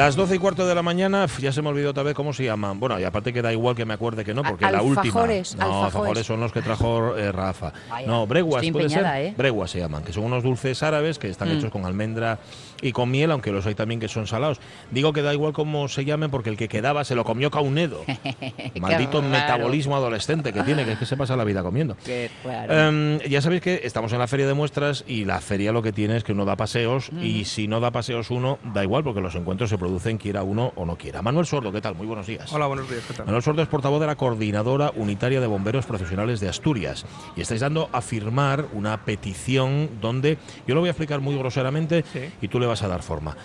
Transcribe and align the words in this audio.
Las 0.00 0.16
12 0.16 0.36
y 0.36 0.38
cuarto 0.38 0.66
de 0.66 0.74
la 0.74 0.80
mañana, 0.80 1.26
ya 1.40 1.52
se 1.52 1.60
me 1.60 1.68
olvidó 1.68 1.90
otra 1.90 2.02
vez 2.02 2.14
cómo 2.14 2.32
se 2.32 2.44
llaman. 2.44 2.80
Bueno, 2.80 2.98
y 2.98 3.04
aparte 3.04 3.34
que 3.34 3.42
da 3.42 3.52
igual 3.52 3.76
que 3.76 3.84
me 3.84 3.92
acuerde 3.92 4.24
que 4.24 4.32
no, 4.32 4.42
porque 4.42 4.64
la 4.64 4.80
última. 4.80 5.02
No, 5.02 5.10
alfajores. 5.10 5.56
alfajores 5.60 6.26
son 6.26 6.40
los 6.40 6.52
que 6.52 6.62
trajo 6.62 7.18
eh, 7.18 7.30
Rafa. 7.30 7.74
no, 8.06 8.26
breguas, 8.26 8.64
puede 8.72 8.88
ser. 8.88 9.04
¿eh? 9.16 9.34
Breguas 9.36 9.70
se 9.70 9.78
llaman, 9.78 10.02
que 10.02 10.14
son 10.14 10.24
unos 10.24 10.42
dulces 10.42 10.82
árabes 10.82 11.18
que 11.18 11.28
están 11.28 11.50
mm. 11.50 11.58
hechos 11.58 11.70
con 11.70 11.84
almendra 11.84 12.38
y 12.80 12.92
con 12.92 13.10
miel, 13.10 13.30
aunque 13.30 13.52
los 13.52 13.66
hay 13.66 13.74
también 13.74 14.00
que 14.00 14.08
son 14.08 14.26
salados. 14.26 14.58
Digo 14.90 15.12
que 15.12 15.20
da 15.20 15.34
igual 15.34 15.52
cómo 15.52 15.86
se 15.86 16.06
llamen, 16.06 16.30
porque 16.30 16.48
el 16.48 16.56
que 16.56 16.68
quedaba 16.68 17.04
se 17.04 17.14
lo 17.14 17.22
comió 17.22 17.50
Caunedo. 17.50 18.02
Maldito 18.80 19.20
metabolismo 19.20 19.96
adolescente 19.96 20.54
que 20.54 20.62
tiene, 20.62 20.86
que 20.86 20.92
es 20.92 20.98
que 20.98 21.04
se 21.04 21.18
pasa 21.18 21.36
la 21.36 21.44
vida 21.44 21.62
comiendo. 21.62 21.98
Em, 22.06 23.18
ya 23.28 23.42
sabéis 23.42 23.60
que 23.60 23.82
estamos 23.84 24.14
en 24.14 24.18
la 24.18 24.28
feria 24.28 24.46
de 24.46 24.54
muestras 24.54 25.04
y 25.06 25.26
la 25.26 25.42
feria 25.42 25.72
lo 25.72 25.82
que 25.82 25.92
tiene 25.92 26.16
es 26.16 26.24
que 26.24 26.32
uno 26.32 26.46
da 26.46 26.56
paseos 26.56 27.10
y 27.20 27.44
si 27.44 27.68
no 27.68 27.80
da 27.80 27.90
paseos 27.90 28.30
uno, 28.30 28.58
da 28.72 28.82
igual, 28.82 29.04
porque 29.04 29.20
los 29.20 29.34
encuentros 29.34 29.68
se 29.68 29.76
producen 29.76 29.89
quiera 30.18 30.42
uno 30.42 30.72
o 30.76 30.84
no 30.84 30.96
quiera. 30.96 31.22
Manuel 31.22 31.46
Sordo, 31.46 31.72
¿qué 31.72 31.80
tal? 31.80 31.94
Muy 31.94 32.06
buenos 32.06 32.26
días. 32.26 32.52
Hola, 32.52 32.66
buenos 32.66 32.88
días, 32.88 33.04
¿qué 33.06 33.14
tal? 33.14 33.26
Manuel 33.26 33.42
Sordo 33.42 33.62
es 33.62 33.68
portavoz 33.68 34.00
de 34.00 34.06
la 34.06 34.16
Coordinadora 34.16 34.92
Unitaria 34.96 35.40
de 35.40 35.46
Bomberos 35.46 35.86
Profesionales 35.86 36.40
de 36.40 36.48
Asturias 36.48 37.04
y 37.36 37.40
estáis 37.40 37.60
dando 37.60 37.88
a 37.92 38.00
firmar 38.00 38.66
una 38.72 39.04
petición 39.04 39.88
donde, 40.00 40.38
yo 40.66 40.74
lo 40.74 40.80
voy 40.80 40.88
a 40.88 40.92
explicar 40.92 41.20
muy 41.20 41.36
groseramente 41.36 42.04
y 42.40 42.48
tú 42.48 42.60
le 42.60 42.66
vas 42.66 42.82
a 42.82 42.88
dar 42.88 43.02
forma, 43.02 43.36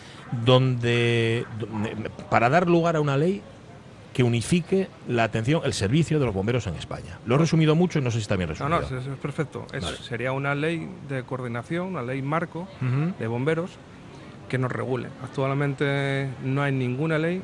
donde, 0.44 1.46
para 2.30 2.50
dar 2.50 2.68
lugar 2.68 2.96
a 2.96 3.02
una 3.02 3.18
ley 3.18 3.42
que 4.14 4.24
unifique 4.24 4.88
la 5.10 5.26
atención, 5.26 5.62
el 5.66 5.74
servicio 5.74 6.20
de 6.20 6.26
los 6.26 6.34
bomberos 6.34 6.68
en 6.68 6.76
España. 6.76 7.20
Lo 7.26 7.36
he 7.36 7.38
resumido 7.38 7.76
mucho 7.76 8.00
y 8.00 8.02
no 8.02 8.12
sé 8.12 8.18
si 8.18 8.22
está 8.22 8.38
bien 8.38 8.48
resumido. 8.48 8.80
No, 8.82 8.90
no, 8.90 8.98
es, 8.98 9.20
perfecto. 9.20 9.66
Sería 10.04 10.32
una 10.32 10.56
ley 10.56 10.90
de 11.10 11.24
coordinación, 11.24 11.88
una 11.88 12.02
ley 12.02 12.22
marco 12.22 12.66
de 13.20 13.28
bomberos 13.28 13.72
que 14.56 14.60
nos 14.60 14.72
regule. 14.72 15.10
Actualmente 15.22 16.30
no 16.42 16.64
hay 16.64 16.72
ninguna 16.72 17.18
ley 17.18 17.42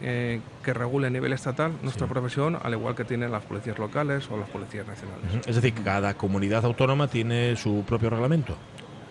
eh, 0.00 0.40
que 0.62 0.72
regule 0.72 1.08
a 1.08 1.10
nivel 1.10 1.34
estatal 1.34 1.72
nuestra 1.82 2.06
profesión, 2.06 2.56
al 2.62 2.72
igual 2.72 2.94
que 2.94 3.04
tienen 3.04 3.30
las 3.30 3.44
policías 3.44 3.78
locales 3.78 4.26
o 4.30 4.38
las 4.38 4.48
policías 4.48 4.86
nacionales. 4.86 5.46
Es 5.46 5.56
decir, 5.56 5.74
cada 5.84 6.14
comunidad 6.14 6.64
autónoma 6.64 7.08
tiene 7.08 7.54
su 7.56 7.84
propio 7.86 8.08
reglamento. 8.08 8.56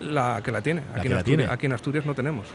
La 0.00 0.42
que 0.42 0.50
la 0.50 0.62
tiene. 0.62 0.82
Aquí, 0.96 1.06
en, 1.06 1.12
Asturias, 1.12 1.50
aquí 1.52 1.66
en 1.66 1.72
Asturias 1.74 2.06
no 2.06 2.14
tenemos. 2.16 2.48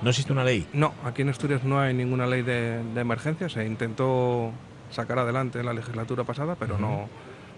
¿No 0.00 0.08
existe 0.08 0.32
una 0.32 0.42
ley? 0.42 0.66
No, 0.72 0.94
aquí 1.04 1.20
en 1.20 1.28
Asturias 1.28 1.62
no 1.62 1.78
hay 1.78 1.92
ninguna 1.92 2.26
ley 2.26 2.40
de, 2.40 2.80
emergencia. 2.96 3.50
Se 3.50 3.66
intentó 3.66 4.52
sacar 4.90 5.18
adelante 5.18 5.60
en 5.60 5.66
la 5.66 5.74
legislatura 5.74 6.24
pasada, 6.24 6.56
pero 6.58 6.78
no, 6.78 7.10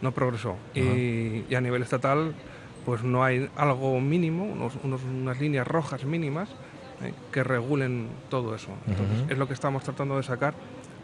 no 0.03 0.11
progresó. 0.11 0.57
y, 0.75 1.55
a 1.55 1.61
nivel 1.61 1.83
estatal 1.83 2.35
pues 2.87 3.03
no 3.03 3.25
hay 3.25 3.51
algo 3.57 4.01
mínimo, 4.01 4.71
unas 4.85 5.41
líneas 5.41 5.67
rojas 5.67 6.05
mínimas 6.05 6.49
eh, 7.03 7.13
que 7.33 7.43
regulen 7.43 8.09
todo 8.31 8.55
eso. 8.55 8.69
es 9.29 9.37
lo 9.37 9.49
que 9.49 9.55
estamos 9.55 9.83
tratando 9.83 10.17
de 10.17 10.23
sacar 10.23 10.55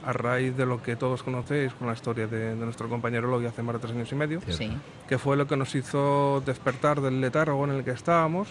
a 0.07 0.13
raíz 0.13 0.57
de 0.57 0.65
lo 0.65 0.81
que 0.81 0.95
todos 0.95 1.25
conocéis 1.25 1.75
con 1.75 1.89
la 1.89 1.95
historia 1.95 2.29
de, 2.29 2.55
nuestro 2.55 2.89
compañero 2.89 3.29
Logi 3.29 3.47
hace 3.47 3.63
más 3.63 3.75
de 3.75 3.81
tres 3.81 3.93
años 3.93 4.13
y 4.13 4.15
medio, 4.15 4.41
que 5.09 5.19
fue 5.19 5.37
lo 5.37 5.49
que 5.49 5.57
nos 5.57 5.75
hizo 5.75 6.41
despertar 6.47 7.01
del 7.01 7.21
letargo 7.21 7.65
en 7.65 7.73
el 7.73 7.85
que 7.85 7.91
estábamos, 7.91 8.49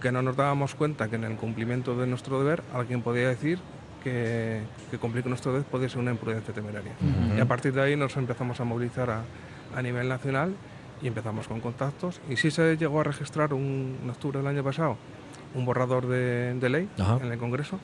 que 0.00 0.10
no 0.10 0.20
nos 0.20 0.36
dábamos 0.36 0.74
cuenta 0.74 1.08
que 1.08 1.14
en 1.16 1.24
el 1.24 1.36
cumplimiento 1.36 1.96
de 1.96 2.08
nuestro 2.08 2.40
deber 2.40 2.64
alguien 2.74 3.02
podía 3.02 3.28
decir 3.28 3.60
que, 4.02 4.62
que 4.90 4.98
cumplir 4.98 5.22
con 5.22 5.30
nuestro 5.30 5.52
deber 5.52 5.66
podía 5.66 5.88
ser 5.88 5.98
una 6.00 6.10
imprudencia 6.10 6.52
temeraria. 6.52 6.92
Y 7.36 7.40
a 7.40 7.46
partir 7.46 7.72
de 7.72 7.82
ahí 7.82 7.96
nos 7.96 8.16
empezamos 8.16 8.60
a 8.60 8.64
movilizar 8.64 9.10
a, 9.10 9.22
a 9.76 9.82
nivel 9.82 10.08
nacional 10.08 10.54
y 11.02 11.08
empezamos 11.08 11.48
con 11.48 11.60
contactos. 11.60 12.20
Y 12.28 12.36
sí 12.36 12.50
se 12.50 12.76
llegó 12.76 13.00
a 13.00 13.04
registrar 13.04 13.54
un, 13.54 13.98
en 14.02 14.10
octubre 14.10 14.38
del 14.38 14.46
año 14.46 14.64
pasado 14.64 14.96
un 15.54 15.64
borrador 15.64 16.06
de, 16.06 16.68
ley 16.68 16.88
en 17.20 17.32
el 17.32 17.38
Congreso, 17.38 17.78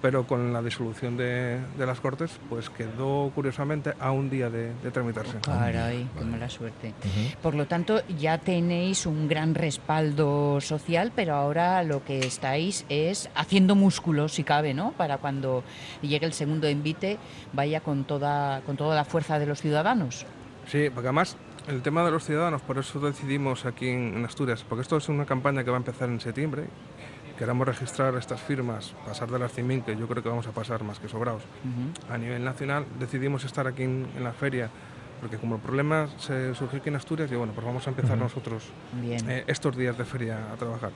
pero 0.00 0.26
con 0.26 0.52
la 0.52 0.62
disolución 0.62 1.16
de, 1.16 1.60
las 1.78 2.00
Cortes, 2.00 2.32
pues 2.48 2.70
quedó 2.70 3.30
curiosamente 3.34 3.92
a 4.00 4.10
un 4.10 4.30
día 4.30 4.50
de, 4.50 4.72
tramitarse. 4.92 5.38
Caray, 5.42 6.08
qué 6.18 6.24
mala 6.24 6.48
suerte. 6.48 6.92
Por 7.40 7.54
lo 7.54 7.66
tanto, 7.66 8.02
ya 8.18 8.38
tenéis 8.38 9.06
un 9.06 9.28
gran 9.28 9.54
respaldo 9.54 10.60
social, 10.60 11.12
pero 11.14 11.34
ahora 11.34 11.82
lo 11.82 12.04
que 12.04 12.18
estáis 12.20 12.84
es 12.88 13.30
haciendo 13.34 13.74
músculo, 13.74 14.28
si 14.28 14.42
cabe, 14.42 14.74
¿no? 14.74 14.92
Para 14.92 15.18
cuando 15.18 15.62
llegue 16.00 16.26
el 16.26 16.32
segundo 16.32 16.68
invite, 16.68 17.18
vaya 17.52 17.80
con 17.80 18.04
toda, 18.04 18.62
con 18.62 18.76
toda 18.76 18.96
la 18.96 19.04
fuerza 19.04 19.38
de 19.38 19.46
los 19.46 19.60
ciudadanos. 19.60 20.26
Sí, 20.66 20.90
porque 20.90 21.08
además 21.08 21.36
el 21.68 21.82
tema 21.82 22.04
de 22.04 22.10
los 22.10 22.24
ciudadanos, 22.24 22.62
por 22.62 22.78
eso 22.78 23.00
decidimos 23.00 23.66
aquí 23.66 23.88
en, 23.88 24.24
Asturias, 24.24 24.64
porque 24.68 24.82
esto 24.82 24.96
es 24.96 25.08
una 25.08 25.26
campaña 25.26 25.64
que 25.64 25.70
va 25.70 25.76
a 25.76 25.78
empezar 25.78 26.08
en 26.08 26.20
septiembre. 26.20 26.66
Queremos 27.38 27.66
registrar 27.66 28.14
estas 28.16 28.40
firmas, 28.40 28.94
pasar 29.06 29.30
de 29.30 29.38
las 29.38 29.56
100.000, 29.56 29.84
que 29.84 29.96
yo 29.96 30.06
creo 30.06 30.22
que 30.22 30.28
vamos 30.28 30.46
a 30.46 30.52
pasar 30.52 30.84
más 30.84 30.98
que 30.98 31.08
sobrados. 31.08 31.42
A 32.10 32.18
nivel 32.18 32.44
nacional 32.44 32.84
decidimos 32.98 33.44
estar 33.44 33.66
aquí 33.66 33.82
en, 33.82 34.06
la 34.22 34.32
feria 34.32 34.70
porque 35.20 35.38
como 35.38 35.54
el 35.54 35.60
problema 35.60 36.08
se 36.18 36.52
surgió 36.54 36.80
aquí 36.80 36.88
en 36.88 36.96
Asturias, 36.96 37.30
y 37.30 37.36
bueno, 37.36 37.52
pues 37.52 37.64
vamos 37.64 37.86
a 37.86 37.90
empezar 37.90 38.18
nosotros 38.18 38.64
eh, 39.04 39.44
estos 39.46 39.76
días 39.76 39.96
de 39.96 40.04
feria 40.04 40.52
a 40.52 40.56
trabajar. 40.56 40.90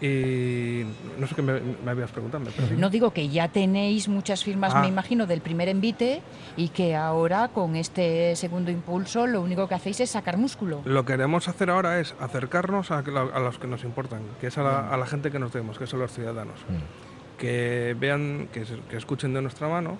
Y 0.00 0.84
no 1.18 1.26
sé 1.26 1.34
qué 1.34 1.42
me, 1.42 1.60
habías 1.90 2.10
preguntado. 2.10 2.44
no 2.76 2.90
digo 2.90 3.12
que 3.12 3.28
ya 3.28 3.48
tenéis 3.48 4.08
muchas 4.08 4.42
firmas, 4.42 4.74
me 4.74 4.80
ah. 4.80 4.88
imagino, 4.88 5.26
del 5.26 5.42
primer 5.42 5.68
envite 5.68 6.22
y 6.56 6.68
que 6.68 6.96
ahora 6.96 7.48
con 7.48 7.76
este 7.76 8.34
segundo 8.36 8.70
impulso 8.70 9.26
lo 9.26 9.42
único 9.42 9.68
que 9.68 9.74
hacéis 9.74 10.00
es 10.00 10.10
sacar 10.10 10.38
músculo. 10.38 10.80
Lo 10.84 11.04
que 11.04 11.16
queremos 11.20 11.48
hacer 11.48 11.68
ahora 11.68 12.00
es 12.00 12.14
acercarnos 12.18 12.90
a, 12.90 13.02
los 13.02 13.58
que 13.58 13.66
nos 13.66 13.84
importan, 13.84 14.22
que 14.40 14.46
es 14.46 14.56
a 14.56 14.96
la, 14.96 15.06
gente 15.06 15.30
que 15.30 15.38
nos 15.38 15.52
vemos, 15.52 15.78
que 15.78 15.86
son 15.86 16.00
los 16.00 16.12
ciudadanos. 16.12 16.60
Mm. 16.60 17.38
Que 17.38 17.94
vean, 17.98 18.48
que, 18.52 18.64
escuchen 18.96 19.34
de 19.34 19.42
nuestra 19.42 19.68
mano, 19.68 19.98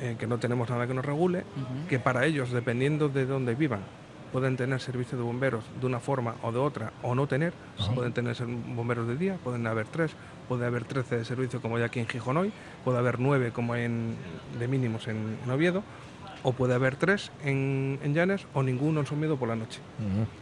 eh, 0.00 0.14
que 0.16 0.28
no 0.28 0.38
tenemos 0.38 0.70
nada 0.70 0.86
que 0.86 0.94
nos 0.94 1.04
regule, 1.04 1.42
que 1.88 1.98
para 1.98 2.24
ellos, 2.24 2.52
dependiendo 2.52 3.08
de 3.08 3.26
dónde 3.26 3.56
vivan, 3.56 3.80
pueden 4.34 4.56
tener 4.56 4.80
servicio 4.80 5.16
de 5.16 5.22
bomberos 5.22 5.62
de 5.80 5.86
una 5.86 6.00
forma 6.00 6.34
o 6.42 6.50
de 6.50 6.58
otra 6.58 6.92
o 7.04 7.14
no 7.14 7.28
tener. 7.28 7.52
Pueden 7.94 8.12
tener 8.12 8.36
bomberos 8.74 9.06
de 9.06 9.16
día, 9.16 9.36
pueden 9.44 9.64
haber 9.68 9.86
tres, 9.86 10.10
puede 10.48 10.66
haber 10.66 10.82
trece 10.82 11.18
de 11.18 11.24
servicio 11.24 11.62
como 11.62 11.78
ya 11.78 11.84
aquí 11.84 12.00
en 12.00 12.08
Gijón 12.08 12.36
hoy, 12.38 12.52
puede 12.84 12.98
haber 12.98 13.20
nueve 13.20 13.52
como 13.52 13.76
en, 13.76 14.16
de 14.58 14.66
mínimos 14.66 15.06
en, 15.06 15.38
Oviedo, 15.48 15.84
o 16.42 16.52
puede 16.52 16.74
haber 16.74 16.96
tres 16.96 17.30
en, 17.44 18.00
en 18.02 18.12
Llanes 18.12 18.48
o 18.54 18.64
ninguno 18.64 18.98
en 18.98 19.06
Somiedo 19.06 19.36
por 19.36 19.48
la 19.48 19.54
noche. 19.54 19.78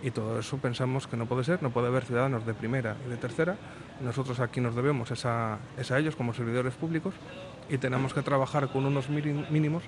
Y 0.02 0.10
todo 0.10 0.40
eso 0.40 0.56
pensamos 0.56 1.06
que 1.06 1.18
no 1.18 1.26
puede 1.26 1.44
ser, 1.44 1.62
no 1.62 1.68
puede 1.68 1.88
haber 1.88 2.06
ciudadanos 2.06 2.46
de 2.46 2.54
primera 2.54 2.96
y 3.06 3.10
de 3.10 3.18
tercera. 3.18 3.58
Nosotros 4.00 4.40
aquí 4.40 4.62
nos 4.62 4.74
debemos 4.74 5.10
es 5.10 5.26
a, 5.26 5.58
es 5.76 5.90
a 5.90 5.98
ellos 5.98 6.16
como 6.16 6.32
servidores 6.32 6.72
públicos 6.72 7.12
y 7.68 7.76
tenemos 7.76 8.14
que 8.14 8.22
trabajar 8.22 8.68
con 8.68 8.86
unos 8.86 9.10
mínimos 9.10 9.82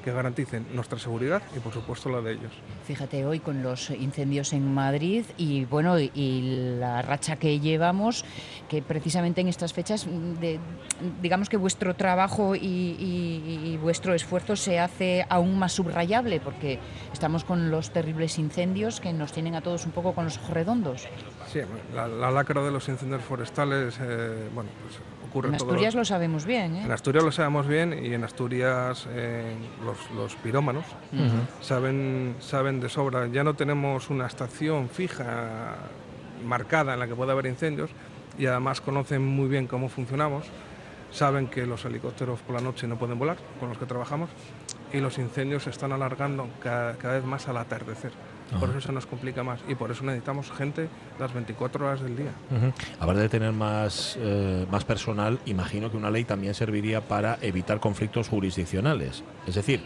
que 0.00 0.12
garanticen 0.12 0.66
nuestra 0.74 0.98
seguridad 0.98 1.42
y 1.56 1.60
por 1.60 1.72
supuesto 1.72 2.08
la 2.08 2.20
de 2.20 2.32
ellos. 2.32 2.52
Fíjate 2.86 3.24
hoy 3.24 3.40
con 3.40 3.62
los 3.62 3.90
incendios 3.90 4.52
en 4.52 4.72
Madrid 4.72 5.24
y 5.36 5.64
bueno 5.64 5.98
y 5.98 6.76
la 6.78 7.02
racha 7.02 7.36
que 7.36 7.60
llevamos, 7.60 8.24
que 8.68 8.82
precisamente 8.82 9.40
en 9.40 9.48
estas 9.48 9.72
fechas, 9.72 10.06
digamos 11.22 11.48
que 11.48 11.56
vuestro 11.56 11.94
trabajo 11.94 12.54
y, 12.54 13.78
vuestro 13.82 14.14
esfuerzo 14.14 14.56
se 14.56 14.78
hace 14.78 15.24
aún 15.28 15.58
más 15.58 15.72
subrayable 15.72 16.40
porque 16.40 16.78
estamos 17.12 17.44
con 17.44 17.70
los 17.70 17.92
terribles 17.92 18.38
incendios 18.38 19.00
que 19.00 19.12
nos 19.12 19.32
tienen 19.32 19.54
a 19.54 19.60
todos 19.62 19.86
un 19.86 19.92
poco 19.92 20.14
con 20.14 20.24
los 20.24 20.36
ojos 20.38 20.50
redondos. 20.50 21.08
Sí, 21.52 21.60
la, 21.94 22.30
lacra 22.30 22.62
de 22.62 22.70
los 22.70 22.88
incendios 22.88 23.22
forestales, 23.22 23.98
eh, 24.00 24.48
bueno, 24.54 24.70
pues 24.82 25.00
en 25.34 25.54
Asturias 25.54 25.94
lo 25.94 26.04
sabemos 26.04 26.44
bien. 26.44 26.76
¿eh? 26.76 26.84
En 26.84 26.92
Asturias 26.92 27.24
lo 27.24 27.32
sabemos 27.32 27.66
bien 27.66 27.98
y 28.04 28.14
en 28.14 28.24
Asturias 28.24 29.06
eh, 29.10 29.54
los, 30.14 30.34
pirómanos 30.36 30.84
saben, 31.60 32.36
saben 32.40 32.80
de 32.80 32.88
sobra. 32.88 33.26
Ya 33.28 33.44
no 33.44 33.54
tenemos 33.54 34.10
una 34.10 34.26
estación 34.26 34.88
fija, 34.88 35.76
marcada, 36.44 36.94
en 36.94 37.00
la 37.00 37.06
que 37.06 37.14
pueda 37.14 37.32
haber 37.32 37.46
incendios 37.46 37.90
y 38.38 38.46
además 38.46 38.80
conocen 38.80 39.24
muy 39.24 39.48
bien 39.48 39.66
cómo 39.66 39.88
funcionamos. 39.88 40.46
Saben 41.12 41.48
que 41.48 41.66
los 41.66 41.84
helicópteros 41.84 42.40
por 42.40 42.54
la 42.54 42.62
noche 42.62 42.86
no 42.86 42.96
pueden 42.96 43.18
volar, 43.18 43.36
con 43.58 43.68
los 43.68 43.78
que 43.78 43.86
trabajamos, 43.86 44.30
y 44.92 44.98
los 44.98 45.18
incendios 45.18 45.64
se 45.64 45.70
están 45.70 45.92
alargando 45.92 46.48
cada, 46.62 46.94
cada 46.94 47.14
vez 47.14 47.24
más 47.24 47.48
al 47.48 47.56
atardecer. 47.56 48.12
Por 48.58 48.70
eso 48.70 48.80
se 48.80 48.92
nos 48.92 49.06
complica 49.06 49.42
más 49.42 49.60
y 49.68 49.74
por 49.74 49.90
eso 49.90 50.04
necesitamos 50.04 50.50
gente 50.50 50.88
las 51.18 51.32
24 51.32 51.86
horas 51.86 52.00
del 52.00 52.16
día. 52.16 52.32
Aparte 52.98 53.20
de 53.20 53.28
tener 53.28 53.52
más, 53.52 54.16
eh, 54.20 54.66
más 54.70 54.84
personal, 54.84 55.38
imagino 55.46 55.90
que 55.90 55.96
una 55.96 56.10
ley 56.10 56.24
también 56.24 56.54
serviría 56.54 57.00
para 57.00 57.38
evitar 57.42 57.80
conflictos 57.80 58.28
jurisdiccionales. 58.28 59.22
Es 59.46 59.54
decir, 59.54 59.80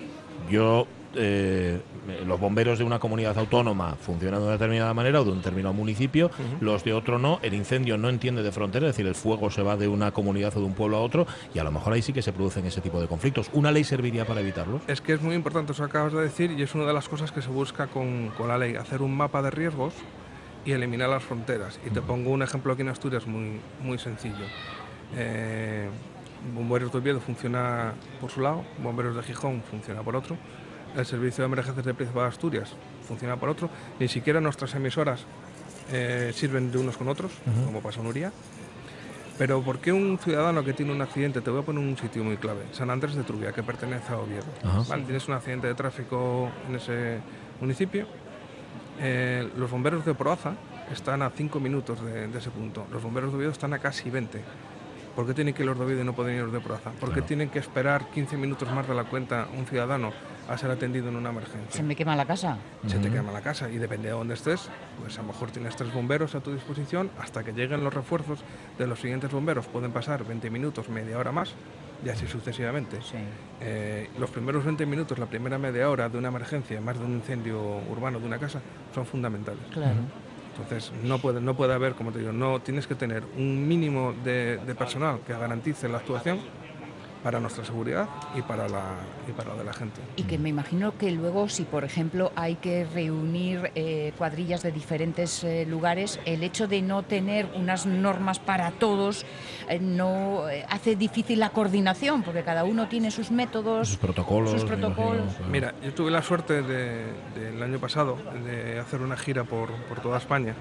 yo 0.51 0.87
eh, 1.17 1.81
los 2.27 2.39
bomberos 2.39 2.79
de 2.79 2.85
una 2.85 2.99
comunidad 2.99 3.37
autónoma 3.39 3.95
funcionan 3.95 4.41
de 4.41 4.47
una 4.47 4.53
determinada 4.53 4.93
manera 4.95 5.21
o 5.21 5.25
de 5.25 5.31
un 5.31 5.39
determinado 5.39 5.75
municipio, 5.75 6.31
los 6.61 6.85
de 6.85 6.93
otro 6.93 7.19
no, 7.19 7.39
el 7.43 7.55
incendio 7.55 7.97
no 7.97 8.09
entiende 8.09 8.43
de 8.43 8.53
frontera, 8.53 8.87
es 8.87 8.95
decir, 8.95 9.07
el 9.07 9.15
fuego 9.15 9.51
se 9.51 9.63
va 9.63 9.77
de 9.77 9.89
una 9.89 10.13
comunidad 10.13 10.57
o 10.57 10.61
de 10.61 10.67
un 10.67 10.75
pueblo 10.75 10.99
a 10.99 11.01
otro 11.01 11.27
y 11.55 11.59
a 11.59 11.65
lo 11.65 11.71
mejor 11.71 11.93
ahí 11.93 12.03
sí 12.03 12.13
que 12.13 12.23
se 12.23 12.33
producen 12.33 12.67
ese 12.67 12.81
tipo 12.81 13.01
de 13.01 13.09
conflictos. 13.09 13.51
¿Una 13.53 13.71
ley 13.71 13.85
serviría 13.85 14.27
para 14.27 14.41
evitarlos? 14.41 14.83
Es 14.87 15.01
que 15.01 15.13
es 15.13 15.23
muy 15.23 15.35
importante 15.35 15.73
eso 15.73 15.85
que 15.85 15.91
acabas 15.91 16.13
de 16.13 16.23
decir 16.23 16.51
y 16.53 16.63
es 16.63 16.75
una 16.75 16.87
de 16.87 16.93
las 16.93 17.09
cosas 17.09 17.33
que 17.33 17.43
se 17.43 17.49
busca 17.49 17.87
con, 17.87 18.33
la 18.47 18.59
ley, 18.59 18.77
hacer 18.77 19.03
un 19.03 19.17
mapa 19.17 19.43
de 19.43 19.51
riesgos 19.51 19.95
y 20.65 20.73
eliminar 20.73 21.09
las 21.09 21.23
fronteras. 21.23 21.79
Y 21.87 21.91
te 21.91 22.03
pongo 22.03 22.31
un 22.31 22.43
ejemplo 22.43 22.73
aquí 22.73 22.83
en 22.83 22.89
Asturias 22.89 23.27
muy, 23.27 23.61
muy 23.81 23.99
sencillo. 23.99 24.47
Eh, 25.17 25.89
Bomberos 26.55 26.93
de 26.93 26.99
Oviedo 26.99 27.21
funciona 27.21 27.95
por 28.21 28.31
su 28.31 28.41
lado, 28.41 28.65
Bomberos 28.83 29.17
de 29.17 29.23
Gijón 29.23 29.63
funciona 29.63 30.03
por 30.03 30.17
otro 30.17 30.37
el 30.97 31.07
servicio 31.07 31.43
de 31.43 31.47
emergencias 31.47 31.85
de 31.85 31.95
Principado 31.95 32.25
de 32.27 32.31
Asturias 32.31 32.73
funciona 33.07 33.37
por 33.37 33.49
otro, 33.49 33.69
ni 33.99 34.09
siquiera 34.09 34.41
nuestras 34.41 34.75
emisoras 34.75 35.25
eh, 35.93 36.33
sirven 36.35 36.73
de 36.73 36.79
unos 36.79 36.97
con 36.97 37.09
otros, 37.09 37.33
como 37.67 37.81
pasa 37.81 38.01
en 38.01 38.07
Uría. 38.07 38.33
Pero 39.37 39.63
¿por 39.63 39.81
qué 39.81 39.93
un 39.93 40.19
ciudadano 40.19 40.65
que 40.65 40.73
tiene 40.73 40.93
un 40.93 41.03
accidente, 41.03 41.41
te 41.41 41.51
voy 41.51 41.61
a 41.61 41.65
poner 41.65 41.83
un 41.83 41.97
sitio 41.97 42.23
muy 42.23 42.37
clave, 42.37 42.63
San 42.73 42.89
Andrés 42.91 43.17
de 43.17 43.25
Trubia, 43.25 43.53
que 43.53 43.65
pertenece 43.65 44.13
a 44.13 44.19
Oviedo, 44.19 44.45
tienes 45.05 45.27
un 45.27 45.35
accidente 45.35 45.67
de 45.67 45.75
tráfico 45.75 46.51
en 46.69 46.77
ese 46.77 47.19
municipio, 47.61 48.07
eh, 49.01 49.49
los 49.57 49.71
bomberos 49.71 50.05
de 50.05 50.15
Proaza 50.15 50.55
están 50.93 51.23
a 51.23 51.31
5 51.31 51.59
minutos 51.59 52.05
de, 52.05 52.31
ese 52.39 52.51
punto, 52.51 52.87
los 52.93 53.03
bomberos 53.03 53.31
de 53.31 53.39
Oviedo 53.39 53.51
están 53.51 53.73
a 53.75 53.81
casi 53.81 54.09
20. 54.09 54.41
¿Por 55.17 55.27
qué 55.27 55.35
tienen 55.35 55.55
que 55.55 55.63
ir 55.63 55.67
los 55.67 55.79
de 55.79 55.85
Oviedo 55.85 56.03
y 56.03 56.05
no 56.05 56.13
pueden 56.15 56.37
ir 56.37 56.43
los 56.43 56.53
de 56.53 56.61
Proaza? 56.61 56.91
¿Por 56.93 57.13
qué 57.13 57.23
tienen 57.23 57.49
que 57.49 57.59
esperar 57.59 58.11
15 58.11 58.37
minutos 58.37 58.71
más 58.71 58.87
de 58.87 58.95
la 58.95 59.05
cuenta 59.05 59.49
un 59.57 59.67
ciudadano 59.67 60.13
a 60.49 60.59
ser 60.59 60.71
atendido 60.71 61.09
en 61.09 61.17
una 61.17 61.31
emergencia. 61.31 61.71
Se 61.71 61.83
me 61.83 61.97
quema 61.97 62.17
la 62.17 62.27
casa. 62.27 62.59
Se 62.87 62.99
te 62.99 63.11
quema 63.11 63.33
la 63.33 63.41
casa 63.41 63.71
y 63.71 63.79
depende 63.79 64.09
de 64.09 64.15
dónde 64.15 64.35
estés, 64.35 64.69
pues 65.01 65.19
a 65.19 65.23
lo 65.23 65.29
mejor 65.29 65.51
tienes 65.51 65.77
tres 65.77 65.93
bomberos 65.93 66.35
a 66.35 66.41
tu 66.41 66.53
disposición 66.53 67.11
hasta 67.19 67.43
que 67.43 67.53
lleguen 67.53 67.83
los 67.83 67.95
refuerzos 67.95 68.41
de 68.79 68.87
los 68.87 69.01
siguientes 69.01 69.31
bomberos. 69.31 69.67
Pueden 69.67 69.93
pasar 69.93 70.25
20 70.25 70.51
minutos, 70.51 70.89
media 70.89 71.19
hora 71.19 71.33
más 71.33 71.55
y 72.05 72.09
así 72.09 72.27
sucesivamente. 72.27 72.99
Eh, 73.61 74.11
los 74.19 74.31
primeros 74.31 74.65
20 74.65 74.85
minutos, 74.87 75.19
la 75.19 75.27
primera 75.27 75.59
media 75.59 75.89
hora 75.89 76.09
de 76.09 76.19
una 76.19 76.29
emergencia, 76.29 76.81
más 76.81 76.99
de 76.99 77.05
un 77.05 77.13
incendio 77.13 77.61
urbano 77.91 78.21
de 78.21 78.27
una 78.27 78.39
casa, 78.39 78.61
son 78.95 79.07
fundamentales. 79.07 79.63
Claro. 79.73 79.97
Entonces 80.57 80.93
no 81.03 81.19
puede, 81.19 81.41
no 81.41 81.57
puede 81.57 81.75
haber, 81.75 81.95
como 81.95 82.13
te 82.13 82.21
digo, 82.21 82.33
no 82.33 82.61
tienes 82.61 82.87
que 82.87 82.95
tener 82.95 83.25
un 83.37 83.67
mínimo 83.67 84.15
de, 84.25 84.59
de 84.59 84.75
personal 84.75 85.21
que 85.27 85.33
garantice 85.33 85.89
la 85.89 85.99
actuación 85.99 86.39
para 87.25 87.41
nuestra 87.41 87.65
seguridad 87.65 88.07
y 88.37 88.43
para 88.43 88.69
la 88.69 88.83
y 89.27 89.33
para 89.33 89.53
la 89.53 89.57
de 89.57 89.65
la 89.65 89.73
gente. 89.73 90.03
Y 90.17 90.25
que 90.25 90.37
me 90.37 90.51
imagino 90.51 90.97
que 90.99 91.11
luego, 91.11 91.49
si 91.49 91.65
por 91.65 91.83
ejemplo 91.83 92.31
hay 92.37 92.57
que 92.57 92.85
reunir 92.85 93.73
eh, 93.75 94.13
cuadrillas 94.19 94.63
de 94.63 94.71
diferentes 94.71 95.43
eh, 95.43 95.65
lugares, 95.67 96.21
el 96.27 96.43
hecho 96.43 96.69
de 96.69 96.83
no 96.83 97.03
tener 97.03 97.49
unas 97.57 97.87
normas 97.87 98.39
para 98.39 98.71
todos 98.73 99.25
eh, 99.71 99.79
no 99.81 100.43
hace 100.69 100.97
difícil 100.97 101.41
la 101.41 101.49
coordinación, 101.49 102.23
porque 102.23 102.43
cada 102.43 102.65
uno 102.65 102.89
tiene 102.89 103.11
sus 103.11 103.31
métodos, 103.31 103.89
sus 103.89 103.97
protocolos. 103.97 104.51
Sus 104.51 104.65
protocolos. 104.65 105.25
Mira, 105.51 105.75
yo 105.83 105.95
tuve 105.95 106.11
la 106.11 106.23
suerte 106.23 106.63
del 106.63 107.63
año 107.63 107.79
pasado 107.79 108.19
de 108.45 108.79
hacer 108.79 109.01
una 109.01 109.17
gira 109.17 109.45
por, 109.45 109.73
por 109.89 110.01
toda 110.01 110.19
España 110.19 110.55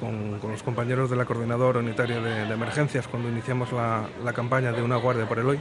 con, 0.00 0.38
con, 0.38 0.52
los 0.52 0.62
compañeros 0.62 1.10
de 1.10 1.16
la 1.16 1.26
Coordinadora 1.26 1.80
Unitaria 1.80 2.18
de, 2.20 2.48
Emergencias 2.48 3.06
cuando 3.06 3.28
iniciamos 3.28 3.72
la, 3.72 4.08
la, 4.24 4.32
campaña 4.32 4.72
de 4.72 4.82
Una 4.82 4.96
Guardia 4.96 5.28
por 5.28 5.38
el 5.38 5.46
Hoy 5.46 5.60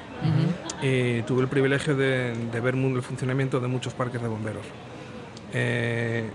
y 0.81 1.21
tuve 1.23 1.41
el 1.41 1.47
privilegio 1.47 1.95
de, 1.95 2.33
ver 2.61 2.75
el 2.75 3.01
funcionamiento 3.01 3.59
de 3.59 3.67
muchos 3.67 3.93
parques 3.93 4.21
de 4.21 4.27
bomberos. 4.27 4.65
Eh, 5.53 6.29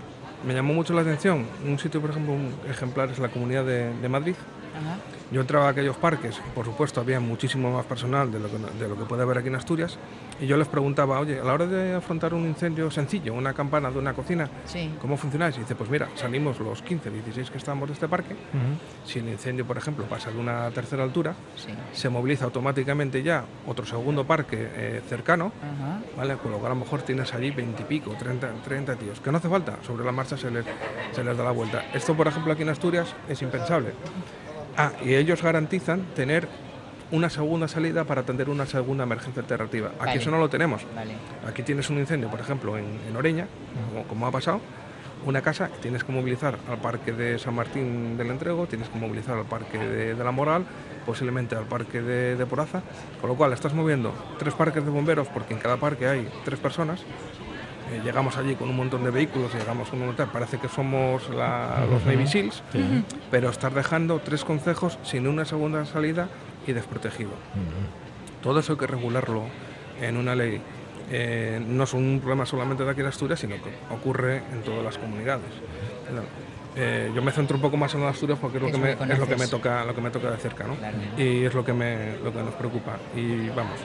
me 0.45 0.53
llamó 0.53 0.73
mucho 0.73 0.93
la 0.93 1.01
atención 1.01 1.45
un 1.65 1.79
sitio, 1.79 2.01
por 2.01 2.09
ejemplo, 2.09 2.35
ejemplar 2.69 3.09
es 3.09 3.19
la 3.19 3.29
Comunidad 3.29 3.65
de, 3.65 4.09
Madrid, 4.09 4.35
yo 5.31 5.41
entraba 5.41 5.67
a 5.67 5.69
aquellos 5.69 5.97
parques, 5.97 6.39
por 6.53 6.65
supuesto 6.65 7.01
había 7.01 7.19
muchísimo 7.19 7.71
más 7.71 7.85
personal 7.85 8.31
de 8.31 8.39
lo, 8.39 8.49
que, 8.49 8.57
de 8.57 8.87
lo 8.87 8.97
que 8.97 9.05
puede 9.05 9.23
haber 9.23 9.39
aquí 9.39 9.47
en 9.47 9.55
Asturias, 9.55 9.97
y 10.39 10.45
yo 10.45 10.57
les 10.57 10.67
preguntaba, 10.67 11.19
oye, 11.19 11.39
a 11.39 11.43
la 11.43 11.53
hora 11.53 11.65
de 11.65 11.95
afrontar 11.95 12.33
un 12.33 12.45
incendio 12.45 12.91
sencillo, 12.91 13.33
una 13.33 13.53
campana 13.53 13.89
de 13.89 13.97
una 13.97 14.13
cocina, 14.13 14.49
¿cómo 15.01 15.17
funcionáis? 15.17 15.55
Y 15.57 15.61
dice, 15.61 15.75
pues 15.75 15.89
mira, 15.89 16.09
salimos 16.15 16.59
los 16.59 16.81
15, 16.81 17.09
16 17.09 17.49
que 17.49 17.57
estamos 17.57 17.87
de 17.87 17.93
este 17.93 18.07
parque, 18.07 18.35
si 19.05 19.19
el 19.19 19.29
incendio, 19.29 19.65
por 19.65 19.77
ejemplo, 19.77 20.05
pasa 20.05 20.31
de 20.31 20.37
una 20.37 20.69
tercera 20.71 21.03
altura, 21.03 21.33
se 21.93 22.09
moviliza 22.09 22.45
automáticamente 22.45 23.23
ya 23.23 23.43
otro 23.65 23.85
segundo 23.85 24.25
parque 24.25 24.69
eh, 24.75 25.01
cercano, 25.07 25.51
¿vale? 26.17 26.35
Con 26.37 26.51
lo 26.51 26.59
cual 26.59 26.73
a 26.73 26.75
lo 26.75 26.81
mejor 26.81 27.01
tienes 27.01 27.33
allí 27.33 27.49
20 27.51 27.81
y 27.81 27.85
pico, 27.85 28.15
30, 28.17 28.51
30 28.63 28.95
tíos, 28.97 29.19
que 29.19 29.31
no 29.31 29.37
hace 29.37 29.49
falta, 29.49 29.77
sobre 29.85 30.05
la 30.05 30.11
marcha 30.11 30.37
se 30.37 30.51
les, 30.51 30.65
se 31.11 31.23
les 31.23 31.37
da 31.37 31.43
la 31.43 31.51
vuelta. 31.51 31.85
Esto, 31.93 32.15
por 32.15 32.27
ejemplo, 32.27 32.53
aquí 32.53 32.61
en 32.61 32.69
Asturias 32.69 33.15
es 33.27 33.41
impensable. 33.41 33.93
Ah, 34.77 34.91
y 35.03 35.13
ellos 35.15 35.41
garantizan 35.41 36.01
tener 36.15 36.47
una 37.11 37.29
segunda 37.29 37.67
salida 37.67 38.05
para 38.05 38.21
atender 38.21 38.49
una 38.49 38.65
segunda 38.65 39.03
emergencia 39.03 39.41
alternativa. 39.41 39.91
Aquí 39.99 40.17
eso 40.17 40.31
no 40.31 40.39
lo 40.39 40.49
tenemos. 40.49 40.81
Aquí 41.47 41.61
tienes 41.61 41.89
un 41.89 41.99
incendio, 41.99 42.29
por 42.29 42.39
ejemplo, 42.39 42.77
en, 42.77 43.15
Oreña, 43.15 43.47
como, 44.09 44.25
ha 44.25 44.31
pasado, 44.31 44.61
una 45.23 45.41
casa, 45.41 45.69
tienes 45.81 46.03
que 46.03 46.11
movilizar 46.11 46.57
al 46.67 46.79
parque 46.79 47.11
de 47.11 47.37
San 47.37 47.53
Martín 47.53 48.17
del 48.17 48.31
Entrego, 48.31 48.65
tienes 48.65 48.89
que 48.89 48.97
movilizar 48.97 49.37
al 49.37 49.45
parque 49.45 49.77
de, 49.77 50.15
La 50.15 50.31
Moral, 50.31 50.65
posiblemente 51.05 51.55
al 51.55 51.65
parque 51.65 52.01
de, 52.01 52.35
de, 52.35 52.45
Poraza, 52.47 52.81
con 53.21 53.29
lo 53.29 53.35
cual 53.35 53.53
estás 53.53 53.75
moviendo 53.75 54.11
tres 54.39 54.55
parques 54.55 54.83
de 54.83 54.89
bomberos 54.89 55.27
porque 55.27 55.53
en 55.53 55.59
cada 55.59 55.77
parque 55.77 56.07
hay 56.07 56.27
tres 56.43 56.59
personas 56.59 57.05
eh, 57.93 58.01
llegamos 58.03 58.37
allí 58.37 58.55
con 58.55 58.69
un 58.69 58.75
montón 58.75 59.03
de 59.03 59.11
vehículos, 59.11 59.53
llegamos 59.53 59.89
con 59.89 60.01
un 60.01 60.09
hotel, 60.09 60.27
parece 60.31 60.57
que 60.57 60.67
somos 60.67 61.29
los 61.29 62.05
Navy 62.05 62.27
Seals, 62.27 62.63
pero 63.29 63.49
estar 63.49 63.73
dejando 63.73 64.19
tres 64.19 64.43
concejos 64.43 64.97
sin 65.03 65.27
una 65.27 65.45
segunda 65.45 65.85
salida 65.85 66.27
y 66.65 66.73
desprotegido. 66.73 67.31
Todo 68.41 68.59
eso 68.59 68.73
hay 68.73 68.79
que 68.79 68.87
regularlo 68.87 69.43
en 70.01 70.17
una 70.17 70.35
ley. 70.35 70.61
Eh, 71.11 71.63
no 71.65 71.83
es 71.83 71.93
un 71.93 72.19
problema 72.19 72.45
solamente 72.45 72.83
de 72.83 72.91
aquí 72.91 73.01
en 73.01 73.07
Asturias, 73.07 73.39
sino 73.39 73.55
que 73.57 73.71
ocurre 73.93 74.37
en 74.51 74.61
todas 74.63 74.83
las 74.83 74.97
comunidades. 74.97 75.51
Eh, 76.75 77.11
yo 77.13 77.21
me 77.21 77.31
centro 77.31 77.55
un 77.55 77.61
poco 77.61 77.77
más 77.77 77.93
en 77.93 78.01
los 78.01 78.09
Asturias 78.09 78.39
porque 78.41 78.57
es 78.57 78.63
lo, 78.63 78.71
que 78.71 78.77
me, 78.77 78.91
es 78.91 79.19
lo 79.19 79.27
que 79.27 79.35
me 79.35 79.47
toca 79.47 79.83
lo 79.85 79.93
que 79.93 80.01
me 80.01 80.09
toca 80.09 80.31
de 80.31 80.37
cerca 80.37 80.65
¿no? 80.65 80.75
y 81.17 81.45
es 81.45 81.53
lo 81.53 81.63
que 81.63 81.73
me 81.73 82.17
lo 82.23 82.33
que 82.33 82.39
nos 82.39 82.53
preocupa. 82.55 82.97
Y 83.15 83.49
vamos 83.49 83.79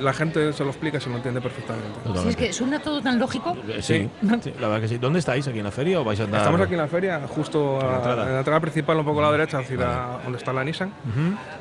la 0.00 0.12
gente 0.12 0.52
se 0.52 0.64
lo 0.64 0.70
explica 0.70 0.98
y 0.98 1.00
se 1.00 1.10
lo 1.10 1.16
entiende 1.16 1.40
perfectamente. 1.40 1.88
Sí, 2.22 2.28
es 2.28 2.36
que 2.36 2.52
suena 2.52 2.80
todo 2.80 3.00
tan 3.00 3.18
lógico. 3.18 3.56
Eh, 3.68 3.82
sí, 3.82 4.08
la 4.22 4.68
verdad 4.68 4.80
que 4.80 4.88
sí. 4.88 4.98
¿dónde 4.98 5.18
estáis 5.18 5.46
aquí 5.48 5.58
en 5.58 5.64
la 5.64 5.70
feria 5.70 6.00
o 6.00 6.04
vais 6.04 6.20
a 6.20 6.24
andar 6.24 6.40
estamos 6.40 6.60
aquí 6.60 6.74
en 6.74 6.80
la 6.80 6.88
feria 6.88 7.20
justo 7.28 7.78
en 7.80 7.86
la 7.86 8.38
entrada, 8.38 8.60
principal 8.60 8.98
un 8.98 9.04
poco 9.04 9.20
a 9.20 9.24
la 9.24 9.32
derecha 9.32 9.58
hacia 9.58 10.20
donde 10.24 10.38
está 10.38 10.52
la 10.52 10.64
Nissan 10.64 10.92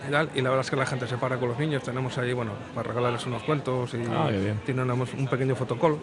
y, 0.08 0.12
la 0.12 0.50
verdad 0.50 0.62
es 0.62 0.70
que 0.70 0.76
la 0.76 0.86
gente 0.86 1.08
se 1.08 1.18
para 1.18 1.38
con 1.38 1.50
los 1.50 1.60
niños. 1.60 1.84
Tenemos 1.84 2.18
ahí 2.18 2.34
bueno 2.34 2.52
para 2.74 2.90
regalarles 2.90 3.26
unos 3.26 3.44
cuentos 3.44 3.94
y 3.94 4.04
ah, 4.10 4.30
tenemos 4.66 5.14
un 5.14 5.28
pequeño 5.28 5.56
fotocall. 5.56 5.98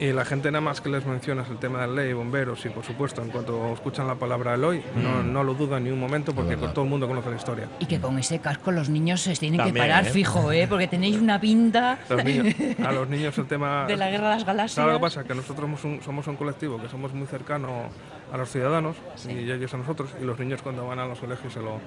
Y 0.00 0.12
la 0.12 0.24
gente 0.24 0.50
nada 0.50 0.60
más 0.60 0.80
que 0.80 0.88
les 0.88 1.04
mencionas 1.06 1.48
el 1.50 1.58
tema 1.58 1.86
de 1.86 1.94
ley 1.94 2.12
bomberos 2.12 2.64
y 2.66 2.68
por 2.68 2.84
supuesto 2.84 3.22
en 3.22 3.30
cuanto 3.30 3.74
escuchan 3.96 4.08
la 4.08 4.18
palabra 4.18 4.54
Eloy, 4.54 4.82
no, 4.94 5.22
mm. 5.22 5.32
no, 5.32 5.42
lo 5.42 5.54
dudan 5.54 5.84
ni 5.84 5.90
un 5.90 5.98
momento 5.98 6.34
porque 6.34 6.56
todo 6.56 6.84
el 6.84 6.90
mundo 6.90 7.08
conoce 7.08 7.30
la 7.30 7.36
historia. 7.36 7.68
Y 7.78 7.86
que 7.86 7.98
con 7.98 8.18
ese 8.18 8.40
casco 8.40 8.70
los 8.70 8.90
niños 8.90 9.22
se 9.22 9.34
tienen 9.34 9.64
que 9.64 9.72
parar 9.72 10.06
¿eh? 10.06 10.10
fijo, 10.10 10.52
¿eh? 10.52 10.66
porque 10.68 10.86
tenéis 10.86 11.16
una 11.16 11.40
pinta. 11.40 11.98
a 12.84 12.92
los 12.92 13.08
niños 13.08 13.38
el 13.38 13.46
tema. 13.46 13.86
De 13.88 13.96
la 13.96 14.10
guerra 14.10 14.28
de 14.30 14.34
las 14.34 14.44
galaxias. 14.44 14.74
¿Sabes 14.74 14.92
lo 14.92 14.98
que 14.98 15.02
pasa? 15.02 15.24
Que 15.24 15.34
nosotros 15.34 15.64
somos 15.64 15.84
un, 15.84 16.02
somos 16.02 16.26
un 16.26 16.36
colectivo 16.36 16.80
que 16.80 16.88
somos 16.88 17.14
muy 17.14 17.26
cercanos 17.26 17.90
a 18.30 18.36
los 18.36 18.50
ciudadanos 18.50 18.96
y 19.26 19.50
ellos 19.50 19.72
a 19.72 19.78
nosotros, 19.78 20.10
y 20.20 20.24
los 20.24 20.38
niños 20.38 20.60
cuando 20.60 20.86
van 20.86 20.98
a 20.98 21.06
los 21.06 21.18
colegios 21.18 21.52
se 21.52 21.60
lo 21.60 21.80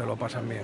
se 0.00 0.06
lo 0.06 0.16
pasan 0.16 0.48
bien. 0.48 0.62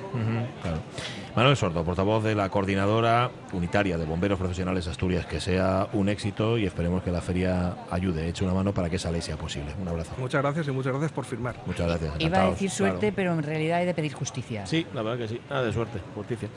Manuel 1.35 1.57
Sordo, 1.59 1.85
portavoz 1.85 2.25
de 2.25 2.35
la 2.35 2.49
Coordinadora 2.49 3.31
Unitaria 3.53 3.99
de 3.99 4.07
Bomberos 4.07 4.39
Profesionales 4.39 4.87
Asturias, 4.87 5.27
que 5.27 5.41
sea 5.41 5.89
un 5.93 6.09
éxito 6.09 6.57
y 6.57 6.65
esperemos 6.65 7.03
que 7.03 7.11
la 7.11 7.21
feria 7.21 7.77
ayude, 7.91 8.29
eche 8.29 8.45
una 8.45 8.55
mano 8.55 8.73
para 8.73 8.89
que 8.89 8.97
esa 8.97 9.11
ley 9.11 9.21
sea 9.21 9.37
posible. 9.37 9.75
Un 9.79 9.89
abrazo. 9.89 10.13
Muchas 10.17 10.41
gracias 10.41 10.69
y 10.69 10.71
muchas 10.71 10.93
gracias 10.93 11.13
por 11.13 11.27
firmar. 11.27 11.57
Muchas 11.67 11.87
gracias. 11.87 12.15
Iba 12.19 12.45
a 12.45 12.51
decir 12.51 12.71
suerte, 12.71 13.13
pero 13.13 13.35
en 13.35 13.43
realidad 13.43 13.81
hay 13.81 13.87
de 13.87 13.93
pedir 13.93 14.15
justicia. 14.15 14.65
Sí, 14.65 14.87
la 14.95 15.03
verdad 15.03 15.19
que 15.19 15.29
sí. 15.29 15.41
Nada 15.51 15.65
de 15.65 15.73
suerte, 15.73 16.01
justicia. 16.15 16.49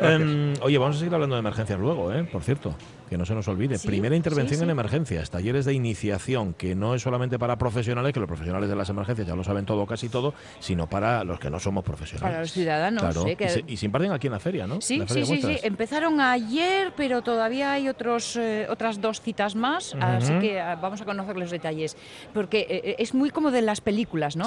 Em, 0.00 0.54
oye, 0.62 0.78
vamos 0.78 0.96
a 0.96 0.98
seguir 0.98 1.14
hablando 1.14 1.36
de 1.36 1.40
emergencias 1.40 1.78
luego, 1.78 2.12
¿eh? 2.12 2.24
por 2.24 2.42
cierto. 2.42 2.74
Que 3.08 3.16
no 3.16 3.24
se 3.24 3.34
nos 3.34 3.48
olvide. 3.48 3.78
Primera 3.78 4.16
intervención 4.16 4.62
en 4.62 4.70
emergencias, 4.70 5.30
talleres 5.30 5.64
de 5.64 5.74
iniciación, 5.74 6.54
que 6.54 6.74
no 6.74 6.94
es 6.94 7.02
solamente 7.02 7.38
para 7.38 7.56
profesionales, 7.56 8.12
que 8.12 8.20
los 8.20 8.28
profesionales 8.28 8.68
de 8.68 8.76
las 8.76 8.88
emergencias 8.88 9.26
ya 9.26 9.36
lo 9.36 9.44
saben 9.44 9.64
todo, 9.64 9.86
casi 9.86 10.08
todo, 10.08 10.34
sino 10.60 10.88
para 10.88 11.24
los 11.24 11.38
que 11.38 11.50
no 11.50 11.58
somos 11.60 11.84
profesionales. 11.84 12.22
Para 12.22 12.40
los 12.40 12.52
ciudadanos. 12.52 13.02
Claro. 13.02 13.24
y, 13.66 13.76
se, 13.76 13.86
imparten 13.86 14.12
aquí 14.12 14.26
en 14.26 14.32
la 14.32 14.40
feria, 14.40 14.66
¿no? 14.66 14.80
Sí, 14.80 15.02
sí, 15.08 15.24
sí, 15.24 15.42
sí. 15.42 15.58
Empezaron 15.62 16.20
ayer, 16.20 16.92
pero 16.96 17.22
todavía 17.22 17.72
hay 17.72 17.88
otros, 17.88 18.36
eh, 18.36 18.66
otras 18.68 19.00
dos 19.00 19.20
citas 19.20 19.54
más, 19.54 19.94
así 20.00 20.32
que 20.40 20.60
ah, 20.60 20.76
vamos 20.76 21.00
a 21.00 21.04
conocer 21.04 21.36
los 21.36 21.50
detalles. 21.50 21.96
Porque 22.34 22.60
eh, 22.60 22.80
eh, 22.84 22.96
es 22.98 23.14
muy 23.14 23.30
como 23.30 23.50
de 23.50 23.62
las 23.62 23.80
películas, 23.80 24.36
¿no? 24.36 24.46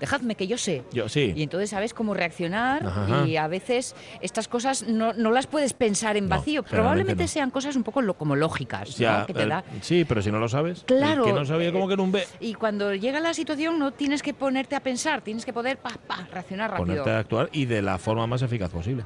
dejadme 0.00 0.34
que 0.34 0.46
yo 0.46 0.58
sé. 0.58 0.82
Yo, 0.92 1.08
sí. 1.08 1.32
Y 1.34 1.42
entonces 1.42 1.70
sabes 1.70 1.94
cómo 1.94 2.14
reaccionar 2.14 2.84
y 3.26 3.36
a 3.36 3.48
veces 3.48 3.94
estas 4.20 4.48
cosas 4.48 4.86
no, 4.86 5.12
no 5.12 5.30
las 5.30 5.46
puedes 5.46 5.72
pensar 5.72 6.16
en 6.16 6.28
vacío. 6.28 6.62
Probablemente 6.62 7.28
sean 7.28 7.50
cosas 7.50 7.76
un 7.76 7.82
poco 7.82 7.93
como 8.14 8.36
lógicas, 8.36 8.98
¿no? 9.00 9.26
que 9.26 9.34
te 9.34 9.46
da. 9.46 9.64
Sí, 9.80 10.04
pero 10.04 10.22
si 10.22 10.30
no 10.30 10.38
lo 10.38 10.48
sabes. 10.48 10.84
Claro. 10.86 11.24
que 11.24 11.32
no 11.32 11.44
sabía 11.44 11.72
cómo 11.72 11.88
que 11.88 11.96
no 11.96 12.02
un 12.02 12.12
B. 12.12 12.26
Y 12.40 12.54
cuando 12.54 12.94
llega 12.94 13.20
la 13.20 13.34
situación 13.34 13.78
no 13.78 13.92
tienes 13.92 14.22
que 14.22 14.34
ponerte 14.34 14.76
a 14.76 14.80
pensar, 14.80 15.22
tienes 15.22 15.44
que 15.44 15.52
poder 15.52 15.78
pa, 15.78 15.90
pa, 16.06 16.26
reaccionar 16.32 16.70
rápido. 16.70 16.86
Ponerte 16.86 17.10
a 17.10 17.18
actuar 17.18 17.48
y 17.52 17.66
de 17.66 17.82
la 17.82 17.98
forma 17.98 18.26
más 18.26 18.42
eficaz 18.42 18.70
posible. 18.70 19.04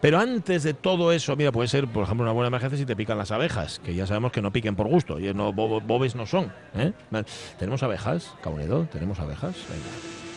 Pero 0.00 0.18
antes 0.18 0.62
de 0.62 0.74
todo 0.74 1.12
eso, 1.12 1.36
mira, 1.36 1.52
puede 1.52 1.68
ser, 1.68 1.86
por 1.86 2.04
ejemplo, 2.04 2.24
una 2.24 2.32
buena 2.32 2.48
emergencia 2.48 2.78
si 2.78 2.86
te 2.86 2.96
pican 2.96 3.18
las 3.18 3.30
abejas, 3.30 3.80
que 3.84 3.94
ya 3.94 4.06
sabemos 4.06 4.32
que 4.32 4.42
no 4.42 4.52
piquen 4.52 4.76
por 4.76 4.88
gusto, 4.88 5.18
y 5.18 5.32
no, 5.34 5.52
bobes 5.52 6.14
no 6.14 6.26
son. 6.26 6.52
¿eh? 6.74 6.92
¿Tenemos 7.58 7.82
abejas, 7.82 8.34
Caunedo? 8.42 8.86
¿Tenemos 8.90 9.18
abejas? 9.20 9.54
Venga. 9.68 10.29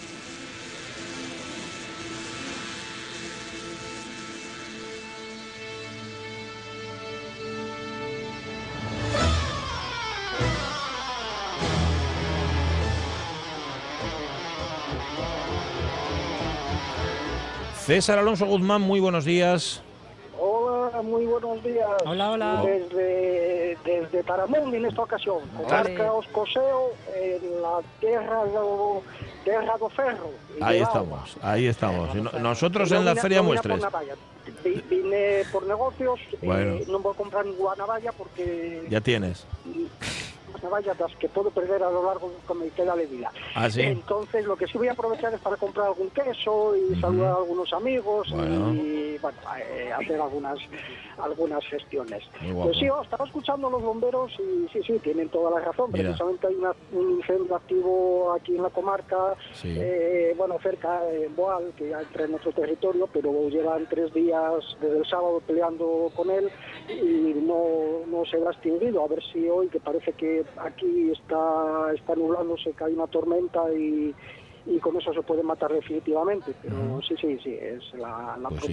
César 17.86 18.18
Alonso 18.18 18.46
Guzmán, 18.46 18.82
muy 18.82 19.02
buenos 19.02 19.25
días. 19.25 19.82
Hola, 20.40 21.02
muy 21.02 21.25
buenos 21.25 21.62
días. 21.62 21.90
Hola, 22.06 22.32
hola. 22.32 22.63
Desde, 22.66 23.78
desde 23.84 24.24
Taramón 24.24 24.74
en 24.74 24.86
esta 24.86 25.02
ocasión, 25.02 25.40
comarca 25.58 26.13
Oscoseo, 26.13 26.92
en 27.13 27.62
la 27.62 27.82
tierra 28.00 28.46
de 28.46 29.02
Terra 29.44 29.78
do 29.78 29.90
Ferro. 29.90 30.32
Ahí 30.62 30.80
estamos, 30.80 31.36
ahí 31.42 31.66
estamos. 31.68 32.16
Nosotros 32.40 32.90
en 32.94 33.04
la 33.04 33.16
Feria 33.18 33.42
Muestres. 33.42 33.84
Vine 34.90 35.44
por 35.52 35.66
negocios, 35.68 36.22
eh, 36.42 36.86
no 36.88 37.00
voy 37.00 37.13
a 37.13 37.18
comprar 37.18 37.46
ninguna 37.46 37.75
navalla 37.75 38.13
porque... 38.13 38.86
Ya 38.90 39.02
tienes 39.02 39.46
navallas 40.63 41.00
las 41.00 41.15
que 41.17 41.29
puedo 41.29 41.51
perder 41.51 41.84
a 41.84 41.91
lo 41.91 42.05
largo 42.05 42.32
que 42.48 42.53
me 42.53 42.70
queda 42.70 42.96
de 42.96 43.05
vida. 43.05 43.32
¿Ah, 43.55 43.67
Entonces, 43.75 44.46
lo 44.46 44.55
que 44.55 44.67
sí 44.67 44.77
voy 44.77 44.88
a 44.88 44.93
aprovechar 44.93 45.34
es 45.34 45.41
para 45.41 45.58
comprar 45.58 45.88
algún 45.88 46.10
queso 46.10 46.75
y 46.75 47.00
saludar 47.00 47.34
a 47.34 47.36
algunos 47.36 47.72
amigos 47.74 48.27
y 48.29 49.17
bueno, 49.17 49.38
eh, 49.58 49.91
hacer 49.93 50.20
algunas 50.20 50.60
algunas 51.17 51.63
gestiones. 51.65 52.24
Pues 52.53 52.77
sí, 52.77 52.89
oh, 52.89 53.01
estaba 53.01 53.25
escuchando 53.25 53.67
a 53.67 53.72
los 53.72 53.82
bomberos 53.82 54.32
y 54.39 54.67
sí, 54.74 54.82
sí, 54.86 55.00
tienen 55.00 55.29
toda 55.29 55.51
la 55.51 55.65
razón. 55.65 55.91
Precisamente 55.91 56.48
hay 56.48 56.55
un 56.91 57.12
incendio 57.12 57.55
activo 57.55 58.34
aquí 58.34 58.55
en 58.55 58.63
la 58.63 58.70
comarca, 58.70 59.36
eh, 59.63 60.34
bueno, 60.38 60.58
cerca 60.62 61.01
de 61.05 61.27
Boal, 61.29 61.74
que 61.77 61.89
ya 61.89 62.01
entra 62.01 62.25
en 62.25 62.32
nuestro 62.32 62.51
territorio, 62.51 63.08
pero 63.12 63.50
llevan 63.50 63.88
tres 63.89 64.13
días 64.13 64.63
desde 64.82 64.98
el 64.98 65.05
sábado 65.05 65.41
peleando 65.46 66.12
con 66.15 66.29
él 66.32 66.50
y 66.89 67.34
no, 67.46 68.05
no 68.08 68.25
se 68.25 68.38
ha 68.38 68.51
extinguido. 68.51 69.03
A 69.03 69.08
ver 69.08 69.24
si 69.32 69.48
hoy, 69.48 69.67
que 69.70 69.79
parece 69.79 70.13
que 70.13 70.43
aquí 70.57 71.12
está, 71.12 71.93
está 71.93 72.15
nublándose, 72.15 72.72
que 72.72 72.83
hay 72.83 72.93
una 72.93 73.07
tormenta 73.07 73.62
y, 73.74 74.13
y 74.65 74.79
con 74.79 74.95
eso 74.98 75.13
se 75.13 75.22
puede 75.22 75.43
matar 75.43 75.72
definitivamente. 75.74 76.53
Pero 76.62 77.01
sí, 77.07 77.15
sí, 77.19 77.38
sí, 77.43 77.57
es 77.60 77.93
la, 77.93 78.38
la 78.41 78.50
pues 78.50 78.65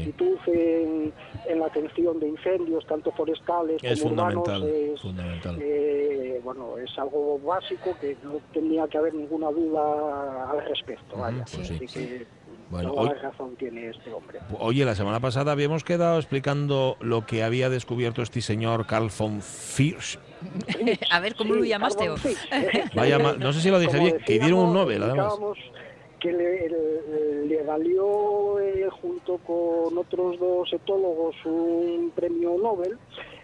en, 0.46 1.12
la 1.58 1.66
atención 1.66 2.20
de 2.20 2.28
incendios, 2.28 2.86
tanto 2.86 3.10
forestales 3.12 3.82
como 3.82 4.12
urbanos, 4.12 4.48
es, 4.62 5.00
fundamental. 5.00 5.58
Eh, 5.60 6.40
bueno, 6.44 6.78
es 6.78 6.96
algo 6.98 7.38
básico 7.40 7.96
que 8.00 8.16
no 8.22 8.40
tenía 8.52 8.86
que 8.88 8.98
haber 8.98 9.14
ninguna 9.14 9.50
duda 9.50 10.50
al 10.50 10.64
respecto. 10.66 11.16
Vaya. 11.16 11.44
Pues 11.52 11.70
Así 11.70 11.86
que 11.86 12.26
bueno, 12.70 12.92
hoy, 12.92 13.08
razón 13.20 13.56
tiene 13.56 13.88
este 13.88 14.12
hombre. 14.12 14.38
Oye, 14.60 14.84
la 14.84 14.94
semana 14.94 15.18
pasada 15.18 15.50
habíamos 15.50 15.82
quedado 15.82 16.18
explicando 16.18 16.96
lo 17.00 17.26
que 17.26 17.42
había 17.42 17.68
descubierto 17.68 18.22
este 18.22 18.40
señor 18.40 18.86
Carl 18.86 19.10
von 19.18 19.42
Fiersch. 19.42 20.18
A 21.10 21.20
ver, 21.20 21.34
¿cómo 21.34 21.54
lo 21.54 21.64
llamaste? 21.64 22.08
Vaya, 22.94 23.18
no 23.18 23.52
sé 23.52 23.60
si 23.60 23.70
lo 23.70 23.78
dije 23.78 23.98
bien, 23.98 24.18
que 24.24 24.38
dieron 24.38 24.60
un 24.60 24.74
Nobel, 24.74 25.02
además 25.02 25.34
que 26.20 26.32
le, 26.32 26.68
le, 27.46 27.62
valió 27.62 28.60
eh, 28.60 28.86
junto 29.00 29.38
con 29.38 29.96
otros 29.96 30.38
dos 30.38 30.70
etólogos 30.70 31.34
un 31.46 32.12
premio 32.14 32.58
Nobel 32.62 32.98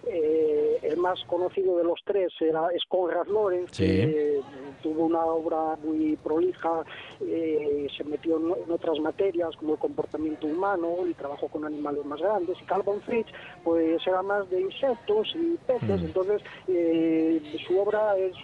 eh, 0.08 0.78
el 0.82 0.96
más 0.98 1.22
conocido 1.24 1.76
de 1.78 1.84
los 1.84 2.00
tres 2.04 2.32
era 2.40 2.68
es 2.72 2.84
Conrad 2.88 3.26
Lorenz, 3.26 3.76
que 3.76 4.40
tuvo 4.82 5.06
una 5.06 5.24
obra 5.24 5.76
muy 5.82 6.16
prolija, 6.16 6.84
eh, 7.20 7.88
se 7.96 8.04
metió 8.04 8.36
en, 8.36 8.70
otras 8.70 9.00
materias 9.00 9.56
como 9.56 9.72
el 9.72 9.78
comportamiento 9.78 10.46
humano 10.46 11.06
y 11.08 11.14
trabajó 11.14 11.48
con 11.48 11.64
animales 11.64 12.04
más 12.04 12.20
grandes. 12.20 12.56
Y 12.60 12.64
Carl 12.64 12.82
von 12.82 13.00
Fritz, 13.02 13.28
pues 13.64 14.06
era 14.06 14.22
más 14.22 14.48
de 14.50 14.60
insectos 14.60 15.34
y 15.34 15.56
peces, 15.66 16.00
mm. 16.00 16.04
entonces 16.04 16.42
eh, 16.68 17.42
su 17.66 17.78
obra 17.78 18.16
es 18.16 18.34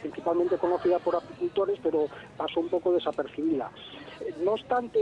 principalmente 0.00 0.56
conocida 0.56 0.98
por 1.00 1.16
apicultores, 1.16 1.78
pero 1.82 2.06
pasó 2.36 2.60
un 2.60 2.68
poco 2.68 2.92
desapercibida. 2.92 3.70
No 4.42 4.52
obstante, 4.52 4.98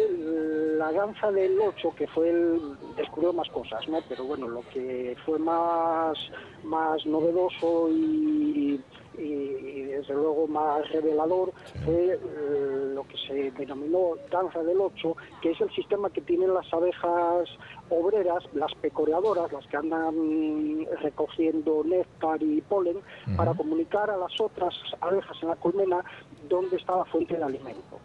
la 0.78 0.92
danza 0.92 1.30
del 1.30 1.58
8, 1.60 1.94
que 1.96 2.06
fue 2.08 2.30
el, 2.30 2.60
descubrió 2.96 3.32
más 3.32 3.48
cosas, 3.50 3.86
¿no? 3.88 4.00
Pero 4.08 4.24
bueno, 4.24 4.48
lo 4.48 4.62
que 4.72 5.16
fue 5.24 5.38
más, 5.38 6.18
más 6.64 7.04
novedoso 7.06 7.88
y, 7.90 8.80
desde 9.16 10.14
luego 10.14 10.46
más 10.46 10.88
revelador 10.90 11.52
fue 11.84 12.14
eh, 12.14 12.92
lo 12.94 13.06
que 13.06 13.16
se 13.26 13.50
denominó 13.52 14.16
danza 14.30 14.62
del 14.62 14.80
8, 14.80 15.16
que 15.40 15.50
es 15.52 15.60
el 15.60 15.70
sistema 15.70 16.10
que 16.10 16.20
tienen 16.20 16.52
las 16.52 16.72
abejas 16.72 17.48
obreras, 17.90 18.42
las 18.54 18.74
pecoreadoras, 18.76 19.52
las 19.52 19.66
que 19.66 19.76
andan 19.76 20.86
recogiendo 21.02 21.82
néctar 21.84 22.42
y 22.42 22.60
polen, 22.62 22.98
para 23.36 23.54
comunicar 23.54 24.10
a 24.10 24.16
las 24.16 24.40
otras 24.40 24.74
abejas 25.00 25.36
en 25.42 25.48
la 25.48 25.56
colmena 25.56 26.04
dónde 26.48 26.76
está 26.76 26.96
la 26.96 27.04
fuente 27.04 27.36
de 27.36 27.42
alimento. 27.42 27.98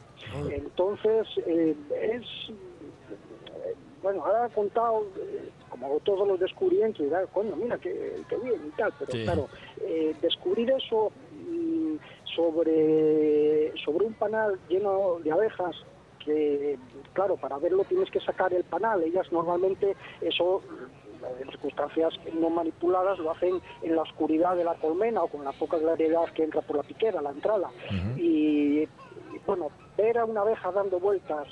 Entonces, 0.50 1.28
eh, 1.46 1.76
es. 1.92 2.24
Eh, 2.50 3.76
bueno, 4.02 4.24
ahora 4.26 4.46
ha 4.46 4.50
contado, 4.50 5.06
eh, 5.18 5.50
como 5.80 6.00
todos 6.00 6.28
los 6.28 6.40
descubrimientos, 6.40 7.06
y 7.06 7.34
coño, 7.34 7.56
mira, 7.56 7.78
qué, 7.78 8.24
bien 8.44 8.62
y 8.68 8.72
tal, 8.78 8.94
pero 9.00 9.12
claro, 9.24 9.48
descubrir 10.22 10.72
eso 10.72 11.12
mm, 11.32 11.96
sobre, 12.36 13.74
sobre 13.84 14.06
un 14.06 14.14
panal 14.14 14.60
lleno 14.70 15.20
de 15.24 15.32
abejas 15.32 15.76
que, 16.24 16.78
claro, 17.14 17.38
para 17.38 17.58
verlo 17.58 17.84
tienes 17.86 18.12
que 18.12 18.20
sacar 18.20 18.54
el 18.54 18.64
panal. 18.64 19.04
Ellas 19.04 19.32
normalmente 19.32 19.96
eso 20.22 20.62
en 21.40 21.50
circunstancias 21.50 22.14
no 22.40 22.50
manipuladas 22.50 23.18
lo 23.20 23.32
hacen 23.32 23.60
en 23.82 23.96
la 23.96 24.04
oscuridad 24.04 24.56
de 24.56 24.64
la 24.64 24.76
colmena 24.76 25.24
o 25.24 25.28
con 25.28 25.44
la 25.44 25.52
poca 25.52 25.80
claridad 25.80 26.26
que 26.34 26.44
entra 26.44 26.62
por 26.62 26.78
la 26.78 26.84
piquera, 26.84 27.22
la 27.22 27.32
entrada. 27.32 27.70
y, 28.18 28.88
bueno, 29.46 29.70
ver 29.98 30.18
a 30.18 30.26
una 30.26 30.42
abeja 30.42 30.72
dando 30.72 31.00
vueltas 31.00 31.48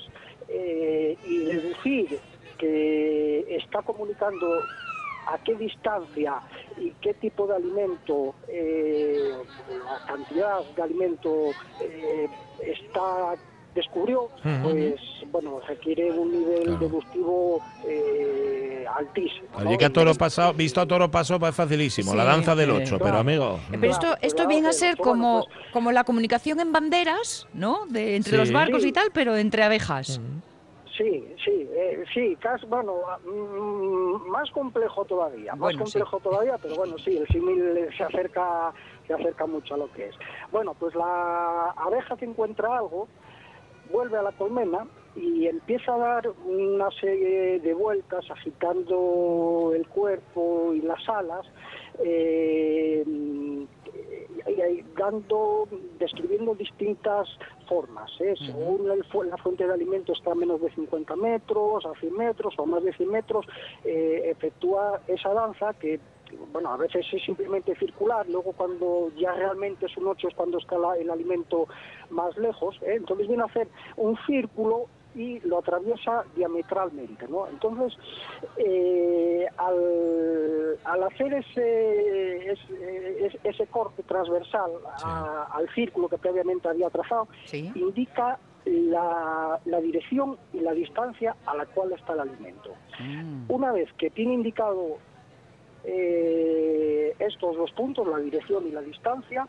eh, 0.48 1.16
y 1.24 1.38
deducir 1.38 2.20
que 2.58 3.56
está 3.56 3.82
comunicando 3.82 4.46
a 5.26 5.38
qué 5.38 5.54
distancia 5.56 6.40
y 6.78 6.90
qué 7.00 7.14
tipo 7.14 7.46
de 7.46 7.56
alimento, 7.56 8.34
eh, 8.48 9.32
la 9.68 10.06
cantidad 10.06 10.60
de 10.76 10.82
alimento 10.82 11.50
eh, 11.80 12.28
está 12.60 13.34
descubrió, 13.76 14.30
pues 14.62 15.00
bueno, 15.30 15.60
requiere 15.68 16.10
un 16.10 16.32
nivel 16.32 16.78
deductivo 16.78 17.60
eh, 17.86 18.86
altísimo. 18.96 19.48
Oye, 19.54 19.76
que 19.76 19.84
a 19.84 19.92
toro 19.92 20.14
pasado, 20.14 20.54
visto 20.54 20.80
a 20.80 20.86
toro 20.86 21.10
paso, 21.10 21.36
es 21.36 21.54
facilísimo, 21.54 22.14
la 22.14 22.24
danza 22.24 22.56
del 22.56 22.70
8, 22.70 22.98
pero 22.98 23.18
amigo. 23.18 23.60
Pero 23.70 23.92
esto, 23.92 24.16
esto 24.22 24.48
viene 24.48 24.68
a 24.68 24.72
ser 24.72 24.96
como, 24.96 25.44
pues 25.44 25.72
como 25.72 25.92
la 25.92 26.04
comunicación 26.04 26.58
en 26.60 26.72
banderas, 26.72 27.46
¿no? 27.52 27.86
De, 27.86 28.16
entre 28.16 28.38
los 28.38 28.50
barcos 28.50 28.84
y 28.84 28.92
tal, 28.92 29.10
pero 29.12 29.36
entre 29.36 29.62
abejas. 29.62 30.20
Sí, 30.96 31.34
sí, 31.44 31.68
eh, 31.72 32.04
sí, 32.14 32.38
bueno, 32.68 33.02
mm, 33.24 34.30
más 34.30 34.50
complejo 34.50 35.04
todavía, 35.04 35.54
más 35.54 35.76
complejo 35.76 36.18
todavía, 36.20 36.56
pero 36.62 36.76
bueno, 36.76 36.96
sí, 36.98 37.18
el 37.18 37.26
símil 37.28 37.88
se 37.96 38.04
acerca, 38.04 38.72
se 39.06 39.12
acerca 39.12 39.46
mucho 39.46 39.74
a 39.74 39.78
lo 39.78 39.92
que 39.92 40.06
es. 40.06 40.14
Bueno, 40.50 40.74
pues 40.74 40.94
la 40.94 41.70
abeja 41.76 42.16
que 42.16 42.24
encuentra 42.24 42.78
algo, 42.78 43.08
vuelve 43.92 44.16
a 44.16 44.22
la 44.22 44.32
colmena 44.32 44.86
y 45.14 45.46
empieza 45.46 45.94
a 45.94 45.98
dar 45.98 46.28
una 46.44 46.90
serie 46.92 47.60
de 47.60 47.74
vueltas 47.74 48.30
agitando 48.30 49.72
el 49.74 49.86
cuerpo 49.88 50.72
y 50.74 50.80
las 50.80 51.06
alas 51.08 51.46
eh, 52.04 53.04
dando, 54.96 55.68
describiendo 55.98 56.54
distintas 56.54 57.28
formas. 57.68 58.10
¿eh? 58.20 58.34
Según 58.38 58.88
la 58.88 59.36
fuente 59.38 59.66
de 59.66 59.72
alimento 59.72 60.12
está 60.12 60.32
a 60.32 60.34
menos 60.34 60.60
de 60.60 60.70
50 60.72 61.16
metros, 61.16 61.84
a 61.84 61.98
100 61.98 62.16
metros 62.16 62.54
o 62.58 62.62
a 62.62 62.66
más 62.66 62.84
de 62.84 62.92
100 62.92 63.10
metros, 63.10 63.46
eh, 63.84 64.30
efectúa 64.30 65.00
esa 65.06 65.32
danza 65.32 65.74
que 65.74 66.00
bueno, 66.52 66.72
a 66.72 66.76
veces 66.76 67.06
es 67.12 67.22
simplemente 67.24 67.76
circular, 67.76 68.26
luego 68.28 68.52
cuando 68.52 69.10
ya 69.16 69.32
realmente 69.32 69.86
es 69.86 69.96
un 69.96 70.08
8 70.08 70.28
es 70.28 70.34
cuando 70.34 70.58
está 70.58 70.76
el 70.98 71.08
alimento 71.08 71.68
más 72.10 72.36
lejos, 72.36 72.76
¿eh? 72.82 72.94
entonces 72.96 73.28
viene 73.28 73.42
a 73.42 73.46
hacer 73.46 73.68
un 73.96 74.18
círculo 74.26 74.86
y 75.16 75.40
lo 75.40 75.58
atraviesa 75.58 76.24
diametralmente. 76.36 77.26
¿no? 77.26 77.48
Entonces, 77.48 77.98
eh, 78.58 79.46
al, 79.56 81.02
hacer 81.02 81.34
ese, 81.34 82.52
ese, 82.52 83.40
ese 83.42 83.66
corte 83.66 84.02
transversal 84.02 84.70
al 85.02 85.68
círculo 85.74 86.08
que 86.08 86.18
previamente 86.18 86.68
había 86.68 86.90
trazado, 86.90 87.28
indica 87.74 88.38
la, 88.66 89.58
la, 89.64 89.80
dirección 89.80 90.36
y 90.52 90.60
la 90.60 90.72
distancia 90.72 91.36
a 91.46 91.56
la 91.56 91.66
cual 91.66 91.92
está 91.92 92.12
el 92.12 92.20
alimento. 92.20 92.74
Mm. 92.98 93.44
Una 93.48 93.72
vez 93.72 93.92
que 93.94 94.10
tiene 94.10 94.34
indicado 94.34 94.98
eh, 95.88 97.14
estos 97.20 97.56
dos 97.56 97.70
puntos, 97.70 98.08
la 98.08 98.18
dirección 98.18 98.66
y 98.66 98.72
la 98.72 98.82
distancia, 98.82 99.46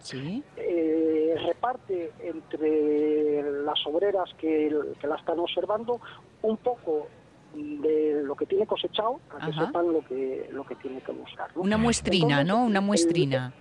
eh, 0.55 1.35
reparte 1.47 2.11
entre 2.19 3.63
las 3.63 3.79
obreras 3.87 4.29
que, 4.37 4.71
la 5.01 5.15
están 5.15 5.39
observando 5.39 5.99
un 6.43 6.57
poco 6.57 7.07
de 7.55 8.21
lo 8.23 8.35
que 8.35 8.45
tiene 8.45 8.67
cosechado 8.67 9.19
para 9.31 9.47
que 9.47 9.53
sepan 9.53 9.91
lo 9.91 10.05
que 10.05 10.47
lo 10.51 10.63
que 10.63 10.75
tiene 10.75 11.01
que 11.01 11.11
buscar. 11.11 11.49
Una 11.55 11.77
muestrina, 11.77 12.43
¿no? 12.43 12.65
Una 12.65 12.81
muestrina. 12.81 13.51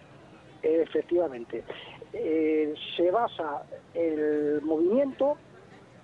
efectivamente. 0.62 1.64
Eh, 2.12 2.74
se 2.96 3.10
basa 3.10 3.62
el 3.94 4.60
movimiento 4.62 5.38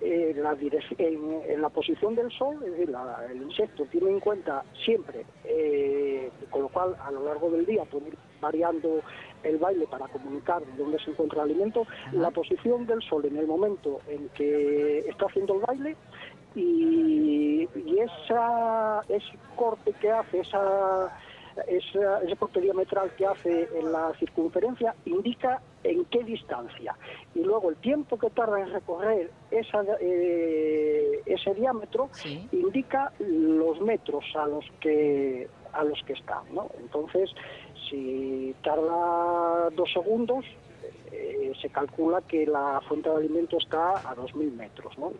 en, 0.03 0.43
la 0.43 0.57
en, 0.97 1.61
la 1.61 1.69
posición 1.69 2.15
del 2.15 2.31
sol, 2.31 2.57
es 2.65 2.71
decir, 2.71 2.93
el 3.31 3.41
insecto 3.41 3.85
tiene 3.85 4.09
en 4.09 4.19
cuenta 4.19 4.63
siempre, 4.83 5.25
eh, 5.45 6.29
con 6.49 6.63
lo 6.63 6.69
cual 6.69 6.95
a 7.01 7.11
lo 7.11 7.23
largo 7.25 7.49
del 7.49 7.65
día 7.65 7.85
puede 7.85 8.09
ir 8.09 8.17
variando 8.41 9.01
el 9.43 9.57
baile 9.57 9.87
para 9.87 10.07
comunicar 10.07 10.61
dónde 10.77 10.99
se 10.99 11.11
encuentra 11.11 11.43
el 11.43 11.51
alimento, 11.51 11.87
la 12.11 12.31
posición 12.31 12.85
del 12.85 13.01
sol 13.01 13.25
en 13.25 13.37
el 13.37 13.47
momento 13.47 14.01
en 14.07 14.27
que 14.29 14.99
está 14.99 15.25
haciendo 15.25 15.55
el 15.55 15.61
baile 15.61 15.95
y, 16.55 17.67
y 17.73 17.99
esa, 17.99 19.01
ese 19.07 19.37
corte 19.55 19.93
que 20.01 20.11
hace, 20.11 20.41
esa 20.41 21.11
ese 21.67 22.35
corte 22.37 22.61
diametral 22.61 23.11
que 23.15 23.25
hace 23.25 23.69
en 23.75 23.91
la 23.91 24.13
circunferencia 24.19 24.95
indica 25.05 25.61
en 25.83 26.05
qué 26.05 26.23
distancia. 26.23 26.95
Y 27.35 27.43
luego 27.43 27.69
el 27.69 27.75
tiempo 27.77 28.17
que 28.17 28.29
tarda 28.29 28.59
en 28.59 28.71
recorrer 28.71 29.31
esa, 29.51 29.83
eh, 29.99 31.21
ese 31.25 31.53
diámetro 31.53 32.09
indica 32.51 33.11
los 33.19 33.81
metros 33.81 34.25
a 34.35 34.47
los 34.47 34.65
que 34.79 35.47
a 35.73 35.83
los 35.83 36.01
que 36.03 36.13
está. 36.13 36.41
¿no? 36.51 36.69
Entonces, 36.79 37.29
si 37.89 38.55
tarda 38.63 39.69
dos 39.71 39.91
segundos, 39.91 40.45
eh, 41.13 41.53
se 41.61 41.69
calcula 41.69 42.21
que 42.21 42.45
la 42.47 42.81
fuente 42.87 43.09
de 43.09 43.15
alimento 43.15 43.57
está 43.57 43.91
a 43.91 44.15
2.000 44.15 44.51
metros. 44.53 44.97
¿no? 44.97 45.13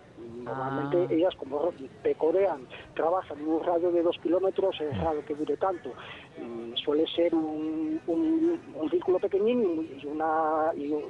Normalmente 0.44 1.08
ah. 1.10 1.14
ellas, 1.14 1.36
como 1.36 1.72
pecorean, 2.02 2.68
trabajan 2.96 3.40
en 3.40 3.48
un 3.48 3.64
radio 3.64 3.92
de 3.92 4.02
dos 4.02 4.18
kilómetros, 4.22 4.80
es 4.82 4.98
raro 4.98 5.24
que 5.26 5.36
dure 5.36 5.56
tanto. 5.58 5.92
Mm, 6.40 6.74
suele 6.76 7.06
ser 7.08 7.36
un, 7.36 8.02
un, 8.08 8.90
círculo 8.90 9.20
pequeñín 9.20 9.88
y, 10.02 10.06
una, 10.06 10.72
y 10.76 10.92
un, 10.92 11.04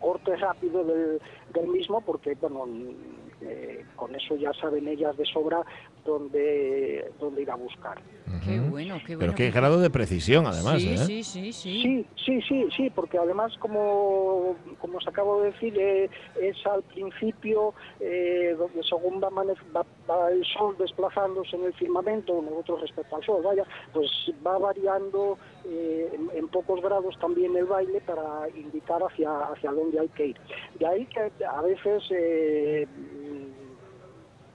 corte 0.00 0.34
rápido 0.36 0.82
del, 0.84 1.20
del 1.52 1.68
mismo, 1.68 2.00
porque 2.00 2.34
bueno, 2.40 2.66
eh, 3.40 3.84
con 3.96 4.14
eso 4.14 4.36
ya 4.36 4.52
saben 4.54 4.88
ellas 4.88 5.16
de 5.16 5.24
sobra 5.26 5.62
dónde, 6.04 7.12
dónde 7.18 7.42
ir 7.42 7.50
a 7.50 7.56
buscar. 7.56 7.98
Qué 8.44 8.60
bueno, 8.60 8.96
qué 9.06 9.16
bueno. 9.16 9.18
Pero 9.20 9.34
qué 9.34 9.50
grado 9.50 9.80
de 9.80 9.90
precisión, 9.90 10.46
además. 10.46 10.80
Sí, 10.80 10.90
¿eh? 10.90 10.98
sí, 10.98 11.22
sí, 11.22 11.52
sí. 11.52 12.06
Sí, 12.16 12.40
sí, 12.42 12.68
sí, 12.76 12.90
porque 12.90 13.18
además, 13.18 13.56
como, 13.58 14.56
como 14.80 14.98
os 14.98 15.06
acabo 15.06 15.40
de 15.40 15.52
decir, 15.52 15.76
eh, 15.78 16.10
es 16.40 16.56
al 16.66 16.82
principio 16.82 17.74
eh, 18.00 18.54
donde 18.58 18.82
según 18.82 19.22
va, 19.22 19.30
va, 20.10 20.30
el 20.30 20.44
sol 20.44 20.76
desplazándose 20.78 21.56
en 21.56 21.64
el 21.64 21.74
firmamento, 21.74 22.40
nosotros 22.42 22.82
respecto 22.82 23.16
al 23.16 23.24
sol, 23.24 23.42
vaya, 23.42 23.64
pues 23.92 24.10
va 24.46 24.58
variando 24.58 25.38
en, 25.64 26.30
en, 26.34 26.48
pocos 26.48 26.82
grados 26.82 27.18
también 27.18 27.56
el 27.56 27.64
baile 27.64 28.00
para 28.02 28.48
indicar 28.54 29.02
hacia, 29.02 29.38
hacia 29.40 29.72
dónde 29.72 30.00
hay 30.00 30.08
que 30.08 30.26
ir. 30.26 30.36
De 30.78 30.86
ahí 30.86 31.06
que 31.06 31.44
a 31.44 31.62
veces 31.62 32.02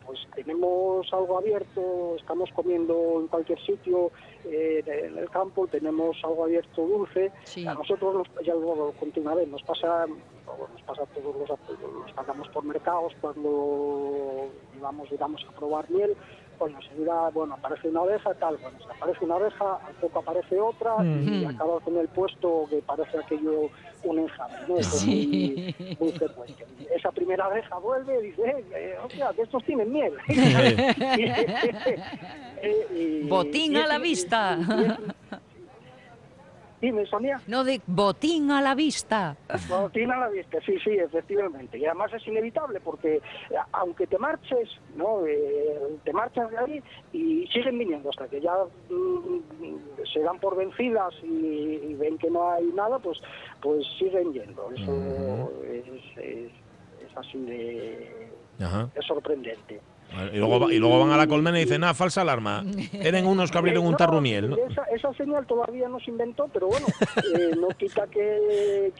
pues 0.09 0.27
tenemos 0.33 1.05
algo 1.13 1.37
abierto, 1.37 2.15
estamos 2.17 2.49
comiendo 2.55 3.19
en 3.21 3.27
cualquier 3.27 3.63
sitio 3.63 4.11
eh, 4.43 4.83
en 4.83 5.15
el 5.19 5.29
campo, 5.29 5.67
tenemos 5.67 6.17
algo 6.23 6.45
abierto 6.45 6.81
dulce. 6.81 7.31
A 7.67 7.75
nosotros, 7.75 8.27
ya 8.43 8.55
lo 8.55 8.91
conté 8.99 9.19
una 9.19 9.35
vez, 9.35 9.47
nos 9.47 9.61
pasa, 9.61 10.07
nos 10.67 10.81
pasa 10.83 11.05
todos 11.13 11.35
los, 11.35 11.49
los 11.49 12.11
pasamos 12.13 12.47
por 12.49 12.63
mercados 12.63 13.13
cuando 13.21 14.49
íbamos, 14.77 15.11
íbamos 15.11 15.45
a 15.47 15.51
probar 15.57 15.89
miel, 15.89 16.15
pues 16.57 16.73
enseguida, 16.75 17.29
bueno, 17.33 17.53
aparece 17.53 17.87
una 17.87 18.01
abeja, 18.01 18.33
tal, 18.35 18.57
bueno, 18.57 18.77
si 18.79 18.85
aparece 18.85 19.25
una 19.25 19.35
abeja, 19.35 19.75
al 19.87 19.93
poco 19.95 20.19
aparece 20.19 20.59
otra 20.59 20.95
y 21.03 21.45
acaba 21.45 21.79
con 21.79 21.97
el 21.97 22.07
puesto 22.09 22.65
que 22.69 22.81
parece 22.81 23.17
aquello 23.17 23.69
un 24.03 24.19
enjambre, 24.19 24.59
¿no? 24.67 24.75
muy, 24.75 26.11
frecuente. 26.11 26.65
Esa 26.95 27.11
primera 27.11 27.45
abeja 27.45 27.77
vuelve 27.77 28.19
y 28.19 28.27
dice, 28.27 28.41
eh, 28.43 28.65
eh 28.73 28.97
hostia, 29.03 29.31
que 29.35 29.41
estos 29.43 29.63
tienen 29.63 29.91
miel. 29.91 30.13
Eh, 32.61 33.25
Botín 33.29 33.77
a 33.77 33.87
la 33.87 33.99
vista. 33.99 34.59
Dime, 36.81 37.05
Sonia. 37.05 37.41
No, 37.47 37.63
de 37.63 37.81
botín 37.87 38.51
a 38.51 38.61
la 38.61 38.73
vista. 38.73 39.35
Botín 39.67 40.11
a 40.11 40.17
la 40.17 40.29
vista, 40.29 40.59
sí, 40.65 40.77
sí, 40.79 40.91
efectivamente. 40.91 41.77
Y 41.77 41.85
además 41.85 42.13
es 42.13 42.25
inevitable 42.25 42.79
porque 42.79 43.21
aunque 43.73 44.07
te 44.07 44.17
marches, 44.17 44.69
¿no? 44.95 45.25
Eh, 45.25 45.77
te 46.05 46.13
marchas 46.13 46.49
de 46.51 46.57
ahí 46.57 46.83
y 47.11 47.47
siguen 47.47 47.77
viniendo 47.77 48.09
hasta 48.09 48.27
que 48.27 48.39
ya 48.39 48.53
mm, 48.89 50.05
se 50.13 50.21
dan 50.21 50.39
por 50.39 50.55
vencidas 50.55 51.13
y, 51.23 51.93
ven 51.95 52.17
que 52.17 52.29
no 52.29 52.49
hay 52.51 52.65
nada, 52.67 52.97
pues, 52.99 53.19
pues 53.61 53.85
siguen 53.97 54.31
yendo. 54.31 54.69
Eso 54.71 55.51
es, 55.67 56.51
así 57.15 57.39
de... 57.39 58.29
Es 58.95 59.05
sorprendente. 59.05 59.81
Y 60.33 60.37
luego, 60.37 60.71
y 60.71 60.79
luego 60.79 60.99
van 60.99 61.11
a 61.11 61.17
la 61.17 61.27
colmena 61.27 61.59
y 61.59 61.65
dicen, 61.65 61.83
ah, 61.83 61.93
falsa 61.93 62.21
alarma. 62.21 62.63
Eran 62.93 63.25
unos 63.25 63.51
que 63.51 63.57
abrieron 63.57 63.85
un 63.85 63.95
tarrumiel. 63.95 64.49
¿no? 64.49 64.57
Esa, 64.91 65.13
señal 65.13 65.45
todavía 65.45 65.87
no 65.89 65.99
se 65.99 66.11
inventó, 66.11 66.49
pero 66.51 66.67
bueno, 66.67 66.87
eh, 67.37 67.51
no 67.59 67.67
quita 67.69 68.07
que, 68.07 68.91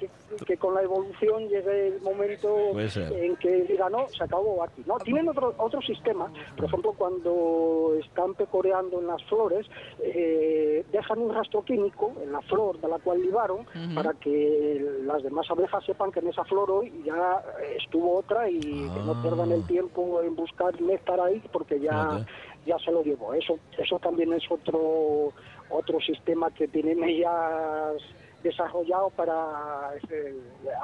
que, 0.46 0.58
con 0.58 0.74
la 0.74 0.82
evolución 0.82 1.48
llegue 1.48 1.88
el 1.88 2.02
momento 2.02 2.78
en 2.80 3.36
que 3.38 3.64
diga, 3.64 3.90
no, 3.90 4.08
se 4.10 4.24
acabó 4.24 4.64
aquí. 4.64 4.84
No, 4.86 4.98
tienen 4.98 5.30
otro, 5.30 5.54
otro 5.58 5.82
sistema. 5.82 6.32
Por 6.56 6.66
ejemplo, 6.66 6.94
cuando 6.98 7.96
están 8.00 8.34
pecoreando 8.36 9.00
en 9.00 9.08
las 9.08 9.24
flores, 9.26 9.66
eh, 10.04 10.86
dejan 10.92 11.20
un 11.20 11.34
rastro 11.34 11.64
químico 11.64 12.14
en 12.22 12.32
la 12.32 12.42
flor 12.42 12.80
de 12.80 12.88
la 12.88 13.00
cual 13.00 13.22
libaron 13.22 13.66
para 13.96 14.14
que 14.14 14.86
las 15.04 15.24
demás 15.24 15.50
abejas 15.50 15.84
sepan 15.86 16.12
que 16.12 16.20
en 16.20 16.28
esa 16.28 16.44
flor 16.46 16.70
hoy 16.70 16.92
ya 17.06 17.42
estuvo 17.78 18.18
otra 18.18 18.50
y 18.50 18.60
que 18.60 19.00
no 19.06 19.22
pierdan 19.22 19.52
el 19.52 19.62
ah. 19.64 19.68
tiempo 19.68 20.22
en 20.22 20.36
buscar 20.36 20.80
estar 21.00 21.20
ahí 21.20 21.42
porque 21.52 21.80
ya, 21.80 22.26
ya 22.66 22.78
se 22.80 22.92
lo 22.92 23.04
llevó. 23.04 23.34
Eso, 23.34 23.58
eso 23.78 24.00
también 24.00 24.32
es 24.34 24.44
otro, 24.50 25.34
otro 25.70 26.00
sistema 26.00 26.52
que 26.52 26.68
tienen 26.68 27.04
ellas 27.04 28.02
desarrollado 28.44 29.10
para 29.10 29.92
eh, 30.10 30.34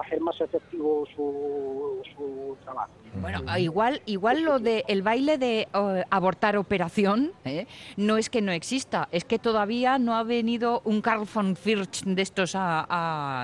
hacer 0.03 0.19
más 0.19 0.39
efectivo 0.41 1.05
su, 1.15 2.01
su 2.15 2.57
trabajo. 2.63 2.91
Bueno, 3.21 3.39
igual, 3.57 4.01
igual 4.05 4.43
lo 4.43 4.59
de 4.59 4.83
el 4.87 5.01
baile 5.01 5.37
de 5.37 5.67
abortar 6.09 6.57
operación 6.57 7.31
¿eh? 7.45 7.65
no 7.95 8.17
es 8.17 8.29
que 8.29 8.41
no 8.41 8.51
exista, 8.51 9.07
es 9.11 9.23
que 9.23 9.39
todavía 9.39 9.97
no 9.99 10.15
ha 10.15 10.23
venido 10.23 10.81
un 10.83 11.01
Carl 11.01 11.25
von 11.33 11.55
Firch 11.55 12.03
de 12.03 12.21
estos 12.21 12.55
a, 12.55 12.85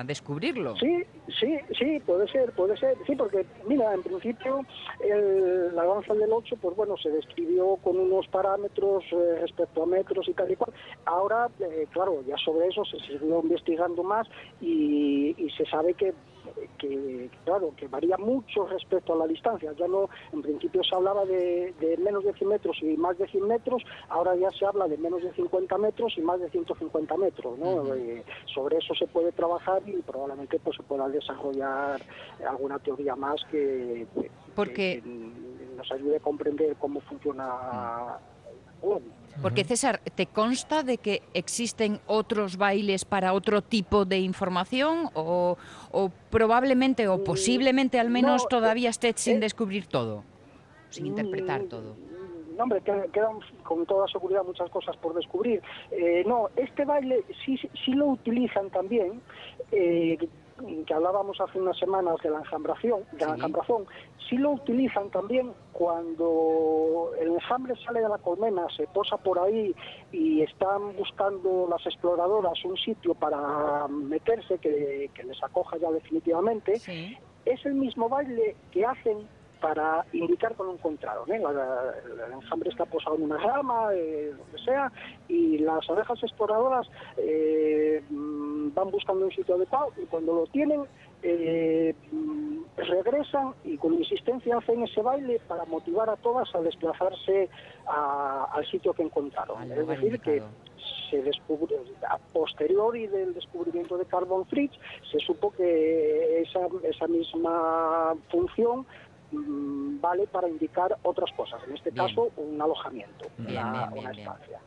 a 0.00 0.04
descubrirlo. 0.04 0.76
Sí, 0.76 1.04
Sí, 1.28 1.56
sí, 1.78 2.00
puede 2.04 2.26
ser, 2.28 2.52
puede 2.52 2.76
ser. 2.76 2.96
Sí, 3.06 3.14
porque, 3.14 3.46
mira, 3.68 3.94
en 3.94 4.02
principio 4.02 4.62
el, 5.00 5.74
la 5.74 5.84
danza 5.84 6.14
del 6.14 6.32
8, 6.32 6.56
pues 6.60 6.76
bueno, 6.76 6.96
se 6.96 7.10
describió 7.10 7.76
con 7.76 7.96
unos 7.96 8.26
parámetros 8.26 9.04
eh, 9.12 9.38
respecto 9.40 9.84
a 9.84 9.86
metros 9.86 10.28
y 10.28 10.34
tal 10.34 10.50
y 10.50 10.56
cual. 10.56 10.72
Ahora, 11.04 11.48
eh, 11.60 11.86
claro, 11.92 12.22
ya 12.26 12.36
sobre 12.38 12.66
eso 12.66 12.84
se 12.84 12.98
siguió 13.06 13.40
investigando 13.40 14.02
más 14.02 14.26
y, 14.60 15.36
se 15.56 15.66
sabe 15.66 15.94
que 15.94 16.14
que, 16.78 17.30
claro, 17.44 17.72
que 17.76 17.88
varía 17.88 18.16
mucho 18.16 18.66
respecto 18.66 19.12
a 19.12 19.16
la 19.16 19.26
distancia. 19.26 19.72
Ya 19.78 19.88
no, 19.88 20.08
en 20.32 20.42
principio 20.42 20.82
se 20.82 20.94
hablaba 20.94 21.24
de, 21.24 21.74
menos 21.98 22.24
de 22.24 22.32
100 22.32 22.48
metros 22.48 22.76
y 22.82 22.96
más 22.96 23.18
de 23.18 23.26
100 23.28 23.46
metros, 23.46 23.82
ahora 24.08 24.34
ya 24.36 24.50
se 24.50 24.66
habla 24.66 24.88
de 24.88 24.98
menos 24.98 25.22
de 25.22 25.32
50 25.32 25.78
metros 25.78 26.14
y 26.16 26.22
más 26.22 26.40
de 26.40 26.50
150 26.50 27.16
metros, 27.16 27.58
¿no? 27.58 27.94
Eh, 27.94 28.24
sobre 28.52 28.78
eso 28.78 28.94
se 28.94 29.06
puede 29.06 29.32
trabajar 29.32 29.82
y 29.86 29.92
probablemente 30.02 30.58
pues 30.58 30.76
se 30.76 30.82
pueda 30.82 31.08
desarrollar 31.08 32.00
alguna 32.48 32.78
teoría 32.78 33.16
más 33.16 33.42
que, 33.50 34.06
Porque... 34.54 35.02
nos 35.76 35.90
ayude 35.92 36.16
a 36.16 36.20
comprender 36.20 36.76
cómo 36.76 37.00
funciona. 37.00 38.18
Porque 39.40 39.64
César, 39.64 40.00
¿te 40.14 40.26
consta 40.26 40.82
de 40.82 40.98
que 40.98 41.22
existen 41.32 42.00
otros 42.06 42.56
bailes 42.56 43.04
para 43.04 43.32
otro 43.32 43.62
tipo 43.62 44.04
de 44.04 44.18
información 44.18 45.08
o, 45.14 45.56
probablemente 46.30 47.08
o 47.08 47.18
mm, 47.18 47.24
posiblemente 47.24 47.98
al 47.98 48.10
menos 48.10 48.46
todavía 48.48 48.90
esté 48.90 49.12
sin 49.16 49.40
descubrir 49.40 49.86
todo, 49.86 50.24
sin 50.90 51.06
interpretar 51.06 51.62
mm, 51.62 51.68
todo? 51.68 51.96
No, 52.56 52.64
hombre, 52.64 52.82
quedan 52.82 53.38
con 53.62 53.86
toda 53.86 54.06
seguridad 54.08 54.44
muchas 54.44 54.68
cosas 54.70 54.96
por 54.98 55.14
descubrir. 55.14 55.62
Eh, 55.90 56.22
no, 56.26 56.50
este 56.56 56.84
baile 56.84 57.24
sí, 57.44 57.58
sí 57.84 57.92
lo 57.92 58.08
utilizan 58.08 58.68
también. 58.70 59.22
Eh, 59.70 60.18
que 60.86 60.94
hablábamos 60.94 61.40
hace 61.40 61.58
unas 61.58 61.76
semanas 61.78 62.16
de 62.22 62.30
la 62.30 62.38
enjambración, 62.38 63.00
de 63.12 63.26
la 63.26 63.34
enjambrazón, 63.34 63.86
sí 64.28 64.36
lo 64.36 64.52
utilizan 64.52 65.10
también 65.10 65.52
cuando 65.72 67.12
el 67.20 67.32
enjambre 67.32 67.74
sale 67.84 68.00
de 68.00 68.08
la 68.08 68.18
colmena, 68.18 68.66
se 68.76 68.86
posa 68.86 69.16
por 69.16 69.38
ahí 69.38 69.74
y 70.12 70.42
están 70.42 70.96
buscando 70.96 71.66
las 71.68 71.84
exploradoras 71.86 72.64
un 72.64 72.76
sitio 72.76 73.14
para 73.14 73.88
meterse 73.88 74.58
que, 74.58 75.10
les 75.24 75.42
acoja 75.42 75.76
ya 75.78 75.90
definitivamente. 75.90 76.74
Es 77.44 77.66
el 77.66 77.74
mismo 77.74 78.08
baile 78.08 78.56
que 78.70 78.84
hacen 78.84 79.26
para 79.62 80.04
indicar 80.12 80.54
cuando 80.56 80.74
encontraron. 80.74 81.30
¿eh? 81.32 81.36
el 81.36 82.32
enjambre 82.32 82.68
está 82.68 82.84
posado 82.84 83.14
en 83.16 83.22
una 83.22 83.38
rama, 83.38 83.94
eh, 83.94 84.34
lo 84.36 84.44
que 84.50 84.62
sea, 84.64 84.90
y 85.28 85.58
las 85.58 85.88
abejas 85.88 86.20
exploradoras 86.20 86.88
eh, 87.16 88.02
mm, 88.10 88.74
van 88.74 88.90
buscando 88.90 89.24
un 89.24 89.30
sitio 89.30 89.54
adecuado 89.54 89.92
y 89.96 90.06
cuando 90.06 90.34
lo 90.34 90.46
tienen 90.48 90.82
eh, 91.22 91.94
mm, 92.10 92.58
regresan 92.76 93.54
y 93.64 93.78
con 93.78 93.94
insistencia 93.94 94.58
hacen 94.58 94.82
ese 94.82 95.00
baile 95.00 95.40
para 95.46 95.64
motivar 95.66 96.10
a 96.10 96.16
todas 96.16 96.52
a 96.56 96.60
desplazarse 96.60 97.48
al 97.86 98.66
sitio 98.66 98.92
que 98.92 99.02
encontraron. 99.02 99.70
es 99.70 99.86
decir, 99.86 100.18
que 100.20 100.42
se 101.12 101.22
descubrió, 101.22 101.78
a 102.08 102.18
posteriori 102.32 103.06
del 103.06 103.34
descubrimiento 103.34 103.98
de 103.98 104.06
Carbon 104.06 104.46
Fridge, 104.46 104.72
se 105.10 105.18
supo 105.18 105.52
que 105.52 106.40
esa, 106.40 106.60
esa 106.84 107.06
misma 107.06 108.14
función 108.30 108.86
Mm, 109.32 110.00
vale 110.00 110.26
para 110.26 110.48
indicar 110.48 110.96
otras 111.02 111.32
cosas, 111.32 111.62
en 111.66 111.74
este 111.74 111.90
caso 111.92 112.30
un 112.36 112.60
alojamiento, 112.60 113.26
una, 113.38 113.90
estancia 114.10 114.60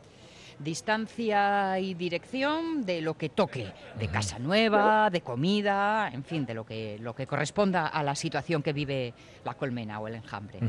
distancia 0.58 1.78
y 1.78 1.94
dirección 1.94 2.84
de 2.84 3.00
lo 3.00 3.14
que 3.14 3.28
toque, 3.28 3.66
de 3.98 4.08
casa 4.08 4.38
nueva, 4.38 5.10
de 5.10 5.20
comida, 5.20 6.10
en 6.12 6.24
fin, 6.24 6.46
de 6.46 6.54
lo 6.54 6.64
que, 6.64 6.98
lo 7.00 7.14
que 7.14 7.26
corresponda 7.26 7.86
a 7.86 8.02
la 8.02 8.14
situación 8.14 8.62
que 8.62 8.72
vive 8.72 9.12
la 9.44 9.54
colmena 9.54 10.00
o 10.00 10.08
el 10.08 10.14
enjambre. 10.14 10.60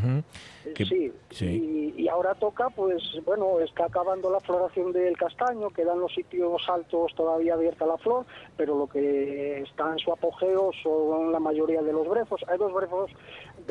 Sí, 0.75 1.12
sí. 1.29 1.93
Y, 1.97 2.07
ahora 2.10 2.36
toca, 2.36 2.69
pues 2.69 3.03
bueno, 3.25 3.60
está 3.60 3.86
acabando 3.86 4.31
la 4.31 4.39
floración 4.39 4.93
del 4.93 5.17
castaño, 5.17 5.69
quedan 5.71 5.99
los 5.99 6.13
sitios 6.13 6.62
altos 6.69 7.13
todavía 7.15 7.53
abierta 7.53 7.86
la 7.86 7.97
flor, 7.97 8.25
pero 8.55 8.77
lo 8.77 8.88
que 8.88 9.62
está 9.62 9.91
en 9.91 9.99
su 9.99 10.13
apogeo 10.13 10.71
son 10.81 11.33
la 11.33 11.39
mayoría 11.39 11.81
de 11.81 11.91
los 11.91 12.07
brezos. 12.07 12.41
Hay 12.47 12.57
dos 12.57 12.73
brezos, 12.73 13.12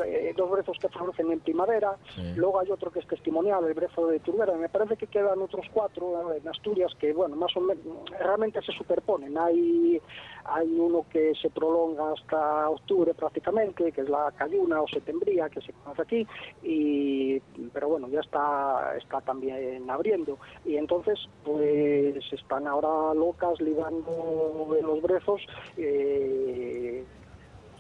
eh, 0.05 0.35
dos 0.37 0.51
brezos 0.51 0.79
que 0.81 0.89
florecen 0.89 1.33
en 1.33 1.41
primavera, 1.41 1.97
luego 2.37 2.61
hay 2.61 2.71
otro 2.71 2.91
que 2.91 3.01
es 3.01 3.07
testimonial, 3.07 3.65
el 3.65 3.75
brezo 3.75 4.07
de 4.09 4.21
Turbera, 4.21 4.55
me 4.55 4.69
parece 4.69 4.97
que 4.97 5.07
quedan 5.07 5.41
otros 5.41 5.67
cuatro 5.73 6.35
en 6.35 6.47
Asturias 6.49 6.93
que, 6.99 7.13
bueno, 7.13 7.37
más 7.37 7.57
o 7.57 7.61
menos 7.61 7.85
realmente 8.19 8.61
se 8.63 8.73
superponen. 8.73 9.37
Hay, 9.39 10.01
hay 10.45 10.79
uno 10.79 11.05
que 11.11 11.33
se 11.41 11.51
prolonga 11.51 12.13
hasta 12.13 12.69
octubre 12.71 13.15
prácticamente, 13.15 13.93
que 13.93 14.01
es 14.01 14.09
la 14.09 14.33
Cayuna 14.37 14.83
o 14.83 14.89
Setembría, 14.89 15.49
que 15.49 15.61
se 15.61 15.73
conoce 15.73 16.03
aquí, 16.03 16.27
y, 16.63 17.41
pero 17.73 17.89
bueno, 17.89 18.09
ya 18.09 18.21
está, 18.21 18.95
está 18.97 19.21
también 19.21 19.89
abriendo. 19.91 20.39
Y 20.65 20.77
entonces, 20.77 21.19
pues 21.45 22.17
están 22.33 22.67
ahora 22.67 23.15
locas 23.15 23.61
ligando 23.61 24.77
en 24.79 24.87
los 24.87 25.03
brezos. 25.03 25.41
Eh, 25.77 27.05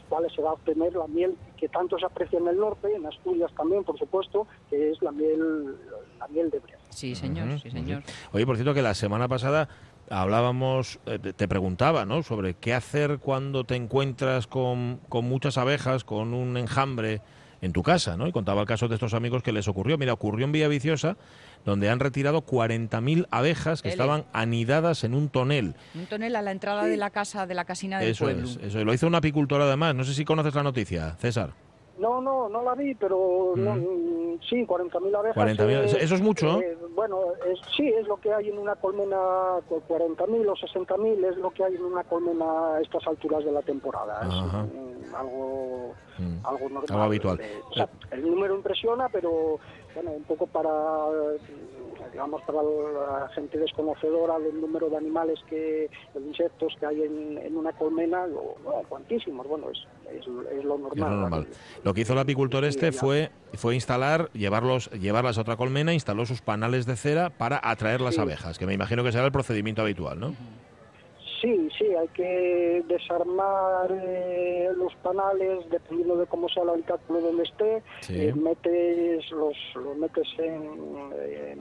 cuales 0.06 0.32
se 0.34 0.42
va 0.42 0.50
a 0.50 0.52
obtener 0.54 0.94
la 0.94 1.06
miel 1.06 1.36
que 1.56 1.68
tanto 1.68 1.98
se 1.98 2.06
aprecia 2.06 2.38
en 2.38 2.48
el 2.48 2.58
norte, 2.58 2.94
en 2.94 3.06
Asturias 3.06 3.50
también, 3.56 3.84
por 3.84 3.98
supuesto, 3.98 4.46
que 4.70 4.90
es 4.90 5.02
la 5.02 5.12
miel, 5.12 5.76
la 6.18 6.28
miel 6.28 6.50
de 6.50 6.58
breza. 6.60 6.78
Sí, 6.90 7.14
señor, 7.14 7.60
sí, 7.60 7.70
señor. 7.70 8.02
Oye, 8.32 8.46
por 8.46 8.56
cierto, 8.56 8.74
que 8.74 8.82
la 8.82 8.94
semana 8.94 9.28
pasada 9.28 9.68
hablábamos, 10.10 10.98
eh, 11.06 11.18
te 11.18 11.48
preguntaba, 11.48 12.04
¿no? 12.04 12.22
Sobre 12.22 12.54
qué 12.54 12.74
hacer 12.74 13.18
cuando 13.18 13.64
te 13.64 13.76
encuentras 13.76 14.46
con, 14.46 15.00
con 15.08 15.24
muchas 15.26 15.58
abejas, 15.58 16.04
con 16.04 16.32
un 16.34 16.56
enjambre 16.56 17.20
en 17.60 17.72
tu 17.72 17.82
casa, 17.82 18.16
¿no? 18.16 18.26
Y 18.26 18.32
contaba 18.32 18.60
el 18.60 18.66
caso 18.66 18.88
de 18.88 18.94
estos 18.94 19.14
amigos 19.14 19.42
que 19.42 19.52
les 19.52 19.68
ocurrió. 19.68 19.98
Mira, 19.98 20.12
ocurrió 20.12 20.44
en 20.44 20.52
Villa 20.52 20.68
Viciosa, 20.68 21.16
donde 21.66 21.90
han 21.90 22.00
retirado 22.00 22.46
40.000 22.46 23.26
abejas 23.31 23.83
que 23.83 23.90
estaban 23.90 24.24
anidadas 24.33 25.05
en 25.05 25.14
un 25.14 25.29
tonel. 25.29 25.74
Un 25.94 26.07
tonel 26.07 26.37
a 26.37 26.42
la 26.42 26.52
entrada 26.52 26.85
de 26.85 26.96
la 26.96 27.11
casa, 27.11 27.46
de 27.46 27.55
la 27.55 27.64
casina 27.64 27.98
del 27.98 28.11
eso 28.11 28.31
Es, 28.31 28.59
eso 28.62 28.85
Lo 28.85 28.94
hizo 28.94 29.07
un 29.07 29.16
apicultor 29.16 29.61
además. 29.61 29.94
No 29.94 30.05
sé 30.05 30.14
si 30.14 30.24
conoces 30.24 30.55
la 30.55 30.62
noticia, 30.62 31.16
César. 31.20 31.65
No, 31.98 32.20
no, 32.20 32.48
no 32.48 32.62
la 32.62 32.74
vi, 32.74 32.94
pero 32.94 33.54
mm. 33.56 34.38
sí, 34.48 34.66
40.000 34.66 35.16
abejas. 35.16 35.37
40.000, 35.37 35.96
¿Eso 35.98 36.14
es 36.14 36.20
mucho? 36.20 36.61
Eh, 36.61 36.76
bueno, 36.94 37.20
sí, 37.76 37.88
es 37.88 38.06
lo 38.06 38.16
que 38.18 38.32
hay 38.32 38.48
en 38.50 38.59
una 38.59 38.74
colmena, 38.74 39.16
40.000 39.16 40.48
o 40.48 40.54
60.000 40.54 41.24
es 41.24 41.37
lo 41.38 41.50
que 41.50 41.64
hay 41.64 41.74
en 41.74 41.85
una 41.85 42.04
colmena 42.04 42.74
a 42.74 42.80
estas 42.80 43.06
alturas 43.06 43.44
de 43.44 43.52
la 43.52 43.62
temporada. 43.62 44.20
Es 44.26 45.14
algo, 45.14 45.94
mm. 46.18 46.46
algo 46.46 46.68
normal. 46.68 46.85
Algo 46.90 47.02
habitual. 47.02 47.40
Eh, 47.40 47.87
el 48.11 48.30
número 48.30 48.56
impresiona, 48.56 49.09
pero 49.09 49.59
bueno, 49.94 50.11
un 50.11 50.24
poco 50.24 50.46
para 50.46 50.70
digamos, 52.10 52.42
para 52.42 52.62
la 52.62 53.28
gente 53.34 53.58
desconocedora 53.58 54.38
del 54.38 54.60
número 54.60 54.88
de 54.88 54.96
animales 54.96 55.38
que, 55.48 55.90
de 56.14 56.20
insectos 56.20 56.74
que 56.78 56.86
hay 56.86 57.02
en, 57.02 57.56
una 57.56 57.72
colmena, 57.72 58.26
bueno, 58.26 58.82
cuantísimos, 58.88 59.46
bueno, 59.46 59.70
es, 59.70 59.78
es, 60.12 60.64
lo 60.64 60.78
normal. 60.78 61.46
Lo 61.84 61.94
que 61.94 62.00
hizo 62.02 62.12
el 62.12 62.18
apicultor 62.18 62.64
este 62.64 62.92
fue, 62.92 63.30
fue 63.54 63.74
instalar, 63.74 64.30
llevarlos, 64.32 64.90
llevarlas 64.90 65.38
a 65.38 65.42
otra 65.42 65.56
colmena, 65.56 65.92
instaló 65.92 66.26
sus 66.26 66.42
panales 66.42 66.86
de 66.86 66.96
cera 66.96 67.30
para 67.30 67.60
atraer 67.62 68.00
las 68.00 68.18
abejas, 68.18 68.58
que 68.58 68.66
me 68.66 68.74
imagino 68.74 69.04
que 69.04 69.12
será 69.12 69.26
el 69.26 69.32
procedimiento 69.32 69.82
habitual, 69.82 70.20
¿no? 70.20 70.34
Sí, 71.40 71.68
sí, 71.78 71.84
hay 71.94 72.08
que 72.08 72.82
desarmar 72.88 73.90
eh, 73.92 74.70
los 74.74 74.94
panales 74.96 75.68
dependiendo 75.70 76.16
de 76.16 76.26
cómo 76.26 76.48
sea 76.48 76.62
el 76.62 76.70
habitáculo 76.70 77.20
donde 77.20 77.42
esté. 77.42 77.82
Eh, 78.08 78.32
metes 78.34 79.30
los, 79.30 79.56
los 79.74 79.96
metes 79.98 80.26
en, 80.38 81.60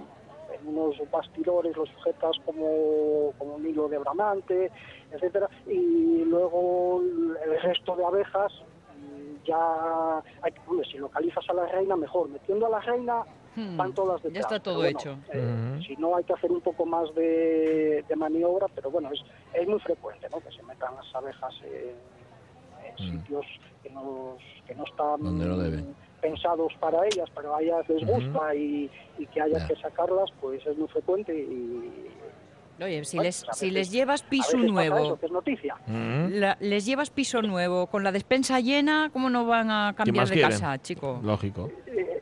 unos 0.65 0.96
bastidores, 1.12 1.76
los 1.76 1.89
sujetas 1.89 2.38
como, 2.46 3.34
como 3.38 3.56
un 3.56 3.68
hilo 3.68 3.88
de 3.88 3.98
bramante, 3.98 4.72
etcétera, 5.12 5.50
y 5.68 6.24
luego 6.26 7.02
el 7.02 7.62
resto 7.62 7.96
de 7.96 8.06
abejas 8.06 8.52
ya 9.46 10.24
hay, 10.41 10.54
si 10.91 10.98
localizas 10.98 11.44
a 11.50 11.54
la 11.54 11.65
reina 11.68 11.96
mejor, 11.96 12.30
metiendo 12.30 12.65
a 12.65 12.70
la 12.70 12.80
reina 12.80 13.24
hmm, 13.56 13.78
van 13.78 13.94
todas 13.94 14.22
detrás. 14.22 14.34
Ya 14.34 14.56
está 14.56 14.60
todo 14.60 14.84
hecho. 14.86 15.18
Eh, 15.32 15.80
si 15.86 15.96
no 15.98 16.15
hay 16.15 16.24
que 16.24 16.34
hacer 16.34 16.52
un 16.52 16.62
poco 16.62 16.86
más 16.86 17.13
de, 17.15 18.04
maniobra, 18.15 18.68
pero 18.74 18.89
bueno, 18.89 19.10
es, 19.12 19.22
es 19.54 19.68
muy 19.68 19.80
frecuente 19.80 20.28
¿no? 20.32 20.39
que 20.39 20.52
se 20.52 20.63
metan 20.63 20.96
las 20.96 21.15
abejas 21.15 21.54
en, 21.63 21.96
hmm. 22.94 23.12
sitios 23.12 23.46
que 23.84 23.89
no, 23.91 24.38
que 24.65 24.76
no 24.76 24.84
están 24.86 25.22
pensados 26.21 26.73
para 26.80 27.06
ellas, 27.06 27.30
pero 27.36 27.56
a 27.56 27.62
ellas 27.62 27.88
les 27.88 28.06
gusta 28.06 28.56
y, 28.56 28.89
que 29.34 29.41
haya 29.41 29.65
que 29.67 29.75
sacarlas, 29.75 30.30
pues 30.41 30.65
es 30.65 30.78
muy 30.78 30.88
frecuente 30.88 31.34
y... 31.34 32.10
Oye, 32.84 33.06
si, 33.06 33.17
les, 33.19 33.45
si 33.54 33.71
les 33.71 33.89
llevas 33.89 34.21
piso 34.21 34.58
nuevo, 34.58 35.17
es 35.21 35.32
noticia. 35.32 35.78
les 36.60 36.86
llevas 36.86 37.10
piso 37.10 37.41
nuevo 37.41 37.88
con 37.88 38.04
la 38.04 38.12
despensa 38.12 38.60
llena, 38.60 39.10
¿cómo 39.13 39.30
no 39.30 39.45
van 39.45 39.71
a 39.71 39.93
cambiar 39.95 40.28
de 40.28 40.41
casa, 40.41 40.78
chico? 40.82 41.21
Lógico. 41.23 41.71
Eh, 41.88 42.14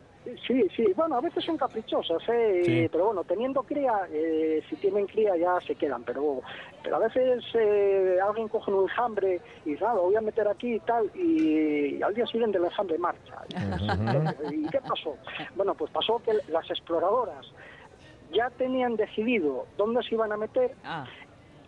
Sí, 0.45 0.67
sí, 0.75 0.85
bueno, 0.95 1.15
a 1.15 1.21
veces 1.21 1.45
son 1.45 1.57
caprichosas, 1.57 2.21
¿eh? 2.27 2.89
pero 2.91 3.05
bueno, 3.05 3.23
teniendo 3.23 3.63
cría, 3.63 4.07
eh, 4.11 4.61
si 4.69 4.75
tienen 4.75 5.07
cría 5.07 5.37
ya 5.37 5.59
se 5.65 5.75
quedan, 5.75 6.03
pero, 6.03 6.41
pero 6.83 6.97
a 6.97 6.99
veces 6.99 7.43
eh, 7.53 8.17
alguien 8.21 8.49
coge 8.49 8.69
un 8.71 8.83
enjambre 8.83 9.39
y 9.63 9.71
dice, 9.71 9.85
ah, 9.85 9.93
lo 9.93 10.03
voy 10.03 10.15
a 10.17 10.21
meter 10.21 10.45
aquí 10.49 10.75
y 10.75 10.79
tal, 10.81 11.09
y, 11.15 12.01
al 12.01 12.13
día 12.13 12.25
siguiente 12.27 12.57
el 12.57 12.65
enjambre 12.65 12.97
marcha. 12.97 13.35
¿Y 14.51 14.67
qué 14.67 14.81
pasó? 14.81 15.15
Bueno, 15.55 15.75
pues 15.75 15.89
pasó 15.91 16.19
que 16.19 16.33
las 16.51 16.69
exploradoras 16.69 17.45
ya 18.33 18.49
tenían 18.49 18.97
decidido 18.97 19.65
dónde 19.77 20.03
se 20.03 20.15
iban 20.15 20.31
a 20.33 20.37
meter. 20.37 20.75
Ah. 20.83 21.05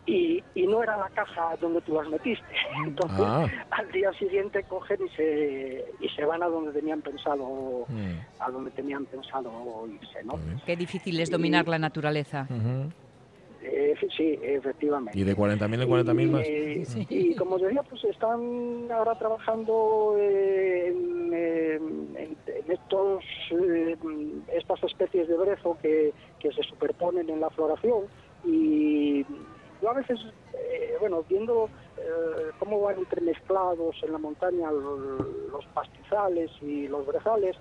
Y, 0.05 0.43
no 0.67 0.81
era 0.81 0.97
la 0.97 1.09
caja 1.09 1.55
donde 1.61 1.81
tú 1.81 1.93
las 1.93 2.07
metiste. 2.09 2.45
Entonces, 2.85 3.19
ah. 3.21 3.47
al 3.71 3.91
día 3.91 4.11
siguiente 4.13 4.63
cogen 4.63 4.97
y 5.05 5.09
se, 5.15 5.85
y 5.99 6.09
se 6.09 6.25
van 6.25 6.41
a 6.43 6.47
donde 6.47 6.71
tenían 6.71 7.01
pensado, 7.01 7.85
mm. 7.87 8.41
a 8.41 8.51
donde 8.51 8.71
tenían 8.71 9.05
pensado 9.05 9.87
irse, 9.87 10.23
¿no? 10.23 10.39
Qué 10.65 10.75
difícil 10.75 11.19
es 11.19 11.29
dominar 11.29 11.67
la 11.67 11.79
naturaleza. 11.79 12.47
Eh, 13.61 13.95
sí, 14.15 14.39
efectivamente. 14.43 15.17
¿Y 15.17 15.23
de 15.23 15.35
40.000 15.35 15.81
en 15.83 15.89
40.000 15.89 16.29
más? 16.29 16.43
Eh, 16.45 16.83
y 17.09 17.35
como 17.35 17.57
decía, 17.57 17.81
pues 17.83 18.03
están 18.03 18.87
ahora 18.91 19.17
trabajando 19.17 20.15
en, 20.19 21.33
en, 21.33 22.37
estos, 22.69 23.23
eh, 23.51 23.95
estas 24.53 24.83
especies 24.83 25.27
de 25.27 25.35
brezo 25.35 25.77
que, 25.81 26.13
que 26.39 26.51
se 26.51 26.63
superponen 26.63 27.29
en 27.29 27.39
la 27.39 27.49
floración 27.49 28.03
y 28.45 29.25
yo 29.81 29.89
a 29.89 29.93
veces, 29.93 30.19
eh, 30.53 30.95
bueno, 30.99 31.23
viendo 31.27 31.69
eh, 31.97 32.51
cómo 32.59 32.81
van 32.81 32.97
entremezclados 32.97 33.95
en 34.03 34.11
la 34.11 34.17
montaña 34.17 34.71
los 34.71 35.65
pastizales 35.73 36.51
y 36.61 36.87
los 36.87 37.05
brezales, 37.05 37.55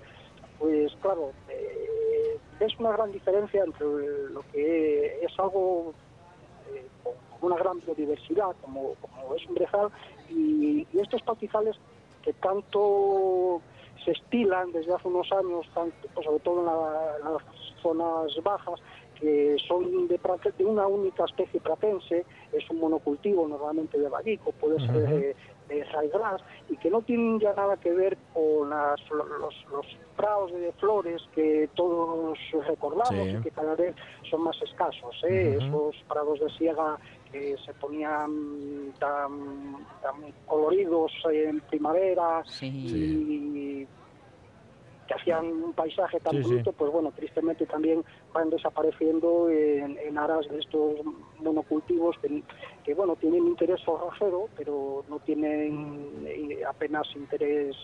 pues 0.59 0.93
claro, 1.01 1.31
eh, 1.49 2.37
es 2.59 2.79
una 2.79 2.91
gran 2.91 3.11
diferencia 3.11 3.63
entre 3.63 3.85
lo 4.29 4.41
que 4.51 5.19
es 5.23 5.39
algo 5.39 5.93
con 7.39 7.51
una 7.51 7.61
gran 7.61 7.79
biodiversidad, 7.81 8.55
como, 8.61 8.95
es 9.35 9.45
un 9.47 9.55
brezal, 9.55 9.89
y, 10.29 10.87
estos 10.93 11.21
pastizales 11.23 11.75
que 12.23 12.33
tanto 12.33 13.61
se 14.03 14.11
estilan 14.11 14.71
desde 14.71 14.93
hace 14.93 15.07
unos 15.07 15.31
años, 15.31 15.67
tanto, 15.73 16.07
pues, 16.13 16.25
sobre 16.25 16.39
todo 16.39 16.61
en 16.61 17.33
las 17.33 17.43
zonas 17.81 18.31
bajas, 18.43 18.79
que 19.19 19.55
son 19.67 20.07
de, 20.07 20.19
de, 20.57 20.65
una 20.65 20.87
única 20.87 21.25
especie 21.25 21.59
pratense, 21.59 22.25
es 22.51 22.69
un 22.69 22.79
monocultivo 22.79 23.47
normalmente 23.47 23.99
de 23.99 24.09
vallico, 24.09 24.51
puede 24.53 24.79
ser 24.85 25.09
de, 25.09 25.35
de 25.67 25.85
y 26.69 26.77
que 26.77 26.89
no 26.89 27.01
tienen 27.01 27.39
ya 27.39 27.53
nada 27.53 27.77
que 27.77 27.91
ver 27.91 28.17
con 28.33 28.69
las, 28.69 28.99
los, 29.09 29.65
los, 29.71 29.85
prados 30.15 30.53
de 30.53 30.71
flores 30.73 31.21
que 31.33 31.69
todos 31.75 32.37
recordamos 32.65 33.27
y 33.27 33.41
que 33.41 33.51
cada 33.51 33.75
vez 33.75 33.93
son 34.29 34.43
más 34.43 34.55
escasos. 34.61 35.15
¿eh? 35.27 35.57
Esos 35.59 35.95
prados 36.07 36.39
de 36.39 36.49
siega 36.51 36.97
que 37.31 37.55
se 37.65 37.73
ponían 37.73 38.93
tan, 38.97 39.85
tan 40.01 40.31
coloridos 40.45 41.11
en 41.29 41.59
primavera 41.61 42.43
y 42.61 43.85
que 45.07 45.13
hacían 45.13 45.45
un 45.45 45.73
paisaje 45.73 46.19
tan 46.19 46.41
bonito, 46.41 46.71
pues 46.73 46.91
bueno, 46.91 47.11
tristemente 47.11 47.65
también 47.65 48.03
van 48.33 48.49
desapareciendo 48.49 49.49
en, 49.49 50.17
aras 50.17 50.47
de 50.49 50.59
estos 50.59 50.93
monocultivos 51.39 52.15
que, 52.83 52.93
bueno, 52.93 53.15
tienen 53.15 53.45
interés 53.45 53.83
forrajero, 53.83 54.49
pero 54.55 55.03
no 55.09 55.19
tienen 55.19 56.23
eh, 56.25 56.61
apenas 56.67 57.07
interés, 57.15 57.75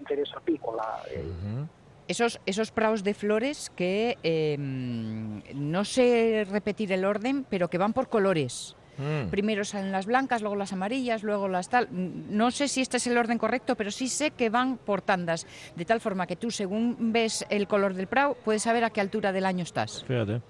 interés 0.00 0.28
apícola. 0.36 1.02
Eh. 1.10 1.66
Esos, 2.06 2.40
esos 2.44 2.70
praos 2.70 3.02
de 3.02 3.14
flores 3.14 3.70
que 3.74 4.18
em, 4.22 5.42
no 5.54 5.84
sé 5.84 6.46
repetir 6.50 6.92
el 6.92 7.04
orden, 7.04 7.46
pero 7.48 7.68
que 7.68 7.78
van 7.78 7.92
por 7.92 8.08
colores. 8.08 8.76
Mm. 8.98 9.28
Primero 9.30 9.64
salen 9.64 9.92
las 9.92 10.06
blancas, 10.06 10.42
luego 10.42 10.56
las 10.56 10.72
amarillas, 10.72 11.22
luego 11.22 11.48
las 11.48 11.68
tal. 11.68 11.88
No 11.90 12.50
sé 12.50 12.68
si 12.68 12.80
este 12.80 12.98
es 12.98 13.06
el 13.06 13.18
orden 13.18 13.38
correcto, 13.38 13.76
pero 13.76 13.90
sí 13.90 14.08
sé 14.08 14.30
que 14.30 14.50
van 14.50 14.76
por 14.78 15.02
tandas, 15.02 15.46
de 15.76 15.84
tal 15.84 16.00
forma 16.00 16.26
que 16.26 16.36
tú, 16.36 16.50
según 16.50 17.12
ves 17.12 17.44
el 17.50 17.66
color 17.66 17.94
del 17.94 18.06
prau, 18.06 18.36
puedes 18.44 18.62
saber 18.62 18.84
a 18.84 18.90
qué 18.90 19.00
altura 19.00 19.32
del 19.32 19.46
año 19.46 19.62
estás. 19.62 20.04
Fíjate. 20.04 20.40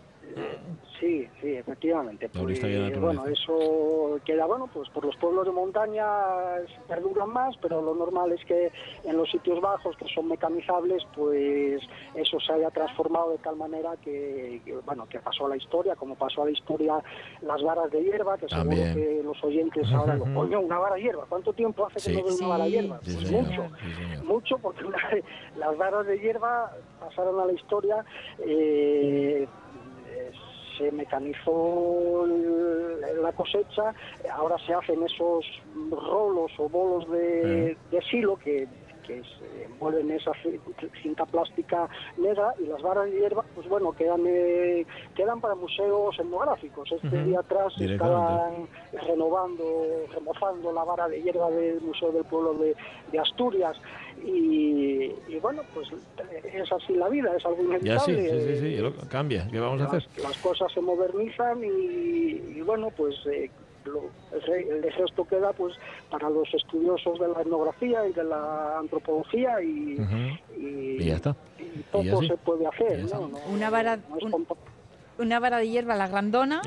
Sí, 1.04 1.28
sí, 1.42 1.54
efectivamente. 1.54 2.30
Pues, 2.30 2.62
bueno, 2.98 3.26
eso 3.26 4.18
queda 4.24 4.46
bueno, 4.46 4.70
pues 4.72 4.88
por 4.88 5.04
los 5.04 5.14
pueblos 5.16 5.44
de 5.44 5.52
montaña 5.52 6.06
perduran 6.88 7.28
más, 7.28 7.54
pero 7.60 7.82
lo 7.82 7.94
normal 7.94 8.32
es 8.32 8.42
que 8.46 8.72
en 9.04 9.14
los 9.18 9.30
sitios 9.30 9.60
bajos 9.60 9.94
que 9.98 10.06
son 10.14 10.28
mecanizables, 10.28 11.02
pues 11.14 11.82
eso 12.14 12.40
se 12.40 12.54
haya 12.54 12.70
transformado 12.70 13.32
de 13.32 13.38
tal 13.38 13.56
manera 13.56 13.98
que, 14.02 14.62
bueno, 14.86 15.06
que 15.06 15.18
pasó 15.18 15.44
a 15.44 15.50
la 15.50 15.58
historia, 15.58 15.94
como 15.94 16.14
pasó 16.14 16.40
a 16.40 16.46
la 16.46 16.52
historia 16.52 16.94
las 17.42 17.62
varas 17.62 17.90
de 17.90 18.02
hierba, 18.02 18.38
que 18.38 18.48
seguro 18.48 18.70
que 18.70 19.20
los 19.22 19.44
oyentes 19.44 19.86
ahora 19.92 20.16
lo 20.16 20.24
coño, 20.34 20.60
una 20.60 20.78
vara 20.78 20.94
de 20.94 21.02
hierba. 21.02 21.26
¿Cuánto 21.28 21.52
tiempo 21.52 21.86
hace 21.86 22.10
que 22.10 22.16
no 22.16 22.24
ves 22.24 22.40
una 22.40 22.48
vara 22.48 22.64
de 22.64 22.70
hierba? 22.70 23.00
Pues 23.04 23.30
mucho, 23.30 23.66
mucho, 24.24 24.56
porque 24.56 24.84
las 25.58 25.76
varas 25.76 26.06
de 26.06 26.18
hierba 26.18 26.72
pasaron 26.98 27.38
a 27.40 27.44
la 27.44 27.52
historia. 27.52 28.02
Eh, 28.38 29.46
se 30.78 30.90
mecanizó 30.92 32.26
la 33.22 33.32
cosecha, 33.32 33.94
ahora 34.32 34.56
se 34.66 34.74
hacen 34.74 35.02
esos 35.02 35.44
rolos 35.90 36.52
o 36.58 36.68
bolos 36.68 37.10
de, 37.10 37.76
de 37.90 38.02
silo 38.10 38.36
que 38.36 38.66
que 39.06 39.22
se 39.22 39.64
envuelven 39.64 40.10
esa 40.10 40.32
cinta 41.02 41.24
plástica 41.26 41.88
negra 42.16 42.52
y 42.58 42.66
las 42.66 42.82
varas 42.82 43.04
de 43.06 43.20
hierba, 43.20 43.44
pues 43.54 43.68
bueno, 43.68 43.92
quedan 43.92 44.22
eh, 44.26 44.86
quedan 45.14 45.40
para 45.40 45.54
museos 45.54 46.18
etnográficos. 46.18 46.90
Este 46.92 47.24
día 47.24 47.40
atrás 47.40 47.72
estaban 47.78 48.66
renovando, 49.06 49.64
remozando 50.12 50.72
la 50.72 50.84
vara 50.84 51.08
de 51.08 51.22
hierba 51.22 51.50
del 51.50 51.80
Museo 51.80 52.12
del 52.12 52.24
Pueblo 52.24 52.54
de, 52.54 52.74
Asturias 53.18 53.76
y, 54.24 54.73
bueno, 55.40 55.62
pues 55.72 55.88
es 56.44 56.72
así 56.72 56.94
la 56.94 57.08
vida, 57.08 57.34
es 57.36 57.44
algo 57.44 57.62
inevitable. 57.62 58.28
Ya, 58.28 58.34
sí, 58.34 58.58
sí, 58.58 58.76
sí, 58.76 59.08
cambia, 59.08 59.48
¿qué 59.50 59.60
vamos 59.60 59.80
a 59.80 59.86
hacer? 59.86 60.06
Las 60.22 60.36
cosas 60.38 60.72
se 60.72 60.80
modernizan 60.80 61.62
y, 61.62 62.60
bueno, 62.62 62.90
pues 62.96 63.14
eh, 63.26 63.50
el, 64.46 64.92
gesto 64.92 65.24
queda 65.24 65.52
pues 65.52 65.74
para 66.10 66.30
los 66.30 66.52
estudiosos 66.54 67.18
de 67.18 67.28
la 67.28 67.42
etnografía 67.42 68.06
y 68.06 68.12
de 68.12 68.24
la 68.24 68.78
antropología 68.78 69.62
y, 69.62 69.98
y, 70.56 71.04
ya 71.04 71.16
está. 71.16 71.36
Y 71.58 71.80
poco 71.90 72.22
se 72.22 72.36
puede 72.38 72.66
hacer. 72.66 73.04
¿no? 73.04 73.30
Una 73.52 73.70
vara, 73.70 73.98
una 75.18 75.40
vara 75.40 75.58
de 75.58 75.68
hierba 75.68 75.94
la 75.96 76.08
grandona 76.08 76.62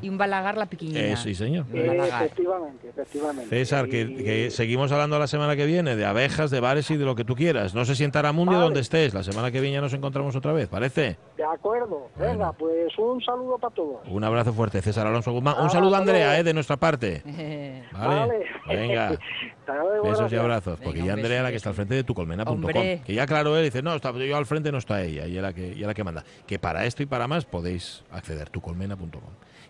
y 0.00 0.08
un 0.08 0.18
balagar 0.18 0.56
la 0.56 0.66
pequeñina. 0.66 1.16
sí, 1.16 1.34
señor. 1.34 1.66
efectivamente, 1.72 2.88
efectivamente. 2.88 3.48
César, 3.48 3.88
que, 3.88 4.48
seguimos 4.50 4.92
hablando 4.92 5.18
la 5.18 5.26
semana 5.26 5.56
que 5.56 5.66
viene 5.66 5.96
de 5.96 6.04
abejas, 6.04 6.50
de 6.50 6.60
bares 6.60 6.90
y 6.90 6.96
de 6.96 7.04
lo 7.04 7.14
que 7.14 7.24
tú 7.24 7.34
quieras. 7.34 7.74
No 7.74 7.84
sé 7.84 7.94
si 7.94 8.04
en 8.04 8.12
Taramundio 8.12 8.58
donde 8.58 8.80
estés. 8.80 9.14
La 9.14 9.22
semana 9.22 9.50
que 9.50 9.60
viene 9.60 9.74
ya 9.74 9.80
nos 9.80 9.92
encontramos 9.92 10.34
otra 10.36 10.52
vez, 10.52 10.68
¿parece? 10.68 11.16
De 11.36 11.44
acuerdo. 11.44 12.08
Venga, 12.16 12.52
pues 12.52 12.96
un 12.98 13.22
saludo 13.22 13.58
para 13.58 13.74
todos. 13.74 14.00
Un 14.06 14.24
abrazo 14.24 14.52
fuerte, 14.52 14.80
César 14.80 15.06
Alonso 15.06 15.32
Guzmán. 15.32 15.56
un 15.60 15.70
saludo, 15.70 15.96
Andrea, 15.96 16.38
eh, 16.38 16.44
de 16.44 16.54
nuestra 16.54 16.76
parte. 16.76 17.22
vale. 17.92 18.46
Venga. 18.66 19.18
Besos 20.02 20.32
y 20.32 20.36
abrazos. 20.36 20.78
Porque 20.82 21.02
ya 21.04 21.12
Andrea 21.12 21.42
la 21.42 21.50
que 21.50 21.56
está 21.56 21.70
al 21.70 21.74
frente 21.74 21.94
de 21.94 22.04
tucolmena.com. 22.04 22.60
Que 22.62 23.14
ya 23.14 23.26
claro, 23.26 23.56
él 23.56 23.64
dice, 23.64 23.82
no, 23.82 23.94
está, 23.94 24.12
yo 24.12 24.36
al 24.36 24.46
frente 24.46 24.72
no 24.72 24.78
está 24.78 25.02
ella, 25.02 25.26
y 25.26 25.34
la 25.34 25.52
que, 25.52 25.68
y 25.68 25.80
la 25.80 25.94
que 25.94 26.04
manda. 26.04 26.24
Que 26.46 26.58
para 26.58 26.84
esto 26.84 27.02
y 27.02 27.06
para 27.06 27.28
más 27.28 27.44
podéis 27.44 27.91
acceder, 28.10 28.48
tucolmena.com. 28.50 29.08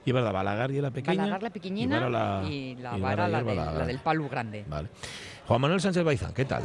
Y 0.05 0.11
es 0.11 0.15
verdad, 0.15 0.33
Balagar 0.33 0.71
y 0.71 0.81
la 0.81 0.91
pequeña. 0.91 1.23
Balagar 1.23 1.43
la 1.43 1.51
pequeñina 1.51 1.97
y, 2.49 2.75
la, 2.77 2.97
vara, 2.97 3.29
la, 3.29 3.43
del 3.87 3.99
palu 4.01 4.29
grande. 4.29 4.65
Vale. 4.69 4.89
Juan 5.47 5.61
Manuel 5.61 5.81
Sánchez 5.81 6.05
Baizán, 6.05 6.33
¿qué 6.33 6.45
tal? 6.45 6.63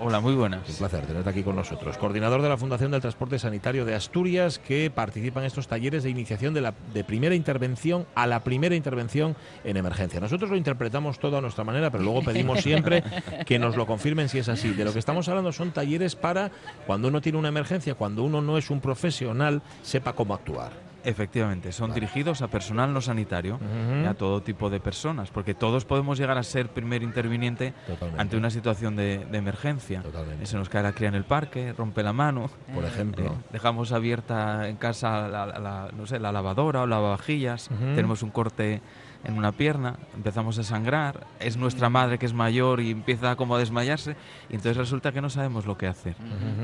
Hola, 0.00 0.20
muy 0.20 0.36
buenas. 0.36 0.68
Un 0.68 0.76
placer 0.76 1.04
tenerte 1.06 1.28
aquí 1.28 1.42
con 1.42 1.56
nosotros. 1.56 1.98
Coordinador 1.98 2.40
de 2.40 2.48
la 2.48 2.56
Fundación 2.56 2.92
del 2.92 3.00
Transporte 3.00 3.36
Sanitario 3.36 3.84
de 3.84 3.96
Asturias, 3.96 4.60
que 4.60 4.92
participa 4.92 5.40
en 5.40 5.46
estos 5.46 5.66
talleres 5.66 6.04
de 6.04 6.10
iniciación 6.10 6.54
de, 6.54 6.60
la, 6.60 6.72
de 6.94 7.02
primera 7.02 7.34
intervención 7.34 8.06
a 8.14 8.28
la 8.28 8.44
primera 8.44 8.76
intervención 8.76 9.34
en 9.64 9.76
emergencia. 9.76 10.20
Nosotros 10.20 10.50
lo 10.50 10.56
interpretamos 10.56 11.18
todo 11.18 11.38
a 11.38 11.40
nuestra 11.40 11.64
manera, 11.64 11.90
pero 11.90 12.04
luego 12.04 12.22
pedimos 12.22 12.60
siempre 12.62 13.02
que 13.44 13.58
nos 13.58 13.76
lo 13.76 13.86
confirmen 13.86 14.28
si 14.28 14.38
es 14.38 14.48
así. 14.48 14.70
De 14.70 14.84
lo 14.84 14.92
que 14.92 15.00
estamos 15.00 15.28
hablando 15.28 15.50
son 15.50 15.72
talleres 15.72 16.14
para 16.14 16.52
cuando 16.86 17.08
uno 17.08 17.20
tiene 17.20 17.38
una 17.38 17.48
emergencia, 17.48 17.96
cuando 17.96 18.22
uno 18.22 18.40
no 18.40 18.56
es 18.56 18.70
un 18.70 18.80
profesional, 18.80 19.62
sepa 19.82 20.12
cómo 20.12 20.32
actuar. 20.32 20.87
Efectivamente, 21.08 21.72
son 21.72 21.94
dirigidos 21.94 22.42
a 22.42 22.48
personal 22.48 22.92
no 22.92 23.00
sanitario 23.00 23.58
y 24.02 24.04
a 24.04 24.12
todo 24.12 24.42
tipo 24.42 24.68
de 24.68 24.78
personas, 24.78 25.30
porque 25.30 25.54
todos 25.54 25.86
podemos 25.86 26.18
llegar 26.18 26.36
a 26.36 26.42
ser 26.42 26.68
primer 26.68 27.02
interviniente 27.02 27.72
ante 28.18 28.36
una 28.36 28.50
situación 28.50 28.94
de, 28.94 29.26
emergencia. 29.32 30.02
Se 30.42 30.58
nos 30.58 30.68
cae 30.68 30.82
la 30.82 30.92
cría 30.92 31.08
en 31.08 31.14
el 31.14 31.24
parque, 31.24 31.72
rompe 31.72 32.02
la 32.02 32.12
mano, 32.12 32.50
por 32.74 32.84
ejemplo. 32.84 33.24
Eh, 33.24 33.44
dejamos 33.52 33.92
abierta 33.92 34.68
en 34.68 34.76
casa 34.76 35.28
la, 35.28 35.90
no 35.96 36.06
sé, 36.06 36.18
la 36.18 36.30
lavadora 36.30 36.82
o 36.82 36.86
lavavajillas, 36.86 37.70
tenemos 37.78 38.22
un 38.22 38.30
corte 38.30 38.82
en 39.24 39.36
una 39.36 39.52
pierna, 39.52 39.96
empezamos 40.14 40.58
a 40.58 40.62
sangrar, 40.62 41.26
es 41.40 41.56
nuestra 41.56 41.88
madre 41.88 42.18
que 42.18 42.26
es 42.26 42.32
mayor 42.32 42.80
y 42.80 42.90
empieza 42.90 43.36
como 43.36 43.56
a 43.56 43.58
desmayarse 43.58 44.16
y 44.48 44.54
entonces 44.54 44.76
resulta 44.76 45.12
que 45.12 45.20
no 45.20 45.28
sabemos 45.30 45.66
lo 45.66 45.76
que 45.76 45.86
hacer. 45.86 46.14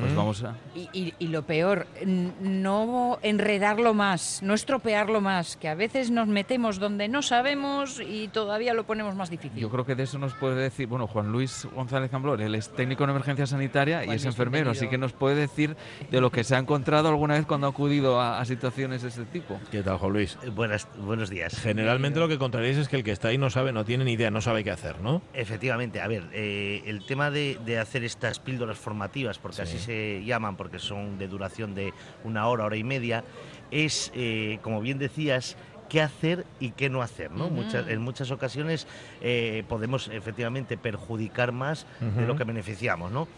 Pues 0.01 0.15
vamos 0.15 0.43
a... 0.45 0.55
Y, 0.75 1.15
y, 1.19 1.29
lo 1.29 1.43
peor, 1.43 1.87
no 2.05 3.19
enredarlo 3.23 3.93
más, 3.93 4.41
no 4.43 4.55
estropearlo 4.55 5.21
más, 5.21 5.57
que 5.57 5.69
a 5.69 5.75
veces 5.75 6.11
nos 6.11 6.29
metemos 6.29 6.79
donde 6.79 7.09
no 7.09 7.23
sabemos 7.23 8.01
y 8.01 8.29
todavía 8.29 8.73
lo 8.75 8.85
ponemos 8.85 9.15
más 9.15 9.31
difícil. 9.31 9.61
Yo 9.61 9.71
creo 9.71 9.85
que 9.85 9.95
de 9.95 10.05
eso 10.05 10.19
nos 10.19 10.35
puede 10.35 10.57
decir, 10.57 10.87
bueno, 10.87 11.07
Juan 11.07 11.33
Luis 11.33 11.67
González 11.75 12.11
Camblor, 12.11 12.41
él 12.41 12.55
es 12.55 12.71
técnico 12.71 13.05
en 13.05 13.11
emergencia 13.11 13.47
sanitaria 13.47 14.05
y 14.05 14.11
es 14.11 14.25
enfermero, 14.25 14.71
así 14.71 14.89
que 14.89 14.99
nos 14.99 15.13
puede 15.13 15.35
decir 15.37 15.77
de 16.11 16.21
lo 16.21 16.31
que 16.31 16.45
se 16.45 16.55
ha 16.55 16.59
encontrado 16.59 17.09
alguna 17.09 17.35
vez 17.35 17.47
cuando 17.47 17.67
ha 17.67 17.71
acudido 17.71 18.21
a, 18.21 18.45
situaciones 18.45 19.01
de 19.03 19.09
este 19.09 19.25
tipo. 19.25 19.59
¿Qué 19.71 19.83
tal, 19.83 19.97
Juan 19.97 20.13
Luis? 20.13 20.39
Buenas, 20.55 20.87
buenos 20.99 21.31
días. 21.31 21.59
Generalmente 21.59 22.21
lo 22.21 22.29
que 22.29 22.39
es 22.53 22.89
que 22.89 22.97
el 22.97 23.05
que 23.05 23.13
está 23.13 23.29
ahí 23.29 23.39
no 23.39 23.51
sabe, 23.51 23.73
no 23.73 23.85
tiene 23.85 24.05
ni 24.05 24.13
idea, 24.13 24.31
no 24.31 24.41
sabe 24.41 24.65
qué 24.65 24.71
hacer, 24.71 25.01
¿no? 25.01 25.23
Efectivamente, 25.33 26.01
a 26.01 26.09
ver, 26.09 26.29
eh, 26.33 26.83
el 26.87 27.05
tema 27.05 27.31
de, 27.31 27.79
hacer 27.81 28.05
estas 28.05 28.39
píldoras 28.39 28.79
formativas, 28.79 29.39
porque 29.39 29.63
así 29.63 29.79
se 29.79 30.23
llaman, 30.25 30.57
porque 30.57 30.79
son 30.79 31.19
de 31.19 31.29
duración 31.29 31.75
de 31.75 31.93
una 32.23 32.47
hora, 32.49 32.65
hora 32.65 32.77
y 32.77 32.85
media, 32.85 33.25
es, 33.71 34.13
eh, 34.15 34.59
como 34.63 34.81
bien 34.81 34.99
decías, 34.99 35.57
qué 35.89 36.01
hacer 36.01 36.45
y 36.61 36.71
qué 36.71 36.89
no 36.91 37.03
hacer. 37.03 37.31
¿no? 37.31 37.49
en 37.49 38.01
muchas 38.01 38.31
ocasiones 38.31 38.87
eh, 39.21 39.65
podemos 39.69 40.09
efectivamente 40.09 40.77
perjudicar 40.77 41.53
más 41.53 41.87
de 42.01 42.27
lo 42.27 42.37
que 42.37 42.45
beneficiamos. 42.45 43.13
¿no? 43.13 43.29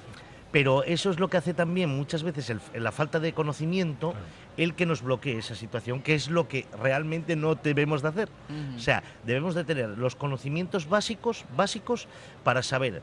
Pero 0.52 0.84
eso 0.84 1.10
es 1.10 1.18
lo 1.18 1.28
que 1.28 1.36
hace 1.36 1.54
también 1.54 1.90
muchas 1.90 2.22
veces 2.22 2.50
la 2.74 2.92
falta 2.92 3.20
de 3.20 3.32
conocimiento, 3.32 4.14
el 4.56 4.74
que 4.74 4.86
nos 4.86 5.02
bloquee 5.02 5.38
esa 5.38 5.54
situación, 5.54 6.00
que 6.00 6.14
es 6.14 6.28
lo 6.28 6.48
que 6.48 6.66
realmente 6.80 7.36
no 7.36 7.54
debemos 7.54 8.02
de 8.02 8.08
hacer. 8.08 8.28
O 8.76 8.78
sea, 8.78 9.02
debemos 9.24 9.54
de 9.54 9.64
tener 9.64 9.90
los 9.90 10.16
conocimientos 10.16 10.88
básicos, 10.88 11.44
básicos 11.56 12.08
para 12.44 12.62
saber 12.62 13.02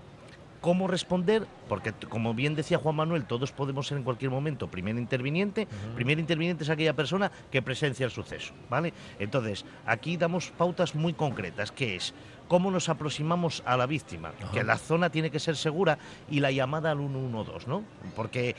cómo 0.63 0.87
responder, 0.87 1.45
porque 1.67 1.91
como 1.91 2.33
bien 2.33 2.55
decía 2.55 2.77
Juan 2.77 2.95
Manuel, 2.95 3.25
todos 3.25 3.51
podemos 3.51 3.85
ser 3.85 3.97
en 3.97 4.05
cualquier 4.05 4.31
momento 4.31 4.71
primer 4.71 4.95
interviniente. 4.95 5.67
Primer 5.93 6.19
interviniente 6.19 6.63
es 6.63 6.69
aquella 6.69 6.93
persona 6.93 7.29
que 7.51 7.61
presencia 7.61 8.05
el 8.05 8.11
suceso, 8.11 8.53
¿vale? 8.69 8.93
Entonces, 9.19 9.65
aquí 9.85 10.15
damos 10.15 10.51
pautas 10.51 10.95
muy 10.95 11.11
concretas, 11.11 11.73
que 11.73 11.97
es 11.97 12.13
cómo 12.47 12.71
nos 12.71 12.87
aproximamos 12.87 13.61
a 13.65 13.75
la 13.75 13.85
víctima, 13.85 14.31
que 14.53 14.63
la 14.63 14.77
zona 14.77 15.09
tiene 15.09 15.31
que 15.31 15.39
ser 15.39 15.57
segura 15.57 15.97
y 16.29 16.39
la 16.39 16.51
llamada 16.51 16.91
al 16.91 16.99
112, 16.99 17.67
¿no? 17.67 17.83
Porque 18.15 18.55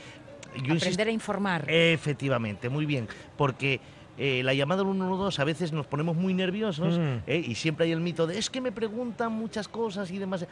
yo 0.63 0.73
Aprender 0.73 1.07
a 1.07 1.11
informar. 1.11 1.65
Efectivamente, 1.67 2.69
muy 2.69 2.85
bien, 2.85 3.07
porque 3.37 3.79
eh, 4.17 4.41
la 4.43 4.53
llamada 4.53 4.81
al 4.81 4.87
112 4.87 5.41
a 5.41 5.45
veces 5.45 5.73
nos 5.73 5.87
ponemos 5.87 6.15
muy 6.15 6.33
nerviosos 6.33 6.97
mm. 6.97 7.23
eh, 7.27 7.43
y 7.45 7.55
siempre 7.55 7.85
hay 7.85 7.91
el 7.91 7.99
mito 7.99 8.27
de 8.27 8.37
es 8.37 8.49
que 8.49 8.61
me 8.61 8.71
preguntan 8.71 9.33
muchas 9.33 9.67
cosas 9.67 10.09
y 10.09 10.17
demás 10.17 10.47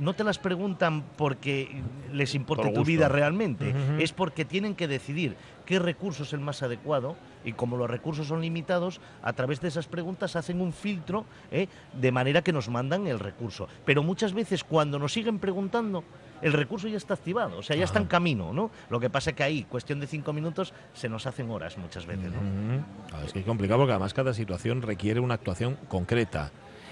no 0.00 0.14
te 0.14 0.24
las 0.24 0.38
preguntan 0.38 1.04
porque 1.16 1.82
les 2.12 2.34
importe 2.34 2.70
tu 2.70 2.84
vida 2.84 3.08
realmente, 3.08 3.74
es 3.98 4.12
porque 4.12 4.44
tienen 4.44 4.74
que 4.74 4.88
decidir 4.88 5.36
qué 5.66 5.78
recurso 5.78 6.22
es 6.22 6.32
el 6.32 6.40
más 6.40 6.62
adecuado 6.62 7.16
y 7.44 7.52
como 7.52 7.76
los 7.76 7.88
recursos 7.88 8.26
son 8.26 8.40
limitados, 8.40 9.00
a 9.22 9.32
través 9.34 9.60
de 9.60 9.68
esas 9.68 9.86
preguntas 9.86 10.36
hacen 10.36 10.60
un 10.60 10.72
filtro 10.72 11.26
¿eh? 11.52 11.68
de 11.92 12.12
manera 12.12 12.42
que 12.42 12.52
nos 12.52 12.68
mandan 12.68 13.06
el 13.06 13.18
recurso. 13.18 13.68
Pero 13.84 14.02
muchas 14.02 14.32
veces 14.32 14.64
cuando 14.64 14.98
nos 14.98 15.12
siguen 15.12 15.38
preguntando, 15.38 16.02
el 16.42 16.52
recurso 16.52 16.88
ya 16.88 16.96
está 16.96 17.14
activado, 17.14 17.58
o 17.58 17.62
sea, 17.62 17.76
ya 17.76 17.84
está 17.84 17.98
en 17.98 18.06
camino, 18.06 18.52
¿no? 18.52 18.70
Lo 18.88 19.00
que 19.00 19.10
pasa 19.10 19.30
es 19.30 19.36
que 19.36 19.42
ahí, 19.42 19.64
cuestión 19.64 20.00
de 20.00 20.06
cinco 20.06 20.32
minutos, 20.32 20.72
se 20.92 21.08
nos 21.08 21.26
hacen 21.26 21.50
horas 21.50 21.78
muchas 21.78 22.06
veces, 22.06 22.30
¿no? 22.32 22.84
Ah, 23.12 23.22
es 23.24 23.32
que 23.32 23.40
es 23.40 23.44
complicado 23.44 23.80
porque 23.80 23.92
además 23.92 24.14
cada 24.14 24.34
situación 24.34 24.82
requiere 24.82 25.20
una 25.20 25.34
actuación 25.34 25.76
concreta 25.88 26.50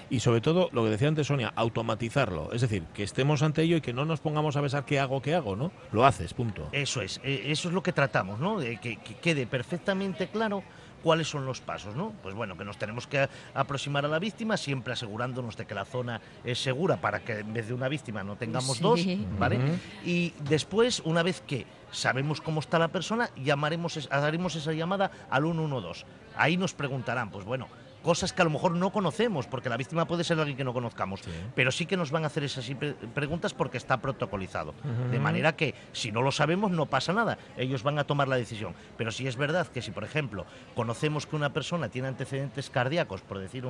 y 0.09 0.19
sobre 0.19 0.41
todo 0.41 0.69
lo 0.71 0.83
que 0.83 0.89
decía 0.89 1.07
antes 1.07 1.27
Sonia, 1.27 1.53
automatizarlo. 1.55 2.51
Es 2.51 2.61
decir, 2.61 2.83
que 2.93 3.03
estemos 3.03 3.41
ante 3.43 3.61
ello 3.61 3.77
y 3.77 3.81
que 3.81 3.93
no 3.93 4.05
nos 4.05 4.19
pongamos 4.19 4.55
a 4.55 4.61
pensar 4.61 4.85
qué 4.85 4.99
hago, 4.99 5.21
qué 5.21 5.35
hago, 5.35 5.55
¿no? 5.55 5.71
Lo 5.91 6.05
haces, 6.05 6.33
punto. 6.33 6.67
Eso 6.71 7.01
es, 7.01 7.21
eh, 7.23 7.43
eso 7.45 7.67
es 7.67 7.73
lo 7.73 7.83
que 7.83 7.93
tratamos, 7.93 8.39
¿no? 8.39 8.59
De 8.59 8.77
que, 8.77 8.97
quede 8.97 9.45
perfectamente 9.45 10.27
claro 10.27 10.63
cuáles 11.03 11.29
son 11.29 11.45
los 11.45 11.61
pasos, 11.61 11.95
¿no? 11.95 12.13
Pues 12.21 12.35
bueno, 12.35 12.57
que 12.57 12.65
nos 12.65 12.77
tenemos 12.77 13.07
que 13.07 13.27
aproximar 13.53 14.05
a 14.05 14.07
la 14.07 14.19
víctima, 14.19 14.57
siempre 14.57 14.93
asegurándonos 14.93 15.57
de 15.57 15.65
que 15.65 15.73
la 15.73 15.85
zona 15.85 16.21
es 16.43 16.61
segura 16.61 16.97
para 16.97 17.19
que 17.21 17.39
en 17.39 17.53
vez 17.53 17.67
de 17.67 17.73
una 17.73 17.87
víctima 17.87 18.23
no 18.23 18.35
tengamos 18.35 18.79
dos, 18.79 19.01
¿vale? 19.37 19.59
Y 20.05 20.33
después, 20.41 21.01
una 21.05 21.23
vez 21.23 21.41
que 21.41 21.65
sabemos 21.91 22.41
cómo 22.41 22.59
está 22.59 22.79
la 22.79 22.89
persona, 22.89 23.29
llamaremos, 23.35 24.07
haremos 24.11 24.55
esa 24.55 24.73
llamada 24.73 25.11
al 25.29 25.43
112. 25.43 26.05
Ahí 26.35 26.57
nos 26.57 26.73
preguntarán, 26.73 27.31
pues 27.31 27.45
bueno, 27.45 27.67
cosas 28.03 28.33
que 28.33 28.41
a 28.41 28.45
lo 28.45 28.51
mejor 28.51 28.75
no 28.75 28.91
conocemos, 28.91 29.47
porque 29.47 29.69
la 29.69 29.77
víctima 29.77 30.05
puede 30.05 30.23
ser 30.23 30.39
alguien 30.39 30.57
que 30.57 30.63
no 30.63 30.73
conozcamos, 30.73 31.21
pero 31.55 31.71
sí 31.71 31.85
que 31.85 31.97
nos 31.97 32.11
van 32.11 32.23
a 32.23 32.27
hacer 32.27 32.43
esas 32.43 32.69
preguntas 33.13 33.53
porque 33.53 33.77
está 33.77 33.97
protocolizado. 33.97 34.73
De 35.11 35.19
manera 35.19 35.55
que 35.55 35.75
si 35.91 36.11
no 36.11 36.21
lo 36.21 36.31
sabemos 36.31 36.71
no 36.71 36.85
pasa 36.85 37.13
nada, 37.13 37.37
ellos 37.57 37.83
van 37.83 37.99
a 37.99 38.03
tomar 38.03 38.27
la 38.27 38.35
decisión. 38.35 38.73
Pero 38.97 39.11
si 39.11 39.27
es 39.27 39.35
verdad 39.35 39.67
que 39.67 39.81
si, 39.81 39.91
por 39.91 40.03
ejemplo, 40.03 40.45
conocemos 40.75 41.25
que 41.25 41.35
una 41.35 41.51
persona 41.51 41.89
tiene 41.89 42.07
antecedentes 42.07 42.69
cardíacos, 42.69 43.21
por 43.21 43.39
decir 43.39 43.65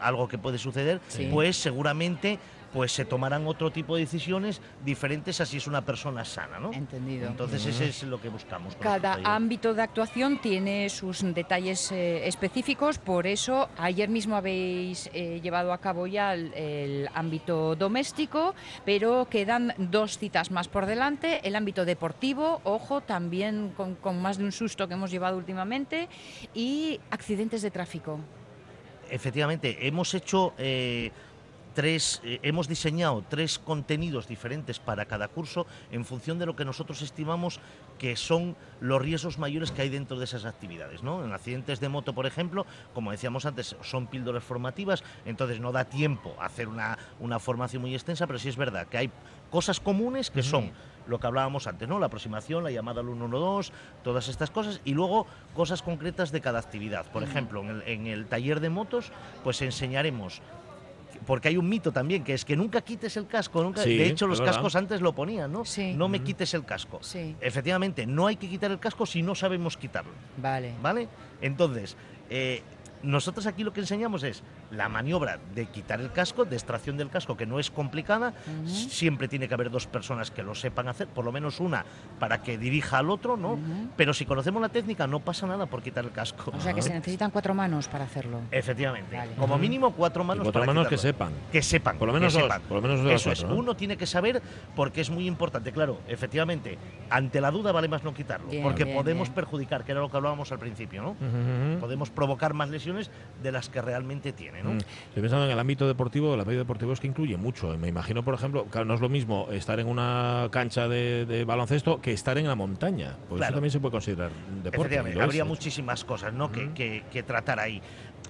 algo 0.00 0.28
que 0.28 0.38
puede 0.38 0.58
suceder, 0.58 1.00
pues 1.30 1.56
seguramente 1.56 2.38
pues 2.74 2.90
se 2.90 3.04
tomarán 3.04 3.46
otro 3.46 3.70
tipo 3.70 3.94
de 3.94 4.00
decisiones 4.00 4.60
diferentes 4.84 5.40
a 5.40 5.46
si 5.46 5.58
es 5.58 5.68
una 5.68 5.82
persona 5.82 6.24
sana, 6.24 6.58
¿no? 6.58 6.72
Entendido. 6.72 7.28
Entonces 7.28 7.64
ese 7.64 7.86
es 7.86 8.02
lo 8.02 8.20
que 8.20 8.28
buscamos. 8.28 8.74
Cada 8.80 9.20
ámbito 9.22 9.74
de 9.74 9.82
actuación 9.82 10.40
tiene 10.40 10.88
sus 10.88 11.22
detalles 11.22 11.92
eh, 11.92 12.26
específicos, 12.26 12.98
por 12.98 13.28
eso 13.28 13.68
ayer 13.78 14.08
mismo 14.08 14.34
habéis 14.34 15.08
eh, 15.14 15.38
llevado 15.40 15.72
a 15.72 15.78
cabo 15.78 16.08
ya 16.08 16.34
el, 16.34 17.08
ámbito 17.14 17.76
doméstico, 17.76 18.56
pero 18.84 19.28
quedan 19.30 19.72
dos 19.78 20.18
citas 20.18 20.50
más 20.50 20.66
por 20.66 20.86
delante, 20.86 21.46
el 21.46 21.54
ámbito 21.54 21.84
deportivo, 21.84 22.60
ojo, 22.64 23.02
también 23.02 23.72
con, 23.76 24.20
más 24.20 24.38
de 24.38 24.44
un 24.44 24.52
susto 24.52 24.88
que 24.88 24.94
hemos 24.94 25.12
llevado 25.12 25.36
últimamente, 25.36 26.08
y 26.54 26.98
accidentes 27.12 27.62
de 27.62 27.70
tráfico. 27.70 28.18
Efectivamente, 29.08 29.86
hemos 29.86 30.12
hecho... 30.12 30.54
Eh, 30.58 31.12
tres, 31.74 32.22
eh, 32.24 32.38
hemos 32.42 32.68
diseñado 32.68 33.24
tres 33.28 33.58
contenidos 33.58 34.28
diferentes 34.28 34.78
para 34.78 35.06
cada 35.06 35.28
curso 35.28 35.66
en 35.92 36.04
función 36.04 36.38
de 36.38 36.46
lo 36.46 36.56
que 36.56 36.64
nosotros 36.64 37.02
estimamos 37.02 37.60
que 37.98 38.16
son 38.16 38.56
los 38.80 39.00
riesgos 39.00 39.38
mayores 39.38 39.70
que 39.70 39.82
hay 39.82 39.88
dentro 39.88 40.18
de 40.18 40.24
esas 40.24 40.44
actividades. 40.44 41.02
¿no? 41.02 41.24
En 41.24 41.32
accidentes 41.32 41.80
de 41.80 41.88
moto, 41.88 42.14
por 42.14 42.26
ejemplo, 42.26 42.66
como 42.94 43.10
decíamos 43.10 43.44
antes, 43.46 43.76
son 43.82 44.06
píldoras 44.06 44.44
formativas, 44.44 45.04
entonces 45.26 45.60
no 45.60 45.72
da 45.72 45.84
tiempo 45.84 46.34
a 46.40 46.46
hacer 46.46 46.68
una, 46.68 46.98
una 47.20 47.38
formación 47.38 47.82
muy 47.82 47.94
extensa, 47.94 48.26
pero 48.26 48.38
sí 48.38 48.48
es 48.48 48.56
verdad 48.56 48.86
que 48.86 48.98
hay 48.98 49.10
cosas 49.50 49.80
comunes 49.80 50.30
que 50.30 50.42
son 50.42 50.72
lo 51.06 51.20
que 51.20 51.26
hablábamos 51.26 51.66
antes, 51.66 51.86
¿no? 51.86 51.98
La 51.98 52.06
aproximación, 52.06 52.64
la 52.64 52.70
llamada 52.70 53.00
al 53.00 53.06
112, 53.06 53.72
todas 54.02 54.28
estas 54.28 54.50
cosas, 54.50 54.80
y 54.84 54.94
luego 54.94 55.26
cosas 55.54 55.82
concretas 55.82 56.32
de 56.32 56.40
cada 56.40 56.58
actividad. 56.58 57.04
Por 57.12 57.22
ejemplo, 57.22 57.60
en 57.60 57.68
el, 57.68 57.82
en 57.82 58.06
el 58.06 58.26
taller 58.26 58.60
de 58.60 58.70
motos, 58.70 59.12
pues 59.42 59.60
enseñaremos 59.60 60.40
porque 61.26 61.48
hay 61.48 61.56
un 61.56 61.68
mito 61.68 61.92
también, 61.92 62.24
que 62.24 62.34
es 62.34 62.44
que 62.44 62.56
nunca 62.56 62.80
quites 62.80 63.16
el 63.16 63.26
casco. 63.26 63.62
Nunca, 63.62 63.82
de 63.82 64.06
hecho, 64.06 64.26
los 64.26 64.40
cascos 64.40 64.76
antes 64.76 65.00
lo 65.00 65.14
ponían, 65.14 65.52
¿no? 65.52 65.62
No 65.94 66.08
me 66.08 66.22
quites 66.22 66.54
el 66.54 66.64
casco. 66.64 67.00
Efectivamente, 67.40 68.06
no 68.06 68.26
hay 68.26 68.36
que 68.36 68.48
quitar 68.48 68.70
el 68.70 68.78
casco 68.78 69.06
si 69.06 69.22
no 69.22 69.34
sabemos 69.34 69.76
quitarlo. 69.76 70.12
Vale. 70.36 70.72
¿Vale? 70.82 71.08
Entonces, 71.40 71.96
eh, 72.30 72.62
nosotros 73.04 73.46
aquí 73.46 73.62
lo 73.64 73.72
que 73.72 73.80
enseñamos 73.80 74.22
es 74.22 74.42
la 74.70 74.88
maniobra 74.88 75.38
de 75.54 75.66
quitar 75.66 76.00
el 76.00 76.10
casco, 76.12 76.44
de 76.44 76.56
extracción 76.56 76.96
del 76.96 77.10
casco, 77.10 77.36
que 77.36 77.46
no 77.46 77.58
es 77.58 77.70
complicada. 77.70 78.34
Siempre 78.66 79.28
tiene 79.28 79.48
que 79.48 79.54
haber 79.54 79.70
dos 79.70 79.86
personas 79.86 80.30
que 80.30 80.42
lo 80.42 80.54
sepan 80.54 80.88
hacer, 80.88 81.08
por 81.08 81.24
lo 81.24 81.32
menos 81.32 81.60
una 81.60 81.84
para 82.18 82.42
que 82.42 82.58
dirija 82.58 82.98
al 82.98 83.10
otro, 83.10 83.36
¿no? 83.36 83.58
Pero 83.96 84.14
si 84.14 84.24
conocemos 84.24 84.60
la 84.60 84.68
técnica, 84.68 85.06
no 85.06 85.20
pasa 85.20 85.46
nada 85.46 85.66
por 85.66 85.82
quitar 85.82 86.04
el 86.04 86.12
casco. 86.12 86.52
O 86.54 86.60
sea 86.60 86.72
que 86.72 86.82
se 86.82 86.90
necesitan 86.94 87.30
cuatro 87.30 87.54
manos 87.54 87.88
para 87.88 88.04
hacerlo. 88.04 88.40
Efectivamente. 88.50 89.18
Como 89.38 89.58
mínimo 89.58 89.92
cuatro 89.92 90.24
manos 90.24 90.44
cuatro 90.44 90.64
manos 90.64 90.88
que 90.88 90.98
sepan. 90.98 91.32
Que 91.52 91.62
sepan. 91.62 91.98
Por 91.98 92.08
lo 92.08 92.14
menos 92.14 92.32
dos. 92.32 92.44
Por 92.68 92.76
lo 92.76 92.82
menos 92.82 93.02
dos 93.02 93.12
Eso 93.12 93.32
es. 93.32 93.42
Uno 93.42 93.74
tiene 93.76 93.96
que 93.96 94.06
saber 94.06 94.42
porque 94.74 95.00
es 95.00 95.10
muy 95.10 95.26
importante. 95.26 95.72
Claro, 95.72 96.00
efectivamente, 96.08 96.78
ante 97.10 97.40
la 97.40 97.50
duda 97.50 97.72
vale 97.72 97.88
más 97.88 98.02
no 98.02 98.14
quitarlo. 98.14 98.48
porque 98.62 98.86
podemos 98.86 99.30
perjudicar, 99.30 99.84
que 99.84 99.92
era 99.92 100.00
lo 100.00 100.10
que 100.10 100.16
hablábamos 100.16 100.50
al 100.52 100.58
principio, 100.58 101.02
¿no? 101.02 101.80
Podemos 101.80 102.10
provocar 102.10 102.54
más 102.54 102.70
lesiones 102.70 102.93
de 103.42 103.52
las 103.52 103.68
que 103.68 103.82
realmente 103.82 104.32
tiene. 104.32 104.62
¿no? 104.62 104.74
Mm. 104.74 104.78
Estoy 104.78 105.22
pensando 105.22 105.46
en 105.46 105.52
el 105.52 105.58
ámbito 105.58 105.86
deportivo, 105.86 106.34
el 106.34 106.40
ámbito 106.40 106.58
deportivo 106.58 106.92
es 106.92 107.00
que 107.00 107.06
incluye 107.06 107.36
mucho. 107.36 107.76
Me 107.78 107.88
imagino, 107.88 108.24
por 108.24 108.34
ejemplo, 108.34 108.66
que 108.70 108.84
no 108.84 108.94
es 108.94 109.00
lo 109.00 109.08
mismo 109.08 109.48
estar 109.50 109.80
en 109.80 109.88
una 109.88 110.48
cancha 110.50 110.88
de, 110.88 111.44
baloncesto 111.46 112.00
que 112.00 112.12
estar 112.12 112.38
en 112.38 112.48
la 112.48 112.54
montaña. 112.54 113.16
Pues 113.28 113.42
eso 113.42 113.52
también 113.52 113.70
se 113.70 113.80
puede 113.80 113.92
considerar 113.92 114.30
deporte. 114.62 114.98
Habría 114.98 115.44
muchísimas 115.44 116.04
cosas 116.04 116.32
¿no? 116.32 116.50
que, 116.50 117.04
que 117.10 117.22
tratar 117.22 117.60
ahí. 117.60 117.80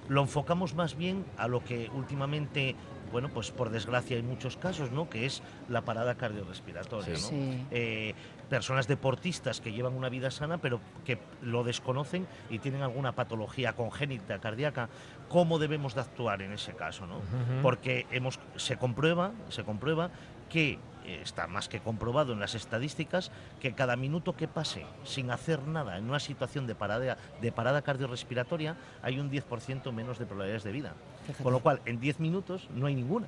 Lo 0.07 0.21
enfocamos 0.21 0.75
más 0.75 0.95
bien 0.95 1.25
a 1.37 1.47
lo 1.47 1.63
que 1.63 1.89
últimamente 1.93 2.75
bueno, 3.11 3.29
pues 3.29 3.51
por 3.51 3.69
desgracia 3.69 4.17
hay 4.17 4.23
muchos 4.23 4.57
casos, 4.57 4.91
¿no? 4.91 5.09
Que 5.09 5.25
es 5.25 5.41
la 5.69 5.81
parada 5.81 6.15
cardiorrespiratoria, 6.15 7.13
¿no? 7.13 7.29
Eh, 7.71 8.13
personas 8.49 8.87
deportistas 8.87 9.61
que 9.61 9.71
llevan 9.71 9.93
una 9.93 10.09
vida 10.09 10.31
sana, 10.31 10.57
pero 10.57 10.79
que 11.03 11.19
lo 11.41 11.63
desconocen 11.63 12.27
y 12.49 12.59
tienen 12.59 12.81
alguna 12.81 13.13
patología 13.13 13.73
congénita 13.73 14.39
cardíaca. 14.39 14.89
¿Cómo 15.29 15.59
debemos 15.59 15.95
de 15.95 16.01
actuar 16.01 16.41
en 16.41 16.53
ese 16.53 16.73
caso, 16.73 17.07
no? 17.07 17.21
Porque 17.61 18.05
hemos, 18.11 18.39
se 18.55 18.77
comprueba, 18.77 19.31
se 19.49 19.63
comprueba 19.63 20.11
que 20.49 20.79
eh, 21.05 21.19
está 21.21 21.47
más 21.47 21.69
que 21.69 21.79
comprobado 21.79 22.33
en 22.33 22.39
las 22.39 22.55
estadísticas 22.55 23.31
que 23.61 23.73
cada 23.73 23.95
minuto 23.95 24.35
que 24.35 24.47
pase 24.47 24.85
sin 25.03 25.29
hacer 25.29 25.67
nada 25.67 25.97
en 25.97 26.05
una 26.09 26.19
situación 26.19 26.65
de 26.65 26.75
parada, 26.75 27.17
de 27.41 27.51
parada 27.51 27.81
cardiorrespiratoria 27.81 28.75
hay 29.03 29.19
un 29.19 29.31
10% 29.31 29.91
menos 29.91 30.17
de 30.17 30.25
probabilidades 30.25 30.63
de 30.63 30.71
vida. 30.71 30.93
Con 31.41 31.53
lo 31.53 31.59
cual, 31.59 31.81
en 31.85 31.99
10 31.99 32.19
minutos 32.19 32.69
no 32.73 32.87
hay 32.87 32.95
ninguna. 32.95 33.27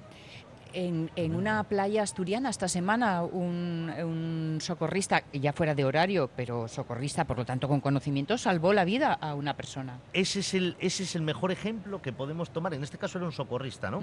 En, 0.73 1.10
una 1.36 1.63
playa 1.63 2.03
asturiana 2.03 2.49
esta 2.49 2.67
semana 2.67 3.23
un, 3.23 4.58
socorrista, 4.62 5.23
ya 5.34 5.53
fuera 5.53 5.76
de 5.76 5.86
horario, 5.86 6.30
pero 6.36 6.68
socorrista, 6.68 7.26
por 7.26 7.38
lo 7.38 7.45
tanto 7.45 7.68
con 7.68 7.82
conocimiento, 7.82 8.38
salvó 8.38 8.74
la 8.74 8.86
vida 8.86 9.13
a 9.13 9.36
una 9.36 9.55
persona. 9.55 9.99
Ese 10.13 10.39
es 10.39 10.53
el, 10.53 10.76
ese 10.80 11.03
es 11.03 11.15
el 11.15 11.22
mejor 11.22 11.51
ejemplo 11.51 12.01
que 12.01 12.13
podemos 12.13 12.51
tomar. 12.51 12.74
En 12.74 12.84
este 12.84 12.97
caso 12.97 13.18
era 13.18 13.26
un 13.26 13.32
socorrista, 13.32 13.91
¿no? 13.91 14.01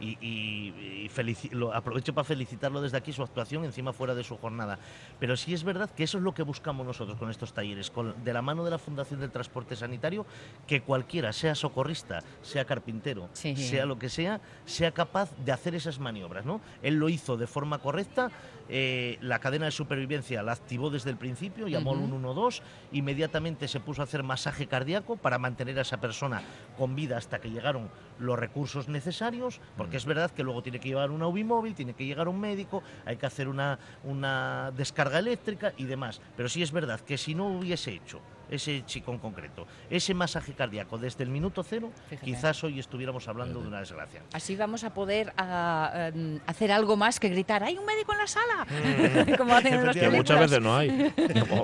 Y, 0.00 1.08
lo, 1.52 1.74
aprovecho 1.74 2.14
para 2.14 2.24
felicitarlo 2.24 2.80
desde 2.80 2.96
aquí 2.96 3.12
su 3.12 3.22
actuación 3.22 3.64
encima 3.64 3.92
fuera 3.92 4.14
de 4.14 4.24
su 4.24 4.36
jornada. 4.36 4.78
Pero 5.18 5.36
sí 5.36 5.54
es 5.54 5.64
verdad 5.64 5.90
que 5.90 6.04
eso 6.04 6.18
es 6.18 6.24
lo 6.24 6.34
que 6.34 6.42
buscamos 6.42 6.86
nosotros 6.86 7.18
con 7.18 7.30
estos 7.30 7.52
talleres, 7.52 7.90
con, 7.90 8.24
de 8.24 8.32
la 8.32 8.42
mano 8.42 8.64
de 8.64 8.70
la 8.70 8.78
Fundación 8.78 9.20
del 9.20 9.30
Transporte 9.30 9.76
Sanitario, 9.76 10.26
que 10.66 10.82
cualquiera, 10.82 11.32
sea 11.32 11.54
socorrista, 11.54 12.22
sea 12.42 12.64
carpintero, 12.64 13.28
sea 13.32 13.86
lo 13.86 13.98
que 13.98 14.08
sea, 14.08 14.40
sea 14.64 14.92
capaz 14.92 15.30
de 15.44 15.52
hacer 15.52 15.74
esas 15.74 15.98
maniobras. 16.06 16.46
¿no? 16.46 16.60
Él 16.82 16.94
lo 16.94 17.08
hizo 17.08 17.36
de 17.36 17.48
forma 17.48 17.78
correcta, 17.78 18.30
eh, 18.68 19.18
la 19.20 19.40
cadena 19.40 19.66
de 19.66 19.72
supervivencia 19.72 20.42
la 20.42 20.52
activó 20.52 20.88
desde 20.90 21.10
el 21.10 21.16
principio, 21.16 21.66
llamó 21.66 21.92
al 21.92 21.98
112, 21.98 22.62
inmediatamente 22.92 23.66
se 23.66 23.80
puso 23.80 24.02
a 24.02 24.04
hacer 24.04 24.22
masaje 24.22 24.66
cardíaco 24.68 25.16
para 25.16 25.38
mantener 25.38 25.78
a 25.78 25.82
esa 25.82 26.00
persona 26.00 26.42
con 26.78 26.94
vida 26.94 27.16
hasta 27.16 27.40
que 27.40 27.50
llegaron 27.50 27.90
los 28.18 28.38
recursos 28.38 28.88
necesarios, 28.88 29.60
porque 29.76 29.96
es 29.96 30.04
verdad 30.04 30.30
que 30.30 30.44
luego 30.44 30.62
tiene 30.62 30.78
que 30.78 30.88
llevar 30.88 31.10
una 31.10 31.26
UBI 31.26 31.44
móvil, 31.44 31.74
tiene 31.74 31.94
que 31.94 32.06
llegar 32.06 32.28
un 32.28 32.40
médico, 32.40 32.82
hay 33.04 33.16
que 33.16 33.26
hacer 33.26 33.48
una, 33.48 33.78
una 34.04 34.72
descarga 34.76 35.18
eléctrica 35.18 35.72
y 35.76 35.84
demás. 35.84 36.20
Pero 36.36 36.48
sí 36.48 36.62
es 36.62 36.72
verdad 36.72 37.00
que 37.00 37.18
si 37.18 37.34
no 37.34 37.46
hubiese 37.48 37.92
hecho 37.92 38.20
ese 38.50 38.84
chico 38.86 39.12
en 39.12 39.18
concreto, 39.18 39.66
ese 39.90 40.14
masaje 40.14 40.52
cardíaco 40.52 40.98
desde 40.98 41.24
el 41.24 41.30
minuto 41.30 41.62
cero, 41.62 41.90
quizás 42.22 42.62
hoy 42.64 42.78
estuviéramos 42.78 43.26
hablando 43.28 43.60
de 43.60 43.68
una 43.68 43.80
desgracia. 43.80 44.22
Así 44.32 44.56
vamos 44.56 44.84
a 44.84 44.94
poder 44.94 45.32
em, 45.38 46.38
hacer 46.46 46.72
algo 46.72 46.96
más 46.96 47.20
que 47.20 47.28
gritar, 47.28 47.62
¡hay 47.62 47.76
un 47.76 47.84
médico 47.84 48.12
en 48.12 48.18
la 48.18 48.26
sala! 48.26 48.66
Mm. 48.66 49.34
Como 49.38 49.54
hacen 49.54 49.74
en 49.74 49.92
Que 49.92 50.10
muchas 50.10 50.40
veces 50.40 50.60
no 50.60 50.76
hay, 50.76 51.12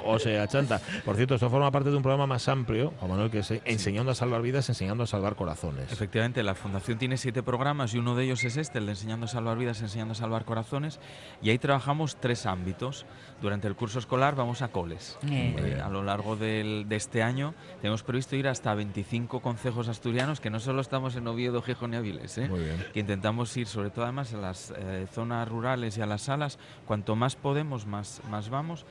o, 0.04 0.18
sea, 0.18 0.46
chanta. 0.48 0.80
Por 1.04 1.16
cierto, 1.16 1.34
esto 1.34 1.50
forma 1.50 1.70
parte 1.70 1.90
de 1.90 1.96
un 1.96 2.02
programa 2.02 2.26
más 2.26 2.48
amplio, 2.48 2.92
Juan 2.98 3.10
Manuel, 3.10 3.30
que 3.30 3.38
es 3.38 3.52
Enseñando 3.64 4.12
a 4.12 4.14
salvar 4.14 4.42
vidas, 4.42 4.68
enseñando 4.68 5.04
a 5.04 5.06
salvar 5.06 5.36
corazones. 5.36 5.92
Efectivamente, 5.92 6.42
la 6.42 6.54
Fundación 6.54 6.98
tiene 6.98 7.16
siete 7.16 7.42
programas 7.42 7.94
y 7.94 7.98
uno 7.98 8.14
de 8.14 8.24
ellos 8.24 8.44
es 8.44 8.56
este, 8.56 8.78
el 8.78 8.86
de 8.86 8.92
Enseñando 8.92 9.26
a 9.26 9.28
salvar 9.28 9.56
vidas, 9.58 9.80
enseñando 9.80 10.12
a 10.12 10.14
salvar 10.14 10.44
corazones, 10.44 11.00
y 11.42 11.50
ahí 11.50 11.58
trabajamos 11.58 12.16
tres 12.16 12.46
ámbitos. 12.46 13.06
Durante 13.42 13.66
el 13.66 13.74
curso 13.74 13.98
escolar 13.98 14.36
vamos 14.36 14.62
a 14.62 14.68
coles. 14.68 15.18
Eh, 15.28 15.80
a 15.82 15.88
lo 15.88 16.04
largo 16.04 16.36
del 16.36 16.88
de 16.88 16.94
este 16.94 17.24
año 17.24 17.54
tenemos 17.80 18.04
previsto 18.04 18.36
ir 18.36 18.46
hasta 18.46 18.72
25 18.72 19.40
concejos 19.40 19.88
asturianos, 19.88 20.40
que 20.40 20.48
no 20.48 20.60
solo 20.60 20.80
estamos 20.80 21.16
en 21.16 21.26
Oviedo, 21.26 21.60
Gijón 21.60 21.94
y 21.94 21.96
Avilés, 21.96 22.38
¿eh? 22.38 22.48
que 22.94 23.00
intentamos 23.00 23.56
ir 23.56 23.66
sobre 23.66 23.90
todo 23.90 24.04
además 24.04 24.32
a 24.32 24.36
las 24.36 24.72
eh, 24.76 25.08
zonas 25.12 25.48
rurales 25.48 25.98
y 25.98 26.02
a 26.02 26.06
las 26.06 26.22
salas, 26.22 26.60
cuanto 26.86 27.16
más 27.16 27.34
podemos, 27.34 27.84
más, 27.84 28.22
más 28.30 28.48
vamos 28.48 28.86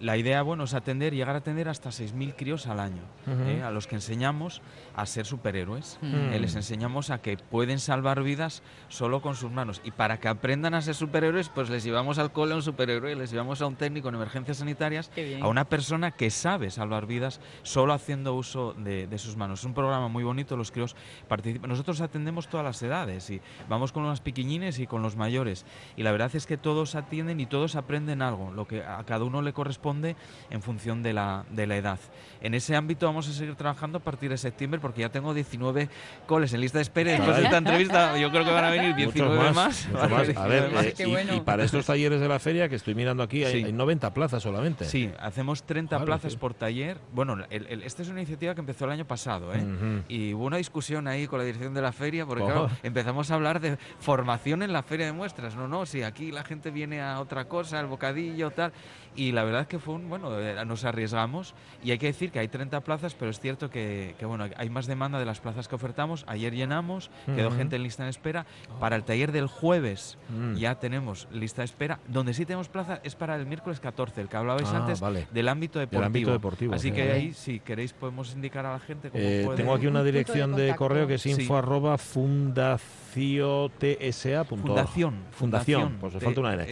la 0.00 0.16
idea 0.16 0.42
bueno 0.42 0.64
es 0.64 0.74
atender, 0.74 1.14
llegar 1.14 1.36
a 1.36 1.38
atender 1.38 1.68
hasta 1.68 1.90
6.000 1.90 2.34
críos 2.36 2.66
al 2.66 2.80
año, 2.80 3.02
¿eh? 3.46 3.62
a 3.62 3.70
los 3.70 3.86
que 3.86 3.94
enseñamos 3.94 4.62
a 4.96 5.06
ser 5.06 5.26
superhéroes. 5.26 5.98
Eh, 6.02 6.38
les 6.40 6.56
enseñamos 6.56 7.10
a 7.10 7.22
que 7.22 7.36
pueden 7.36 7.78
salvar 7.78 8.22
vidas 8.22 8.62
solo 8.88 9.22
con 9.22 9.36
sus 9.36 9.50
manos. 9.50 9.80
Y 9.84 9.92
para 9.92 10.18
que 10.18 10.26
aprendan 10.26 10.74
a 10.74 10.82
ser 10.82 10.96
superhéroes, 10.96 11.48
pues 11.50 11.70
les 11.70 11.84
llevamos 11.84 12.18
al 12.18 12.32
cole 12.32 12.52
a 12.52 12.56
un 12.56 12.62
superhéroe, 12.62 13.14
les 13.14 13.30
llevamos 13.30 13.62
a 13.62 13.66
un 13.66 13.76
técnico 13.76 14.08
en 14.08 14.16
emergencias 14.16 14.56
sanitarias, 14.56 15.10
a 15.40 15.46
una 15.46 15.64
persona 15.64 16.10
que 16.10 16.30
sabe 16.30 16.70
salvar 16.70 17.06
vidas 17.06 17.40
solo 17.62 17.92
haciendo 17.92 18.34
uso 18.34 18.74
de, 18.74 19.06
sus 19.18 19.36
manos. 19.36 19.60
Es 19.60 19.66
un 19.66 19.74
programa 19.74 20.08
muy 20.08 20.24
bonito, 20.24 20.56
los 20.56 20.72
críos 20.72 20.96
participan. 21.28 21.70
Nosotros 21.70 22.00
atendemos 22.00 22.48
todas 22.48 22.64
las 22.64 22.82
edades 22.82 23.30
y 23.30 23.40
vamos 23.68 23.92
con 23.92 24.02
los 24.02 24.20
pequeñines 24.20 24.80
y 24.80 24.86
con 24.86 25.02
los 25.02 25.14
mayores. 25.14 25.64
Y 25.96 26.02
la 26.02 26.10
verdad 26.10 26.34
es 26.34 26.46
que 26.46 26.56
todos 26.56 26.96
atienden 26.96 27.38
y 27.38 27.46
todos 27.46 27.76
aprenden 27.76 28.22
algo, 28.22 28.50
lo 28.50 28.66
que 28.66 28.82
a 28.82 29.04
cada 29.04 29.24
uno 29.24 29.42
le 29.42 29.52
corresponde 29.60 30.16
en 30.48 30.62
función 30.62 31.02
de 31.02 31.12
la, 31.12 31.44
de 31.50 31.66
la 31.66 31.76
edad. 31.76 31.98
En 32.40 32.54
ese 32.54 32.74
ámbito 32.74 33.04
vamos 33.04 33.28
a 33.28 33.32
seguir 33.32 33.54
trabajando 33.56 33.98
a 33.98 34.00
partir 34.00 34.30
de 34.30 34.38
septiembre 34.38 34.80
porque 34.80 35.02
ya 35.02 35.10
tengo 35.10 35.34
19 35.34 35.90
coles 36.26 36.54
en 36.54 36.62
lista 36.62 36.78
de 36.78 36.82
espera. 36.82 37.12
Después 37.12 37.36
de 37.36 37.44
esta 37.44 37.58
entrevista 37.58 38.16
yo 38.16 38.30
creo 38.30 38.42
que 38.46 38.50
van 38.50 38.64
a 38.64 38.70
venir 38.70 38.94
19 38.94 39.52
más. 39.52 39.86
A 39.94 40.06
ver, 40.06 40.34
eh, 40.34 40.94
y, 41.36 41.40
para 41.40 41.64
estos 41.64 41.84
talleres 41.84 42.20
de 42.20 42.28
la 42.28 42.38
feria 42.38 42.70
que 42.70 42.76
estoy 42.76 42.94
mirando 42.94 43.22
aquí 43.22 43.44
hay, 43.44 43.70
90 43.70 44.14
plazas 44.14 44.42
solamente. 44.42 44.86
Sí, 44.86 45.10
hacemos 45.20 45.64
30 45.64 46.02
plazas 46.06 46.36
por 46.36 46.54
taller. 46.54 46.96
Bueno, 47.12 47.36
esta 47.50 48.02
es 48.02 48.08
una 48.08 48.20
iniciativa 48.20 48.54
que 48.54 48.60
empezó 48.60 48.86
el 48.86 48.92
año 48.92 49.06
pasado 49.06 49.52
¿eh? 49.52 50.02
y 50.08 50.32
hubo 50.32 50.46
una 50.46 50.56
discusión 50.56 51.06
ahí 51.06 51.26
con 51.26 51.38
la 51.38 51.44
dirección 51.44 51.74
de 51.74 51.82
la 51.82 51.92
feria 51.92 52.24
porque 52.24 52.44
claro, 52.44 52.70
empezamos 52.82 53.30
a 53.30 53.34
hablar 53.34 53.60
de 53.60 53.76
formación 53.98 54.62
en 54.62 54.72
la 54.72 54.82
feria 54.82 55.04
de 55.04 55.12
muestras. 55.12 55.54
No, 55.54 55.68
no, 55.68 55.84
si 55.84 56.02
aquí 56.02 56.32
la 56.32 56.44
gente 56.44 56.70
viene 56.70 57.02
a 57.02 57.20
otra 57.20 57.44
cosa, 57.46 57.78
el 57.80 57.86
bocadillo, 57.86 58.50
tal. 58.50 58.72
Y 59.16 59.32
la 59.32 59.39
verdad 59.44 59.62
es 59.62 59.66
que 59.66 59.78
fue 59.78 59.94
un, 59.94 60.08
bueno, 60.08 60.30
nos 60.64 60.84
arriesgamos 60.84 61.54
y 61.82 61.90
hay 61.90 61.98
que 61.98 62.06
decir 62.06 62.30
que 62.30 62.38
hay 62.38 62.48
30 62.48 62.80
plazas, 62.82 63.14
pero 63.14 63.30
es 63.30 63.40
cierto 63.40 63.70
que, 63.70 64.14
bueno, 64.22 64.46
hay 64.56 64.70
más 64.70 64.86
demanda 64.86 65.18
de 65.18 65.24
las 65.24 65.40
plazas 65.40 65.68
que 65.68 65.74
ofertamos. 65.74 66.24
Ayer 66.26 66.54
llenamos, 66.54 67.10
quedó 67.26 67.50
gente 67.50 67.76
en 67.76 67.82
lista 67.82 68.04
de 68.04 68.10
espera. 68.10 68.46
Para 68.78 68.96
el 68.96 69.04
taller 69.04 69.32
del 69.32 69.46
jueves 69.46 70.18
mm. 70.28 70.54
ya 70.54 70.76
tenemos 70.76 71.28
lista 71.32 71.62
de 71.62 71.66
espera. 71.66 72.00
Donde 72.06 72.34
sí 72.34 72.46
tenemos 72.46 72.68
plaza 72.68 73.00
es 73.02 73.14
para 73.14 73.36
el 73.36 73.46
miércoles 73.46 73.80
14, 73.80 74.20
el 74.20 74.28
que 74.28 74.36
hablabais 74.36 74.68
ah, 74.68 74.78
antes 74.78 75.00
del 75.32 75.48
ámbito 75.48 75.78
deportivo. 75.78 76.06
ámbito 76.06 76.32
deportivo 76.32 76.74
Así 76.74 76.92
que 76.92 77.10
ahí, 77.12 77.32
si 77.32 77.60
queréis, 77.60 77.92
podemos 77.92 78.34
indicar 78.34 78.66
a 78.66 78.72
la 78.72 78.80
gente 78.80 79.10
cómo 79.10 79.22
eh, 79.22 79.48
Tengo 79.56 79.74
aquí 79.74 79.86
una 79.86 80.02
dirección 80.02 80.54
de, 80.54 80.74
correo 80.74 81.06
que 81.06 81.14
es 81.14 81.26
info 81.26 81.56
arroba 81.56 81.98
fundación 81.98 82.99
Fundación. 84.58 85.14
Fundación, 85.32 85.96
pues 86.00 86.14
me 86.14 86.20
falta 86.20 86.40
una 86.40 86.54
N. 86.54 86.66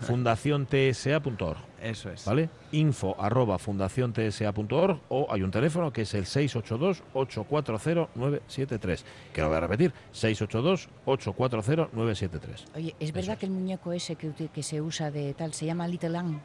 Fundaciontsa.org. 0.00 1.58
Eso 1.82 2.10
es. 2.10 2.24
¿Vale? 2.24 2.48
Info 2.72 3.14
arroba 3.18 3.58
fundaciontsa.org 3.58 5.00
o 5.08 5.26
hay 5.30 5.42
un 5.42 5.50
teléfono 5.50 5.92
que 5.92 6.02
es 6.02 6.14
el 6.14 6.24
682-840-973. 6.24 9.02
Que 9.32 9.40
lo 9.40 9.48
voy 9.48 9.56
a 9.56 9.60
repetir, 9.60 9.92
682-840-973. 10.14 12.76
Oye, 12.76 12.94
¿es 13.00 13.12
verdad 13.12 13.36
que 13.36 13.46
el 13.46 13.52
muñeco 13.52 13.92
ese 13.92 14.14
que, 14.16 14.32
que 14.32 14.62
se 14.62 14.80
usa 14.80 15.10
de 15.10 15.34
tal 15.34 15.52
se 15.54 15.66
llama 15.66 15.88
Little 15.88 16.10
Lang? 16.10 16.38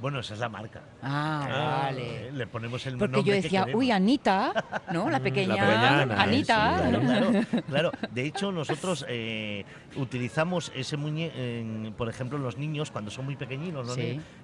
Bueno, 0.00 0.20
esa 0.20 0.34
es 0.34 0.40
la 0.40 0.48
marca. 0.48 0.82
Ah, 1.02 1.46
ah 1.48 1.82
vale. 1.84 2.32
Le 2.32 2.46
ponemos 2.46 2.84
el 2.86 2.98
Porque 2.98 3.22
yo 3.22 3.32
decía, 3.32 3.66
uy, 3.72 3.90
Anita, 3.90 4.52
¿no? 4.92 5.08
La 5.10 5.20
pequeña, 5.20 6.02
Anita. 6.02 6.90
claro, 7.68 7.92
De 8.10 8.24
hecho, 8.24 8.52
nosotros 8.52 9.04
eh, 9.08 9.64
utilizamos 9.96 10.72
ese 10.74 10.96
muñeco, 10.96 11.96
por 11.96 12.08
ejemplo, 12.08 12.38
los 12.38 12.56
niños 12.58 12.90
cuando 12.90 13.10
son 13.10 13.24
muy 13.24 13.36
pequeñinos, 13.36 13.86
¿no? 13.86 13.94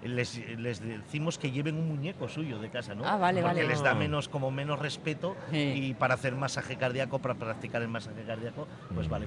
les, 0.03 0.39
les, 0.59 0.81
decimos 0.81 1.39
que 1.39 1.51
lleven 1.51 1.77
un 1.77 1.89
muñeco 1.89 2.29
suyo 2.29 2.59
de 2.59 2.71
casa, 2.71 2.95
¿no? 2.95 3.05
Ah, 3.05 3.17
vale, 3.17 3.43
Porque 3.43 3.63
vale. 3.63 3.69
les 3.69 3.83
da 3.83 3.95
menos, 3.95 4.29
como 4.29 4.51
menos 4.51 4.79
respeto 4.79 5.37
y 5.53 5.95
para 5.95 6.15
hacer 6.15 6.35
masaje 6.35 6.77
cardíaco, 6.77 7.19
para 7.19 7.35
practicar 7.35 7.83
el 7.83 7.89
masaje 7.89 8.23
cardíaco, 8.23 8.67
pues 8.95 9.09
vale, 9.09 9.27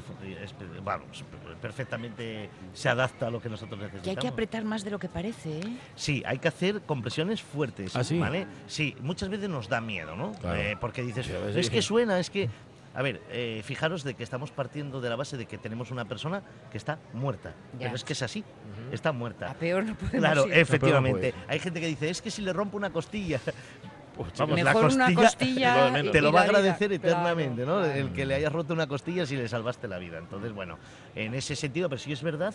vamos, 0.84 1.24
perfectamente 1.62 2.50
se 2.74 2.90
adapta 2.90 3.28
a 3.28 3.30
lo 3.30 3.42
que 3.42 3.50
nosotros 3.50 3.80
necesitamos. 3.80 4.04
Que 4.04 4.10
hay 4.12 4.16
que 4.16 4.28
apretar 4.28 4.64
más 4.64 4.84
de 4.84 4.92
lo 4.92 5.00
que 5.00 5.10
parece, 5.10 5.60
¿eh? 5.60 5.78
Sí, 5.96 6.15
hay 6.26 6.40
que 6.40 6.48
hacer 6.48 6.82
compresiones 6.82 7.42
fuertes. 7.42 7.96
¿Ah, 7.96 8.04
sí? 8.04 8.20
¿vale? 8.20 8.48
Sí, 8.68 8.96
muchas 9.02 9.30
veces 9.30 9.50
nos 9.50 9.68
da 9.68 9.82
miedo, 9.82 10.16
¿no? 10.16 10.34
Eh, 10.54 10.76
porque 10.80 11.02
dices, 11.02 11.30
es 11.30 11.70
que 11.70 11.82
suena, 11.82 12.20
es 12.20 12.30
que... 12.30 12.50
A 12.94 13.02
ver, 13.02 13.22
eh, 13.30 13.62
fijaros 13.66 14.06
de 14.06 14.14
que 14.14 14.24
estamos 14.24 14.52
partiendo 14.52 15.02
de 15.02 15.10
la 15.10 15.18
base 15.18 15.36
de 15.36 15.46
que 15.48 15.58
tenemos 15.58 15.92
una 15.92 16.06
persona 16.06 16.42
que 16.72 16.78
está 16.78 16.98
muerta. 17.12 17.54
Pero 17.78 17.94
es 17.94 18.06
que 18.06 18.14
es 18.14 18.22
así, 18.22 18.44
está 18.92 19.12
muerta. 19.12 19.52
A 19.52 19.54
peor 19.54 19.84
no 19.84 19.96
podemos 19.96 20.20
Claro, 20.20 20.46
efectivamente. 20.46 21.34
Hay 21.50 21.60
gente 21.60 21.82
que 21.82 21.88
dice, 21.88 22.10
es 22.10 22.22
que 22.22 22.32
si 22.32 22.42
le 22.42 22.54
rompo 22.54 22.78
una 22.78 22.92
costilla... 22.92 23.40
Pues, 24.16 24.32
Vamos, 24.38 24.56
Mejor 24.56 24.74
la 24.74 24.82
costilla, 24.82 25.10
una 25.10 25.16
costilla 25.16 26.12
te 26.12 26.22
lo 26.22 26.32
va 26.32 26.42
a 26.42 26.44
agradecer 26.44 26.94
eternamente, 26.94 27.66
¿no? 27.66 27.84
El 27.84 28.14
que 28.14 28.26
le 28.26 28.36
hayas 28.36 28.52
roto 28.52 28.74
una 28.74 28.88
costilla 28.88 29.26
si 29.26 29.36
le 29.36 29.48
salvaste 29.48 29.88
la 29.88 29.98
vida. 29.98 30.18
Entonces, 30.20 30.54
bueno, 30.54 30.78
en 31.16 31.34
ese 31.34 31.56
sentido, 31.56 31.90
pero 31.90 32.00
sí 32.00 32.14
es 32.14 32.24
verdad 32.24 32.54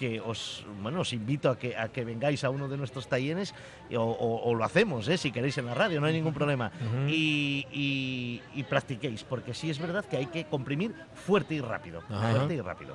que 0.00 0.18
os, 0.18 0.64
bueno, 0.80 1.02
os 1.04 1.12
invito 1.12 1.50
a 1.50 1.58
que, 1.58 1.76
a 1.76 1.92
que 1.92 2.08
vengáis 2.08 2.40
a 2.42 2.48
uno 2.48 2.72
de 2.72 2.78
nuestros 2.78 3.06
talleres 3.06 3.52
o, 3.94 4.54
lo 4.56 4.64
hacemos, 4.64 5.06
¿eh? 5.08 5.18
si 5.18 5.30
queréis 5.30 5.58
en 5.58 5.66
la 5.66 5.74
radio, 5.74 6.00
no 6.00 6.06
hay 6.06 6.14
ningún 6.14 6.32
problema. 6.32 6.72
y, 7.06 8.40
practiquéis, 8.66 9.24
porque 9.24 9.52
sí 9.52 9.68
es 9.68 9.78
verdad 9.78 10.04
que 10.06 10.16
hay 10.16 10.26
que 10.26 10.44
comprimir 10.44 10.94
fuerte 11.12 11.56
y 11.56 11.60
rápido. 11.60 12.00
Fuerte 12.00 12.54
y 12.54 12.60
rápido. 12.62 12.94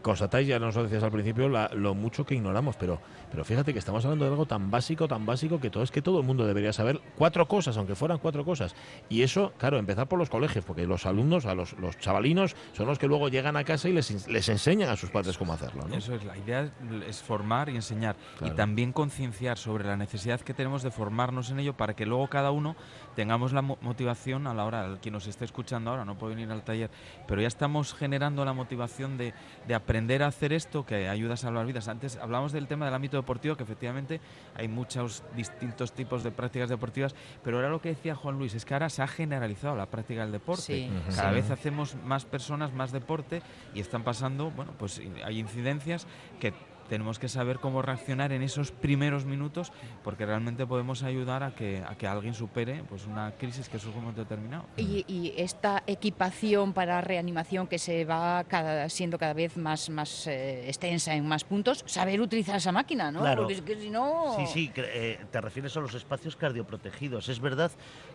constatáis, 0.00 0.46
ya 0.46 0.60
nos 0.60 0.76
lo 0.76 0.84
decías 0.84 1.02
al 1.02 1.10
principio, 1.10 1.48
lo 1.48 1.94
mucho 1.94 2.24
que 2.24 2.36
ignoramos, 2.36 2.76
pero, 2.76 3.00
pero 3.32 3.44
fíjate 3.44 3.72
que 3.72 3.80
estamos 3.80 4.04
hablando 4.04 4.24
de 4.24 4.30
algo 4.30 4.46
tan 4.46 4.70
básico, 4.70 5.08
tan 5.08 5.26
básico, 5.26 5.58
que 5.58 5.70
todo 5.70 5.82
es 5.82 5.90
que 5.90 6.02
todo 6.02 6.20
el 6.20 6.26
mundo 6.26 6.46
debería 6.46 6.72
saber 6.72 7.00
cuatro 7.16 7.48
cosas, 7.48 7.76
aunque 7.78 7.96
fueran 7.96 8.18
cuatro 8.18 8.44
cosas. 8.44 8.76
Y 9.08 9.22
eso, 9.22 9.52
claro, 9.58 9.78
empezar 9.78 10.06
por 10.06 10.20
los 10.20 10.30
colegios, 10.30 10.64
porque 10.64 10.86
los 10.86 11.04
alumnos, 11.04 11.46
a 11.46 11.56
los, 11.56 11.72
los 11.80 11.98
chavalinos, 11.98 12.54
son 12.74 12.86
los 12.86 13.00
que 13.00 13.08
luego 13.08 13.28
llegan 13.28 13.56
a 13.56 13.64
casa 13.64 13.88
y 13.88 13.92
les, 13.92 14.28
les 14.28 14.48
enseñan 14.48 14.90
a 14.90 14.96
sus 14.96 15.10
padres 15.10 15.36
cómo 15.36 15.52
hacerlo. 15.52 15.84
Eso 15.92 16.14
es 16.14 16.27
la 16.28 16.36
idea 16.36 16.70
es 17.06 17.22
formar 17.22 17.70
y 17.70 17.76
enseñar 17.76 18.16
y 18.44 18.50
también 18.50 18.92
concienciar 18.92 19.58
sobre 19.58 19.84
la 19.84 19.96
necesidad 19.96 20.40
que 20.40 20.54
tenemos 20.54 20.82
de 20.82 20.90
formarnos 20.90 21.50
en 21.50 21.58
ello 21.58 21.74
para 21.74 21.94
que 21.94 22.06
luego 22.06 22.28
cada 22.28 22.50
uno 22.50 22.76
tengamos 23.18 23.52
la 23.52 23.62
motivación 23.62 24.46
a 24.46 24.54
la 24.54 24.64
hora, 24.64 24.96
quien 25.02 25.12
nos 25.12 25.26
esté 25.26 25.44
escuchando 25.44 25.90
ahora 25.90 26.04
no 26.04 26.16
puede 26.16 26.36
venir 26.36 26.52
al 26.52 26.62
taller, 26.62 26.88
pero 27.26 27.40
ya 27.40 27.48
estamos 27.48 27.92
generando 27.92 28.44
la 28.44 28.52
motivación 28.52 29.18
de, 29.18 29.34
de 29.66 29.74
aprender 29.74 30.22
a 30.22 30.28
hacer 30.28 30.52
esto 30.52 30.86
que 30.86 31.08
ayuda 31.08 31.34
a 31.34 31.36
salvar 31.36 31.66
vidas. 31.66 31.88
Antes 31.88 32.16
hablamos 32.16 32.52
del 32.52 32.68
tema 32.68 32.84
del 32.84 32.94
ámbito 32.94 33.16
deportivo, 33.16 33.56
que 33.56 33.64
efectivamente 33.64 34.20
hay 34.54 34.68
muchos 34.68 35.24
distintos 35.34 35.90
tipos 35.94 36.22
de 36.22 36.30
prácticas 36.30 36.68
deportivas, 36.68 37.16
pero 37.42 37.56
ahora 37.56 37.70
lo 37.70 37.80
que 37.80 37.88
decía 37.88 38.14
Juan 38.14 38.38
Luis 38.38 38.54
es 38.54 38.64
que 38.64 38.74
ahora 38.74 38.88
se 38.88 39.02
ha 39.02 39.08
generalizado 39.08 39.74
la 39.74 39.86
práctica 39.86 40.20
del 40.20 40.30
deporte. 40.30 40.88
Cada 41.16 41.32
vez 41.32 41.50
hacemos 41.50 41.96
más 42.04 42.24
personas, 42.24 42.72
más 42.72 42.92
deporte 42.92 43.42
y 43.74 43.80
están 43.80 44.04
pasando, 44.04 44.52
bueno, 44.52 44.74
pues 44.78 45.02
hay 45.24 45.40
incidencias 45.40 46.06
que 46.38 46.54
tenemos 46.88 47.18
que 47.18 47.28
saber 47.28 47.58
cómo 47.58 47.82
reaccionar 47.82 48.32
en 48.32 48.42
esos 48.42 48.72
primeros 48.72 49.24
minutos 49.24 49.72
porque 50.02 50.26
realmente 50.26 50.66
podemos 50.66 51.02
ayudar 51.02 51.42
a 51.42 51.54
que, 51.54 51.82
a 51.86 51.94
que 51.96 52.06
alguien 52.06 52.34
supere 52.34 52.82
pues, 52.88 53.06
una 53.06 53.32
crisis 53.32 53.68
que 53.68 53.78
surge 53.78 53.98
un 53.98 54.04
momento 54.04 54.22
determinado. 54.22 54.64
Y, 54.76 55.34
esta 55.36 55.82
equipación 55.86 56.72
para 56.72 57.00
reanimación 57.00 57.66
que 57.66 57.78
se 57.78 58.04
va 58.04 58.44
cada, 58.44 58.88
siendo 58.88 59.18
cada 59.18 59.34
vez 59.34 59.56
más, 59.56 59.88
más 59.90 60.26
eh, 60.26 60.66
extensa 60.66 61.14
en 61.14 61.26
más 61.26 61.44
puntos, 61.44 61.84
saber 61.86 62.20
utilizar 62.20 62.56
esa 62.56 62.72
máquina, 62.72 63.12
¿no? 63.12 63.20
Porque 63.36 63.54
es 63.54 63.62
que 63.62 63.76
si 63.76 63.90
no... 63.90 64.34
Sí, 64.36 64.46
sí, 64.46 64.72
eh, 64.76 65.18
te 65.30 65.40
refieres 65.40 65.76
a 65.76 65.80
los 65.80 65.94
espacios 65.94 66.36
cardioprotegidos. 66.36 67.28
Es 67.28 67.40
verdad 67.40 67.70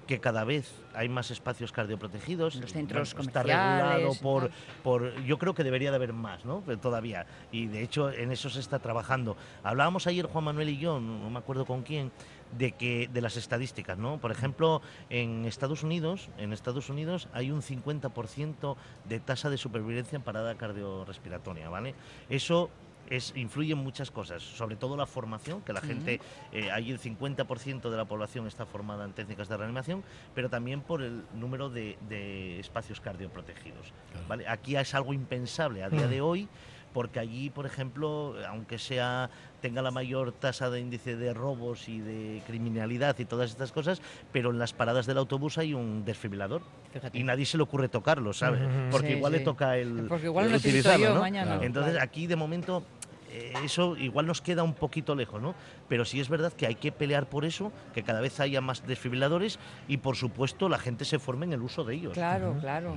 que 0.07 0.19
cada 0.19 0.43
vez 0.43 0.73
hay 0.93 1.07
más 1.07 1.31
espacios 1.31 1.71
cardioprotegidos. 1.71 2.55
Los 2.55 2.73
centros 2.73 3.15
Está 3.17 3.43
regulado 3.43 4.13
por, 4.21 4.51
por... 4.83 5.23
Yo 5.23 5.37
creo 5.37 5.53
que 5.53 5.63
debería 5.63 5.91
de 5.91 5.95
haber 5.95 6.13
más, 6.13 6.45
¿no? 6.45 6.63
Todavía. 6.81 7.25
Y 7.51 7.67
de 7.67 7.81
hecho 7.83 8.11
en 8.11 8.31
esos 8.31 8.55
está 8.63 8.79
trabajando. 8.79 9.37
Hablábamos 9.63 10.07
ayer 10.07 10.25
Juan 10.25 10.45
Manuel 10.45 10.69
y 10.69 10.77
yo, 10.77 10.99
no 10.99 11.29
me 11.29 11.39
acuerdo 11.39 11.65
con 11.65 11.83
quién, 11.83 12.11
de 12.57 12.71
que 12.71 13.09
de 13.11 13.21
las 13.21 13.37
estadísticas, 13.37 13.97
¿no? 13.97 14.19
Por 14.19 14.31
ejemplo, 14.31 14.81
en 15.09 15.45
Estados 15.45 15.83
Unidos, 15.83 16.29
en 16.37 16.53
Estados 16.53 16.89
Unidos 16.89 17.27
hay 17.33 17.51
un 17.51 17.61
50% 17.61 18.75
de 19.07 19.19
tasa 19.19 19.49
de 19.49 19.57
supervivencia 19.57 20.15
en 20.15 20.21
parada 20.21 20.55
cardiorrespiratoria, 20.55 21.69
¿vale? 21.69 21.95
Eso 22.29 22.69
es, 23.09 23.33
influye 23.35 23.73
en 23.73 23.79
muchas 23.79 24.11
cosas, 24.11 24.41
sobre 24.41 24.75
todo 24.75 24.95
la 24.95 25.05
formación, 25.05 25.61
que 25.61 25.73
la 25.73 25.81
gente, 25.81 26.19
eh, 26.51 26.71
hay 26.71 26.91
el 26.91 26.99
50% 26.99 27.89
de 27.89 27.97
la 27.97 28.05
población 28.05 28.47
está 28.47 28.65
formada 28.65 29.05
en 29.05 29.13
técnicas 29.13 29.49
de 29.49 29.57
reanimación, 29.57 30.03
pero 30.33 30.49
también 30.49 30.81
por 30.81 31.01
el 31.01 31.23
número 31.33 31.69
de, 31.69 31.97
espacios 32.59 33.01
cardioprotegidos. 33.01 33.93
¿vale? 34.27 34.47
Aquí 34.47 34.75
es 34.75 34.93
algo 34.95 35.13
impensable 35.13 35.83
a 35.83 35.89
día 35.89 36.07
de 36.07 36.21
hoy 36.21 36.47
porque 36.93 37.19
allí, 37.19 37.49
por 37.49 37.65
ejemplo, 37.65 38.35
aunque 38.47 38.77
sea 38.77 39.29
tenga 39.61 39.81
la 39.81 39.91
mayor 39.91 40.33
tasa 40.33 40.69
de 40.69 40.81
índice 40.81 41.15
de 41.15 41.33
robos 41.33 41.87
y 41.87 41.99
de 41.99 42.41
criminalidad 42.45 43.17
y 43.19 43.25
todas 43.25 43.49
estas 43.49 43.71
cosas, 43.71 44.01
pero 44.33 44.51
en 44.51 44.59
las 44.59 44.73
paradas 44.73 45.05
del 45.05 45.17
autobús 45.17 45.57
hay 45.57 45.73
un 45.73 46.03
desfibrilador. 46.03 46.61
Y 47.13 47.23
nadie 47.23 47.45
se 47.45 47.57
le 47.57 47.63
ocurre 47.63 47.87
tocarlo, 47.87 48.33
¿sabes? 48.33 48.61
Porque 48.91 49.13
igual 49.13 49.31
le 49.31 49.39
toca 49.39 49.77
el, 49.77 50.05
porque 50.07 50.25
igual 50.25 50.53
utilizarlo, 50.53 51.15
¿no? 51.15 51.61
Entonces 51.63 51.97
aquí 51.99 52.27
de 52.27 52.35
momento 52.35 52.83
eh, 53.31 53.53
eso 53.63 53.95
igual 53.97 54.27
nos 54.27 54.41
queda 54.41 54.63
un 54.63 54.73
poquito 54.73 55.15
lejos, 55.15 55.41
¿no? 55.41 55.55
Pero 55.87 56.03
sí 56.03 56.19
es 56.19 56.27
verdad 56.27 56.51
que 56.51 56.67
hay 56.67 56.75
que 56.75 56.91
pelear 56.91 57.27
por 57.27 57.45
eso, 57.45 57.71
que 57.93 58.03
cada 58.03 58.19
vez 58.19 58.39
haya 58.41 58.59
más 58.59 58.85
desfibriladores 58.85 59.59
y 59.87 59.97
por 59.97 60.17
supuesto 60.17 60.67
la 60.67 60.77
gente 60.77 61.05
se 61.05 61.19
forme 61.19 61.45
en 61.45 61.53
el 61.53 61.61
uso 61.61 61.83
de 61.83 61.95
ellos. 61.95 62.13
Claro, 62.13 62.57
claro 62.59 62.95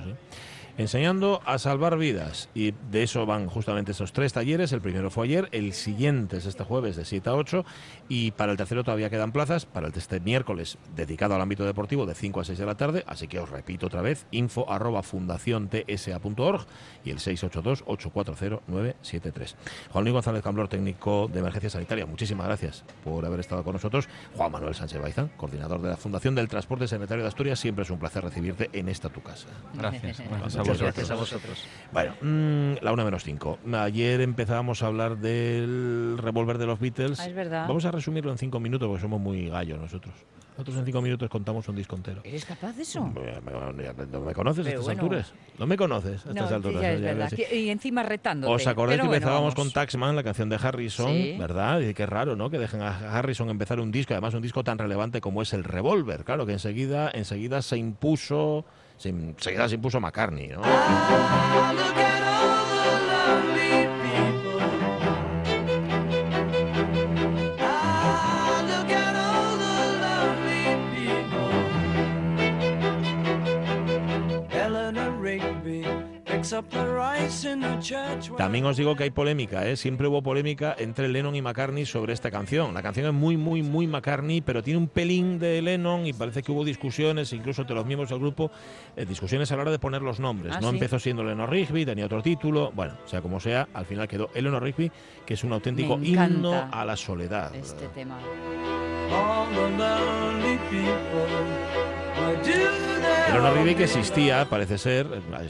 enseñando 0.77 1.41
a 1.45 1.57
salvar 1.57 1.97
vidas. 1.97 2.49
Y 2.53 2.73
de 2.91 3.03
eso 3.03 3.25
van 3.25 3.47
justamente 3.47 3.91
esos 3.91 4.13
tres 4.13 4.31
talleres. 4.33 4.71
El 4.71 4.81
primero 4.81 5.11
fue 5.11 5.25
ayer, 5.25 5.49
el 5.51 5.73
siguiente 5.73 6.37
es 6.37 6.45
este 6.45 6.63
jueves 6.63 6.95
de 6.95 7.03
7 7.05 7.29
a 7.29 7.33
8 7.33 7.65
y 8.07 8.31
para 8.31 8.51
el 8.51 8.57
tercero 8.57 8.83
todavía 8.83 9.09
quedan 9.09 9.31
plazas. 9.31 9.65
Para 9.65 9.87
el 9.87 9.93
este 9.97 10.19
miércoles 10.19 10.77
dedicado 10.95 11.33
al 11.35 11.41
ámbito 11.41 11.65
deportivo 11.65 12.05
de 12.05 12.13
5 12.13 12.41
a 12.41 12.45
6 12.45 12.59
de 12.59 12.65
la 12.65 12.75
tarde. 12.75 13.03
Así 13.07 13.27
que 13.27 13.39
os 13.39 13.49
repito 13.49 13.87
otra 13.87 14.01
vez, 14.01 14.27
info 14.31 14.71
arroba 14.71 15.01
fundaciontsa.org 15.01 16.67
y 17.03 17.09
el 17.09 17.17
682-840-973. 17.17 19.55
Juan 19.91 20.03
Luis 20.03 20.13
González 20.13 20.43
Camblor, 20.43 20.67
técnico 20.67 21.27
de 21.31 21.39
emergencia 21.39 21.71
sanitaria, 21.71 22.05
muchísimas 22.05 22.45
gracias 22.45 22.83
por 23.03 23.25
haber 23.25 23.39
estado 23.39 23.63
con 23.63 23.73
nosotros. 23.73 24.07
Juan 24.35 24.51
Manuel 24.51 24.75
Sánchez 24.75 25.01
Baizán, 25.01 25.31
coordinador 25.35 25.81
de 25.81 25.89
la 25.89 25.97
Fundación 25.97 26.35
del 26.35 26.47
Transporte 26.47 26.87
Secretario 26.87 27.23
de 27.23 27.29
Asturias, 27.29 27.59
siempre 27.59 27.83
es 27.83 27.89
un 27.89 27.97
placer 27.97 28.23
recibirte 28.23 28.69
en 28.73 28.89
esta 28.89 29.09
tu 29.09 29.23
casa. 29.23 29.47
Gracias. 29.73 30.19
gracias 30.29 30.66
a 30.69 31.15
vosotros. 31.15 31.65
Bueno, 31.91 32.13
mm, 32.21 32.83
la 32.83 32.91
una 32.91 33.03
menos 33.03 33.23
cinco. 33.23 33.57
Ayer 33.73 34.21
empezábamos 34.21 34.83
a 34.83 34.87
hablar 34.87 35.17
del 35.17 36.17
revólver 36.17 36.57
de 36.57 36.65
los 36.65 36.79
Beatles. 36.79 37.19
Ah, 37.19 37.27
es 37.27 37.35
verdad. 37.35 37.67
Vamos 37.67 37.85
a 37.85 37.91
resumirlo 37.91 38.31
en 38.31 38.37
cinco 38.37 38.59
minutos 38.59 38.87
porque 38.87 39.01
somos 39.01 39.19
muy 39.19 39.49
gallos 39.49 39.79
nosotros. 39.79 40.13
Nosotros 40.57 40.77
en 40.77 40.85
cinco 40.85 41.01
minutos 41.03 41.29
contamos 41.29 41.67
un 41.69 41.75
disco 41.75 41.95
entero. 41.95 42.21
¿Eres 42.23 42.43
capaz 42.43 42.75
de 42.75 42.81
eso? 42.81 43.13
¿No 44.11 44.21
me 44.21 44.33
conoces 44.33 44.65
a 44.65 44.69
estas 44.69 44.87
alturas? 44.87 45.33
¿No 45.59 45.67
me 45.67 45.77
conoces 45.77 46.25
a 46.25 46.29
estas 46.29 46.51
alturas? 46.51 46.83
es 46.83 47.01
verdad. 47.01 47.31
Y 47.53 47.69
encima 47.69 48.01
retándote. 48.01 48.51
¿Os 48.51 48.65
acordáis 48.65 48.99
que 48.99 49.05
empezábamos 49.05 49.53
con 49.53 49.71
Taxman, 49.71 50.15
la 50.15 50.23
canción 50.23 50.49
de 50.49 50.55
Harrison? 50.55 51.13
¿Verdad? 51.37 51.81
Y 51.81 51.93
qué 51.93 52.07
raro, 52.07 52.35
¿no? 52.35 52.49
Que 52.49 52.57
dejen 52.57 52.81
a 52.81 53.19
Harrison 53.19 53.51
empezar 53.51 53.79
un 53.79 53.91
disco, 53.91 54.13
además 54.15 54.33
un 54.33 54.41
disco 54.41 54.63
tan 54.63 54.79
relevante 54.79 55.21
como 55.21 55.43
es 55.43 55.53
el 55.53 55.63
Revolver. 55.63 56.23
Claro, 56.23 56.47
que 56.47 56.53
enseguida, 56.53 57.11
enseguida 57.13 57.61
se 57.61 57.77
impuso 57.77 58.65
se, 58.97 59.09
enseguida 59.09 59.69
se 59.69 59.75
impuso 59.75 59.99
McCartney, 59.99 60.47
¿no? 60.49 60.61
También 78.37 78.65
os 78.65 78.77
digo 78.77 78.95
que 78.95 79.03
hay 79.03 79.09
polémica, 79.09 79.67
¿eh? 79.67 79.75
siempre 79.77 80.07
hubo 80.07 80.21
polémica 80.21 80.75
entre 80.77 81.07
Lennon 81.07 81.35
y 81.35 81.41
McCartney 81.41 81.85
sobre 81.85 82.13
esta 82.13 82.31
canción. 82.31 82.73
La 82.73 82.81
canción 82.81 83.07
es 83.07 83.13
muy, 83.13 83.37
muy, 83.37 83.61
muy 83.61 83.87
McCartney, 83.87 84.41
pero 84.41 84.63
tiene 84.63 84.79
un 84.79 84.87
pelín 84.87 85.39
de 85.39 85.61
Lennon 85.61 86.05
y 86.05 86.13
parece 86.13 86.43
que 86.43 86.51
hubo 86.51 86.65
discusiones, 86.65 87.33
incluso 87.33 87.61
entre 87.61 87.75
los 87.75 87.85
miembros 87.85 88.09
del 88.09 88.19
grupo, 88.19 88.51
eh, 88.95 89.05
discusiones 89.05 89.51
a 89.51 89.55
la 89.55 89.63
hora 89.63 89.71
de 89.71 89.79
poner 89.79 90.01
los 90.01 90.19
nombres. 90.19 90.55
Ah, 90.55 90.61
no 90.61 90.69
empezó 90.69 90.99
siendo 90.99 91.23
Lennon 91.23 91.49
Rigby, 91.49 91.85
tenía 91.85 92.05
otro 92.05 92.21
título. 92.21 92.71
Bueno, 92.73 92.95
sea 93.05 93.21
como 93.21 93.39
sea, 93.39 93.67
al 93.73 93.85
final 93.85 94.07
quedó 94.07 94.29
Eleanor 94.33 94.63
Rigby, 94.63 94.91
que 95.25 95.33
es 95.33 95.43
un 95.43 95.53
auténtico 95.53 95.99
himno 96.01 96.67
a 96.71 96.85
la 96.85 96.95
soledad. 96.95 97.53
Este 97.55 97.87
tema. 97.89 98.17
Eleanor 103.29 103.53
Rigby 103.55 103.75
que 103.75 103.83
existía, 103.83 104.47
parece 104.49 104.77
ser, 104.77 105.07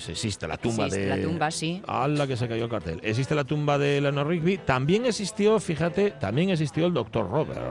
existe 0.09 0.47
la 0.47 0.57
tumba 0.57 0.86
existe 0.88 1.07
de... 1.07 1.15
la 1.15 1.22
tumba, 1.22 1.51
sí. 1.51 1.82
¡Hala 1.88 2.28
que 2.28 2.36
se 2.36 2.47
cayó 2.47 2.65
el 2.65 2.70
cartel! 2.70 2.99
Existe 3.03 3.36
la 3.36 3.43
tumba 3.43 3.78
de 3.78 3.99
Eleanor 3.99 4.28
Rigby. 4.28 4.57
También 4.57 5.05
existió, 5.05 5.59
fíjate, 5.59 6.11
también 6.11 6.49
existió 6.49 6.88
el 6.88 6.93
doctor 6.93 7.30
Robert. 7.30 7.61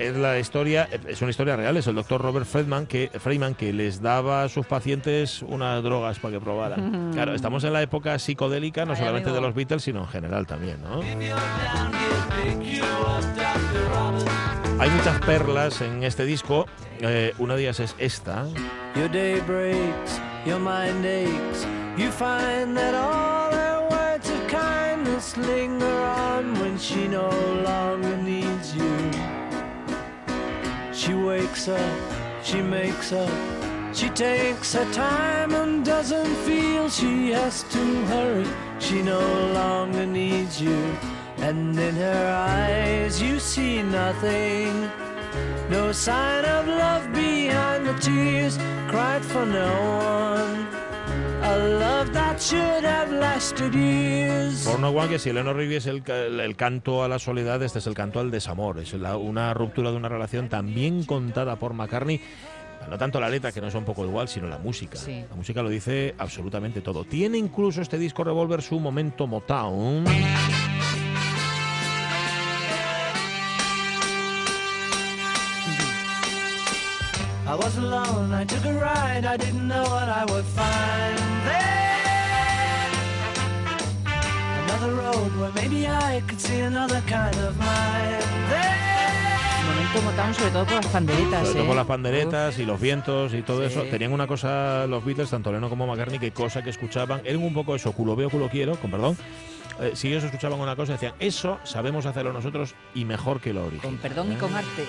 Es 0.00 0.16
la 0.16 0.38
historia, 0.38 0.88
es 1.06 1.20
una 1.20 1.30
historia 1.30 1.56
real, 1.56 1.76
es 1.76 1.86
el 1.86 1.94
doctor 1.94 2.22
Robert 2.22 2.46
Friedman 2.46 2.86
que, 2.86 3.10
Freeman 3.20 3.54
que 3.54 3.72
les 3.72 4.00
daba 4.00 4.44
a 4.44 4.48
sus 4.48 4.66
pacientes 4.66 5.42
unas 5.42 5.82
drogas 5.82 6.18
para 6.18 6.34
que 6.34 6.40
probaran. 6.40 7.12
Claro, 7.12 7.34
estamos 7.34 7.64
en 7.64 7.74
la 7.74 7.82
época 7.82 8.18
psicodélica, 8.18 8.86
no 8.86 8.96
solamente 8.96 9.30
de 9.30 9.40
los 9.40 9.54
Beatles, 9.54 9.82
sino 9.82 10.00
en 10.00 10.08
general 10.08 10.46
también, 10.46 10.82
¿no? 10.82 11.00
Hay 14.78 14.90
muchas 14.90 15.20
perlas 15.26 15.82
en 15.82 16.02
este 16.02 16.24
disco, 16.24 16.66
eh, 17.00 17.34
una 17.38 17.54
de 17.54 17.62
ellas 17.62 17.80
es 17.80 17.94
esta. 17.98 18.46
Your 18.96 19.10
day 19.10 19.40
breaks, 19.46 20.20
your 20.46 20.58
mind 20.58 21.04
aches, 21.04 21.66
you 21.98 22.10
find 22.10 22.74
that 22.76 22.94
all 22.94 23.52
her 23.52 23.86
words 23.90 24.30
of 24.30 24.46
kindness 24.48 25.36
linger 25.36 25.86
on 25.86 26.54
when 26.60 26.78
she 26.78 27.06
no 27.06 27.28
longer 27.62 28.16
needs. 28.16 28.49
She 31.00 31.14
wakes 31.14 31.66
up, 31.66 31.98
she 32.44 32.60
makes 32.60 33.10
up, 33.10 33.32
she 33.94 34.10
takes 34.10 34.74
her 34.74 34.84
time 34.92 35.54
and 35.54 35.82
doesn't 35.82 36.34
feel 36.44 36.90
she 36.90 37.30
has 37.30 37.62
to 37.72 38.04
hurry. 38.04 38.46
She 38.80 39.00
no 39.00 39.18
longer 39.54 40.04
needs 40.04 40.60
you, 40.60 40.94
and 41.38 41.78
in 41.78 41.96
her 41.96 42.26
eyes 42.36 43.22
you 43.22 43.40
see 43.40 43.82
nothing. 43.82 44.90
No 45.70 45.90
sign 45.90 46.44
of 46.44 46.66
love 46.66 47.10
behind 47.14 47.86
the 47.86 47.94
tears 47.94 48.58
cried 48.90 49.24
for 49.24 49.46
no 49.46 49.72
one. 50.04 50.89
Por 54.64 54.80
no 54.80 55.08
que 55.08 55.18
si 55.18 55.30
Eleanor 55.30 55.56
Rigby 55.56 55.76
es 55.76 55.86
el, 55.86 56.02
el, 56.08 56.56
canto 56.56 57.02
a 57.02 57.08
la 57.08 57.18
soledad, 57.18 57.62
este 57.62 57.78
es 57.78 57.86
el 57.86 57.94
canto 57.94 58.20
al 58.20 58.30
desamor. 58.30 58.78
Es 58.78 58.92
una 58.92 59.54
ruptura 59.54 59.90
de 59.90 59.96
una 59.96 60.08
relación 60.08 60.48
también 60.48 61.04
contada 61.04 61.56
por 61.56 61.74
McCartney. 61.74 62.20
No 62.88 62.98
tanto 62.98 63.20
la 63.20 63.28
letra, 63.28 63.52
que 63.52 63.60
no 63.60 63.68
es 63.68 63.74
un 63.74 63.84
poco 63.84 64.04
igual, 64.04 64.28
sino 64.28 64.48
la 64.48 64.58
música. 64.58 64.98
La 65.06 65.36
música 65.36 65.62
lo 65.62 65.68
dice 65.68 66.14
absolutamente 66.18 66.80
todo. 66.80 67.04
Tiene 67.04 67.38
incluso 67.38 67.82
este 67.82 67.98
disco 67.98 68.24
Revolver 68.24 68.62
su 68.62 68.80
momento 68.80 69.26
Motown. 69.26 70.04
I 77.50 77.56
was 77.56 77.76
alone, 77.78 78.32
I 78.32 78.44
took 78.44 78.64
a 78.64 78.72
ride, 78.74 79.24
I 79.24 79.36
didn't 79.36 79.66
know 79.66 79.82
what 79.82 80.08
I 80.08 80.24
would 80.30 80.44
find 80.44 81.18
there. 81.48 81.90
Another 84.62 84.92
road 84.94 85.30
where 85.36 85.52
maybe 85.56 85.88
I 85.88 86.22
could 86.28 86.40
see 86.40 86.60
another 86.60 87.02
kind 87.08 87.34
of 87.38 87.58
mind 87.58 88.22
there. 88.50 88.80
momento 89.66 90.02
Motown 90.02 90.34
sobre 90.34 90.50
todo 90.50 90.64
por 90.64 90.74
las 90.74 90.86
panderetas. 90.86 91.40
Sobre 91.40 91.52
todo 91.54 91.62
¿eh? 91.64 91.66
por 91.66 91.76
las 91.76 91.86
panderetas 91.86 92.58
y 92.60 92.64
los 92.64 92.80
vientos 92.80 93.34
y 93.34 93.42
todo 93.42 93.64
eso. 93.64 93.82
Tenían 93.82 94.12
una 94.12 94.28
cosa 94.28 94.86
los 94.86 95.04
Beatles, 95.04 95.30
tanto 95.30 95.50
Leno 95.50 95.68
como 95.68 95.88
McCartney, 95.88 96.20
que 96.20 96.30
cosa 96.30 96.62
que 96.62 96.70
escuchaban, 96.70 97.20
eran 97.24 97.42
un 97.42 97.52
poco 97.52 97.74
eso, 97.74 97.90
culo 97.90 98.14
veo, 98.14 98.30
culo 98.30 98.48
quiero, 98.48 98.76
con 98.76 98.92
perdón, 98.92 99.16
eh, 99.80 99.92
si 99.94 100.08
ellos 100.08 100.24
escuchaban 100.24 100.60
una 100.60 100.76
cosa, 100.76 100.92
decían, 100.92 101.14
eso 101.18 101.58
sabemos 101.64 102.04
hacerlo 102.04 102.32
nosotros 102.32 102.74
y 102.94 103.06
mejor 103.06 103.40
que 103.40 103.54
lo 103.54 103.64
original. 103.64 103.82
Con 103.82 103.96
perdón 103.96 104.32
y 104.32 104.36
con 104.36 104.54
arte. 104.54 104.84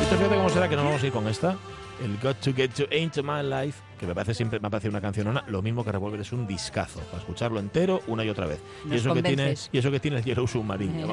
Esto 0.00 0.16
fíjate 0.16 0.36
cómo 0.36 0.48
será 0.50 0.68
que 0.68 0.76
no 0.76 0.84
vamos 0.84 1.02
a 1.02 1.06
ir 1.06 1.12
con 1.12 1.26
esta. 1.26 1.56
El 2.02 2.16
Got 2.18 2.38
to 2.40 2.54
Get 2.54 2.70
to 2.70 2.84
Into 2.94 3.22
My 3.22 3.42
Life, 3.42 3.82
que 3.98 4.06
me 4.06 4.14
parece 4.14 4.32
siempre 4.32 4.58
me 4.58 4.68
ha 4.68 4.70
parecido 4.70 4.90
una 4.90 5.02
canción 5.02 5.38
lo 5.48 5.62
mismo 5.62 5.84
que 5.84 5.92
Revolver 5.92 6.20
es 6.20 6.32
un 6.32 6.46
discazo, 6.46 7.00
para 7.00 7.18
escucharlo 7.18 7.60
entero 7.60 8.00
una 8.06 8.24
y 8.24 8.30
otra 8.30 8.46
vez. 8.46 8.60
y 8.90 8.94
eso 8.94 9.12
que 9.12 9.22
tiene 9.22 9.54
y 9.70 9.78
eso 9.78 9.90
que 9.90 10.00
tiene 10.00 10.18
el 10.18 10.24
Yellow 10.24 10.46
Submarine, 10.46 11.04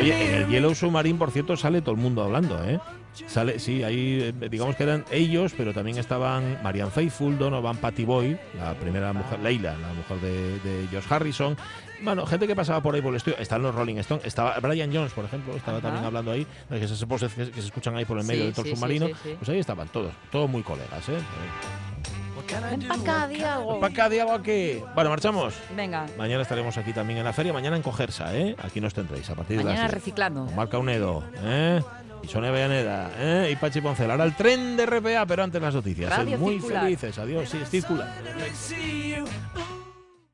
Oye, 0.00 0.28
en 0.28 0.42
el 0.42 0.48
Yellow 0.48 0.74
Submarine, 0.74 1.18
por 1.18 1.30
cierto, 1.30 1.56
sale 1.56 1.82
todo 1.82 1.94
el 1.94 2.00
mundo 2.00 2.22
hablando, 2.22 2.62
¿eh? 2.64 2.80
Sale, 3.26 3.58
sí, 3.58 3.82
ahí 3.82 4.32
eh, 4.40 4.48
digamos 4.48 4.76
que 4.76 4.82
eran 4.82 5.04
ellos, 5.10 5.54
pero 5.56 5.72
también 5.72 5.98
estaban 5.98 6.62
Marianne 6.62 6.90
Faithfull, 6.90 7.38
Donovan 7.38 7.76
Patty 7.78 8.04
Boy, 8.04 8.38
la 8.58 8.74
primera 8.74 9.12
mujer, 9.12 9.40
Leila, 9.40 9.76
la 9.76 9.92
mujer 9.92 10.20
de, 10.20 10.58
de 10.60 10.88
Josh 10.92 11.06
Harrison. 11.10 11.56
Bueno, 12.02 12.26
gente 12.26 12.46
que 12.46 12.54
pasaba 12.54 12.82
por 12.82 12.94
ahí 12.94 13.00
por 13.00 13.10
el 13.10 13.16
estudio. 13.16 13.38
Están 13.38 13.62
los 13.62 13.74
Rolling 13.74 13.96
Stones. 13.96 14.24
Estaba 14.26 14.58
Brian 14.60 14.92
Jones, 14.92 15.12
por 15.12 15.24
ejemplo, 15.24 15.56
estaba 15.56 15.80
también 15.80 16.04
hablando 16.04 16.30
ahí. 16.30 16.46
Que 16.68 16.86
se, 16.86 17.06
que, 17.06 17.28
se 17.28 17.60
escuchan 17.60 17.96
ahí 17.96 18.04
por 18.04 18.18
el 18.18 18.24
medio 18.24 18.44
del 18.44 18.52
torso 18.52 18.74
submarino. 18.74 19.08
pues 19.38 19.48
ahí 19.48 19.58
estaban 19.58 19.88
todos, 19.88 20.12
todos 20.30 20.48
muy 20.48 20.62
colegas, 20.62 21.08
¿eh? 21.08 21.18
acá, 22.90 23.26
Diego. 23.28 23.84
acá, 23.84 24.08
Diego, 24.08 24.32
aquí. 24.32 24.82
Bueno, 24.94 25.10
marchamos. 25.10 25.54
Venga. 25.74 26.06
Mañana 26.18 26.42
estaremos 26.42 26.76
aquí 26.76 26.92
también 26.92 27.18
en 27.18 27.24
la 27.24 27.32
feria. 27.32 27.52
Mañana 27.52 27.76
en 27.76 27.82
Cogersa, 27.82 28.36
¿eh? 28.36 28.54
Aquí 28.62 28.80
nos 28.80 28.94
tendréis 28.94 29.28
a 29.30 29.34
partir 29.34 29.56
Mañana 29.56 29.74
de 29.74 29.82
las 29.82 29.90
reciclando. 29.90 30.44
Marca 30.54 30.78
Unedo, 30.78 31.24
¿eh? 31.42 31.82
Y 32.26 32.32
Sonia 32.32 32.50
Villaneda 32.50 33.12
¿eh? 33.18 33.50
y 33.52 33.56
Pachi 33.56 33.80
Poncel. 33.80 34.10
Ahora 34.10 34.24
el 34.24 34.34
tren 34.34 34.76
de 34.76 34.86
RPA, 34.86 35.26
pero 35.26 35.44
antes 35.44 35.62
las 35.62 35.74
noticias. 35.74 36.10
Radio 36.10 36.38
muy 36.38 36.58
felices. 36.58 37.18
Adiós, 37.18 37.48
sí, 37.48 37.58
es 37.62 37.70
circular. 37.70 38.08